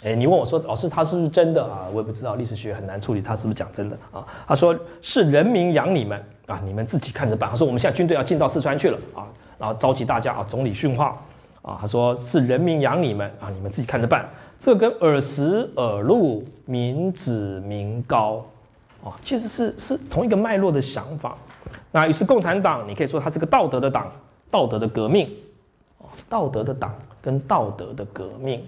[0.02, 1.86] 哎，你问我说，老师他是不是真的啊？
[1.92, 4.26] 我也不知道，历史学很难处理，他是不是讲真的啊？
[4.46, 7.50] 他说是人民养你们啊，你们自己看着办。
[7.50, 9.28] 他说我们现在军队要进到四川去了啊，
[9.58, 11.20] 然后召集大家啊，总理训话
[11.60, 11.76] 啊。
[11.78, 14.26] 他说是人民养你们啊，你们自己看着办。
[14.58, 18.42] 这跟耳时耳禄，民脂民膏
[19.04, 21.36] 啊，其实是是同一个脉络的想法。
[21.92, 24.10] 那于是共产党，你可以说它是个道德的党，
[24.50, 25.28] 道德的革命
[25.98, 28.64] 啊，道德的党跟道德的革命。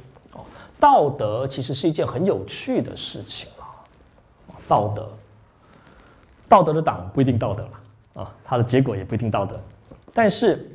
[0.82, 3.70] 道德其实是一件很有趣的事情啊。
[4.66, 5.08] 道德，
[6.48, 9.60] 道德的党不一定道德了啊，它的结果也不一定道德。
[10.12, 10.68] 但是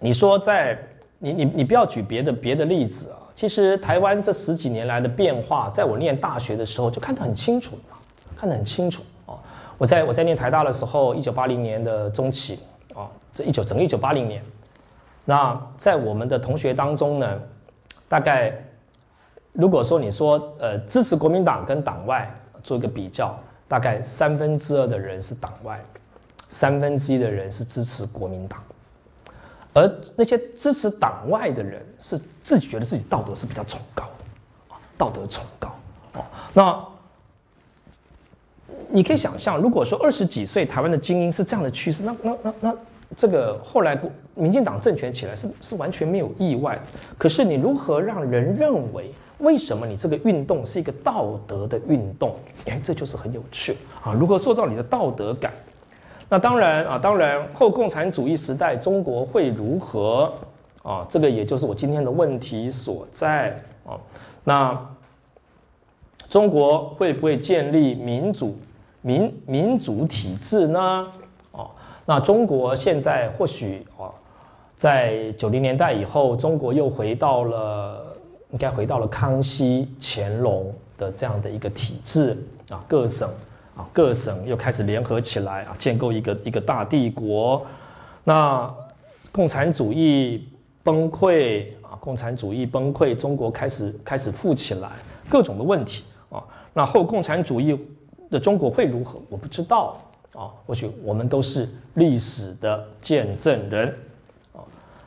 [0.00, 0.82] 你说在
[1.18, 7.78] 你你你不要举别的别的例子啊，其实台湾这十几年来的变化，在我念大学的时候就看得很清楚，
[8.34, 9.36] 看得很清楚啊。
[9.76, 12.60] 我在我在念台大的时候，一九八零年的中期
[12.94, 14.42] 啊，这一九整个一九八零年，
[15.26, 17.38] 那在我们的同学当中呢，
[18.08, 18.64] 大概
[19.58, 22.32] 如果说你说呃支持国民党跟党外
[22.62, 23.36] 做一个比较，
[23.66, 25.84] 大概三分之二的人是党外，
[26.48, 28.62] 三分之一的人是支持国民党。
[29.74, 35.74] 而那些支持党外的人，是自己觉得自己道德是比较崇高的，啊，道德崇高，
[36.12, 36.24] 哦，
[36.54, 36.84] 那
[38.88, 42.74] 你可以想象，如果说二十几岁台湾的精英是这样的趋势，那那那那
[43.16, 44.00] 这个后来
[44.34, 46.80] 民进党政权起来是是完全没有意外。
[47.18, 52.34] 可是你如何让人认为，为什么你这个运动是一个道德的运动？
[52.66, 54.12] 哎，这就是很有趣啊！
[54.12, 55.52] 如何塑造你的道德感？
[56.28, 60.32] 那当然啊，当然后共产主义时代中国会如何
[60.82, 61.06] 啊？
[61.08, 63.96] 这个也就是我今天的问题所在啊。
[64.44, 64.78] 那
[66.28, 68.58] 中国会不会建立民主
[69.00, 71.06] 民民主体制呢？
[71.52, 71.70] 哦，
[72.04, 74.10] 那中国现在或许啊，
[74.76, 78.07] 在九零年代以后，中国又回到了
[78.50, 82.36] 应该回到了康熙、乾隆的这样的一个体制
[82.68, 83.28] 啊，各省。
[83.76, 87.64] 啊，各省又开始联合起来啊，建构一个一个大帝国。
[88.24, 88.68] 那
[89.30, 90.48] 共产主义
[90.82, 94.90] 崩溃啊，共产主义崩溃，中国开始开始富起来，
[95.28, 96.42] 各种的问题啊。
[96.74, 97.78] 那后共产主义
[98.28, 99.20] 的中国会如何？
[99.28, 99.96] 我不知道
[100.32, 100.50] 啊。
[100.66, 103.94] 或许我们都是历史的见证人
[104.52, 104.58] 啊。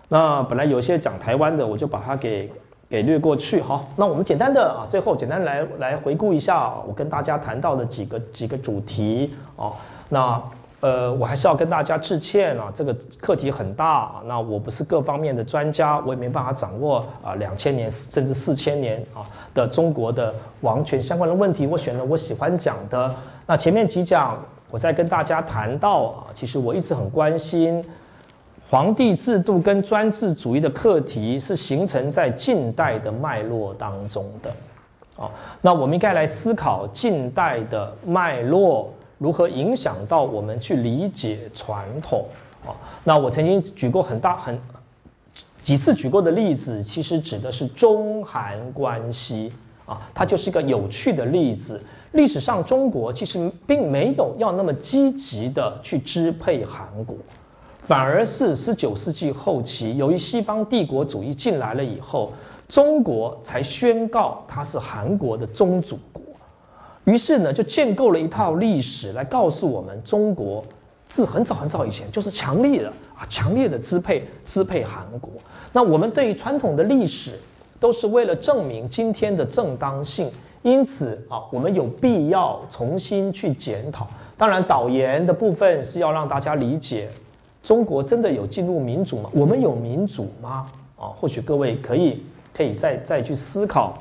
[0.07, 2.49] 那本来有些讲台湾的，我就把它给。
[2.91, 9.71] 给略过去，好，那我们简单的啊，最后简单来来回顾一下我跟大家谈到的几个几个主题哦。
[10.09, 10.43] 那
[10.81, 19.23] 呃，我还是要跟大家致歉啊，这个课题很大，那我不是各方面的专家，我也没办法掌握啊两千年甚至四千年啊
[19.53, 21.65] 的中国的王权相关的问题。
[21.65, 23.15] 我选了我喜欢讲的。
[23.47, 24.37] 那前面几讲，
[24.69, 27.81] 我在跟大家谈到啊，其实我一直很关心。
[28.71, 34.49] 皇帝制度跟专制主义的课题是形成在近代的脉络当中的，
[35.17, 35.29] 哦，
[35.59, 42.25] 那我们应该来思考近代的脉络如何影响到我们去理解传统，
[42.65, 42.71] 哦，
[43.03, 44.57] 那我曾经举过很大很
[45.61, 49.51] 几次举过的例子，其实指的是中韩关系
[49.85, 51.83] 啊，它就是一个有趣的例子。
[52.13, 57.17] 历史上中国其实并没有要那么积极的去支配韩国。
[57.91, 62.31] 反而是十九世纪后期，由于西方帝国主义进来了以后，
[62.69, 66.23] 中国才宣告它是韩国的宗主国。
[67.03, 70.63] 于是呢，就建构了一套历史来告诉我们，中国
[71.05, 75.29] 自很早很早以前就是强烈的啊，强烈的支配支配韩国。
[75.73, 77.31] 那我们对于传统的历史，
[77.77, 80.31] 都是为了证明今天的正当性。
[80.61, 84.07] 因此啊，我们有必要重新去检讨。
[84.37, 87.09] 当然，导言的部分是要让大家理解。
[87.63, 89.29] 中国真的有进入民主吗？
[89.33, 90.65] 我们有民主吗？
[90.97, 92.23] 啊，或许各位可以
[92.53, 93.97] 可以再再去思考。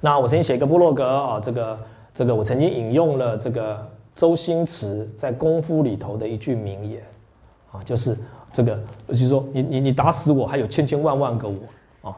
[0.00, 1.78] 那我曾经写一个部落格啊，这个
[2.14, 7.02] 这个我曾经引用了这个周星驰在《功夫》里头的一句名言
[7.72, 8.16] 啊，就是
[8.52, 12.16] 这个就是说你你你打死我，还有千千万万个我啊。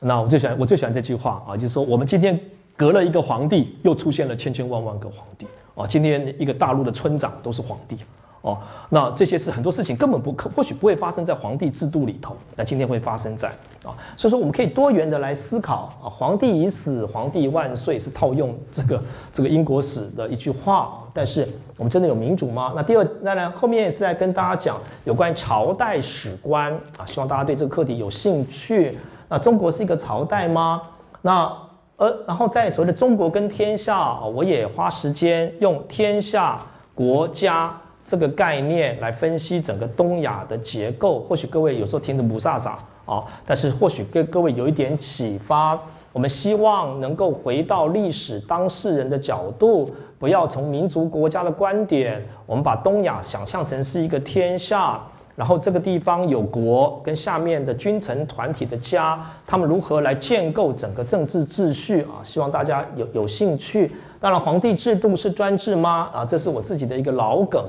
[0.00, 2.38] 那我最喜欢我最喜欢这句话啊，就是说我们今天
[2.76, 5.86] 隔了一个皇帝，又出现了千千万万个皇帝啊。
[5.86, 7.96] 今天一个大陆的村长都是皇帝。
[8.42, 8.56] 哦，
[8.88, 13.48] 那这些是很多事情根本不可，或许不会发生在皇帝制度里头，那今天会发生在
[13.84, 21.46] 啊，所以说我们可以多元的来思考啊，皇帝已死，皇帝万岁是套用这个这个英国史的一句话，但是
[21.76, 22.72] 我们真的有民主吗？
[22.74, 28.98] 那第二，当然后面也是在跟大家讲有关朝代史观啊，希望大家对这个课题有兴趣。
[29.28, 30.80] 那中国是一个朝代吗？
[31.20, 31.52] 那
[31.96, 36.58] 呃，然后在所谓的中国跟天下，我也花时间用天下
[36.94, 37.78] 国家。
[38.10, 42.70] 这个概念来分析整个东亚的结构，或许各位有时候听得不飒飒
[43.06, 45.80] 啊，但是或许给各位有一点启发。
[46.12, 49.88] 我们希望能够回到历史当事人的角度，
[50.18, 55.00] 不要从民族国家的观点，我们把东亚想象成是一个天下，
[55.36, 62.18] 然后这个地方有国跟下面的君臣团体的家，他们如何来建构整个政治秩序啊？
[62.24, 63.92] 希望大家有有兴趣。
[64.18, 66.10] 当然，皇帝制度是专制吗？
[66.12, 67.64] 啊，这是我自己的一个老梗。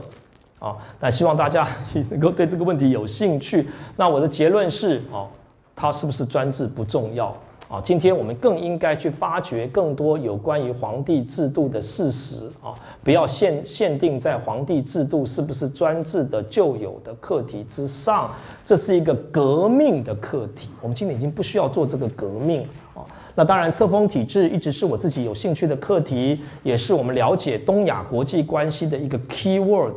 [0.61, 1.67] 啊，那希望大家
[2.11, 3.67] 能够对这个问题有兴趣。
[3.97, 5.27] 那我的结论是，哦，
[5.75, 7.35] 它是不是专制不重要，
[7.67, 18.29] 啊，今天我们更应该去发掘更多有关于皇帝制度的事实啊，不要限限定在皇帝制度是不是专制的旧有的课题之上，
[18.63, 20.69] 这是一个革命的课题。
[20.79, 22.61] 我们今天已经不需要做这个革命
[22.93, 23.01] 啊。
[23.33, 29.95] 那当然，册封体制一直是我自己有兴趣的课题，也是我们了解东亚国际关系的一个 key word。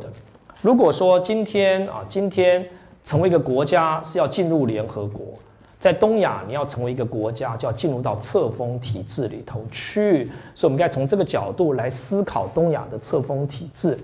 [0.65, 2.65] 如果说今天啊，今天
[3.03, 5.21] 成为一个国家是要进入联合国。
[5.79, 10.25] 在东亚，你要成为一个国家，就要进入到册封体制里头去。
[10.55, 13.95] 所以，我们应该从这个角度来思考东亚的册封体制。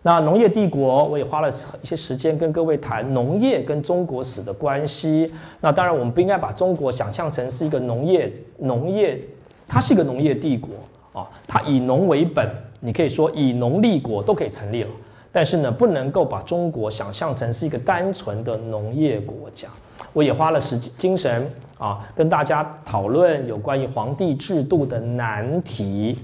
[0.00, 1.50] 那农业帝国，我也花了
[1.82, 5.30] 一些时间跟各位谈农业跟中国史的关系。
[5.60, 9.20] 那当然，我们不应该把中国想象成是一个农业农业，
[9.68, 10.70] 它是一个农业帝国
[11.12, 14.88] 啊，它以农为本，你可以说以农立国都可以成立了。
[15.36, 19.68] 但是呢，不能够把中国想象成是一个单纯的农业国家。
[20.14, 21.46] 我也花了时间精神
[21.76, 26.18] 啊，跟大家讨论有关于皇帝制度的难题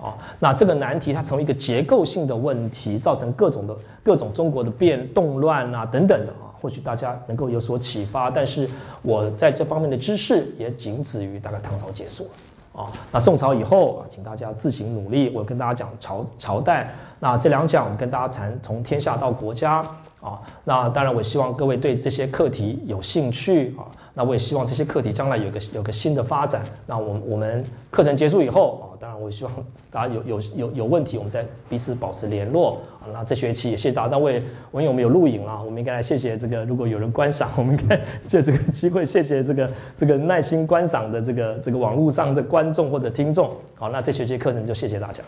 [0.00, 0.18] 啊。
[0.40, 6.50] 那这个难题它成为一个结构性的问题，造成各种的各种中国的变动乱啊等等的啊。
[6.60, 8.68] 或许大家能够有所启发，但是
[9.00, 12.92] 我在这方面的知识也仅止于大概唐朝结束了啊。
[13.12, 15.30] 那宋朝以后啊，请大家自行努力。
[15.32, 19.84] 我跟大家讲朝朝代，那这两讲我们跟大家谈从天下到国家。
[20.18, 23.86] 啊，那当然，我希望各位对这些课题有兴趣啊。
[24.12, 26.62] 那我也希望这些课题将来有个有个新的发展。
[26.84, 29.52] 那我我们课程结束以后啊，当然我希望
[29.88, 33.06] 大家有有有有问题，我们再彼此保持联络啊。
[33.12, 34.08] 那这学期也谢谢大家。
[34.08, 43.50] 那我也我因为我们有录影啊，我们应该来谢谢这个，如果有人观赏，我们应该 借这个机会谢谢这个这个耐心观赏的这个这个网络上的观众或者听众。
[43.76, 45.22] 好，那这学期课程就谢谢大家。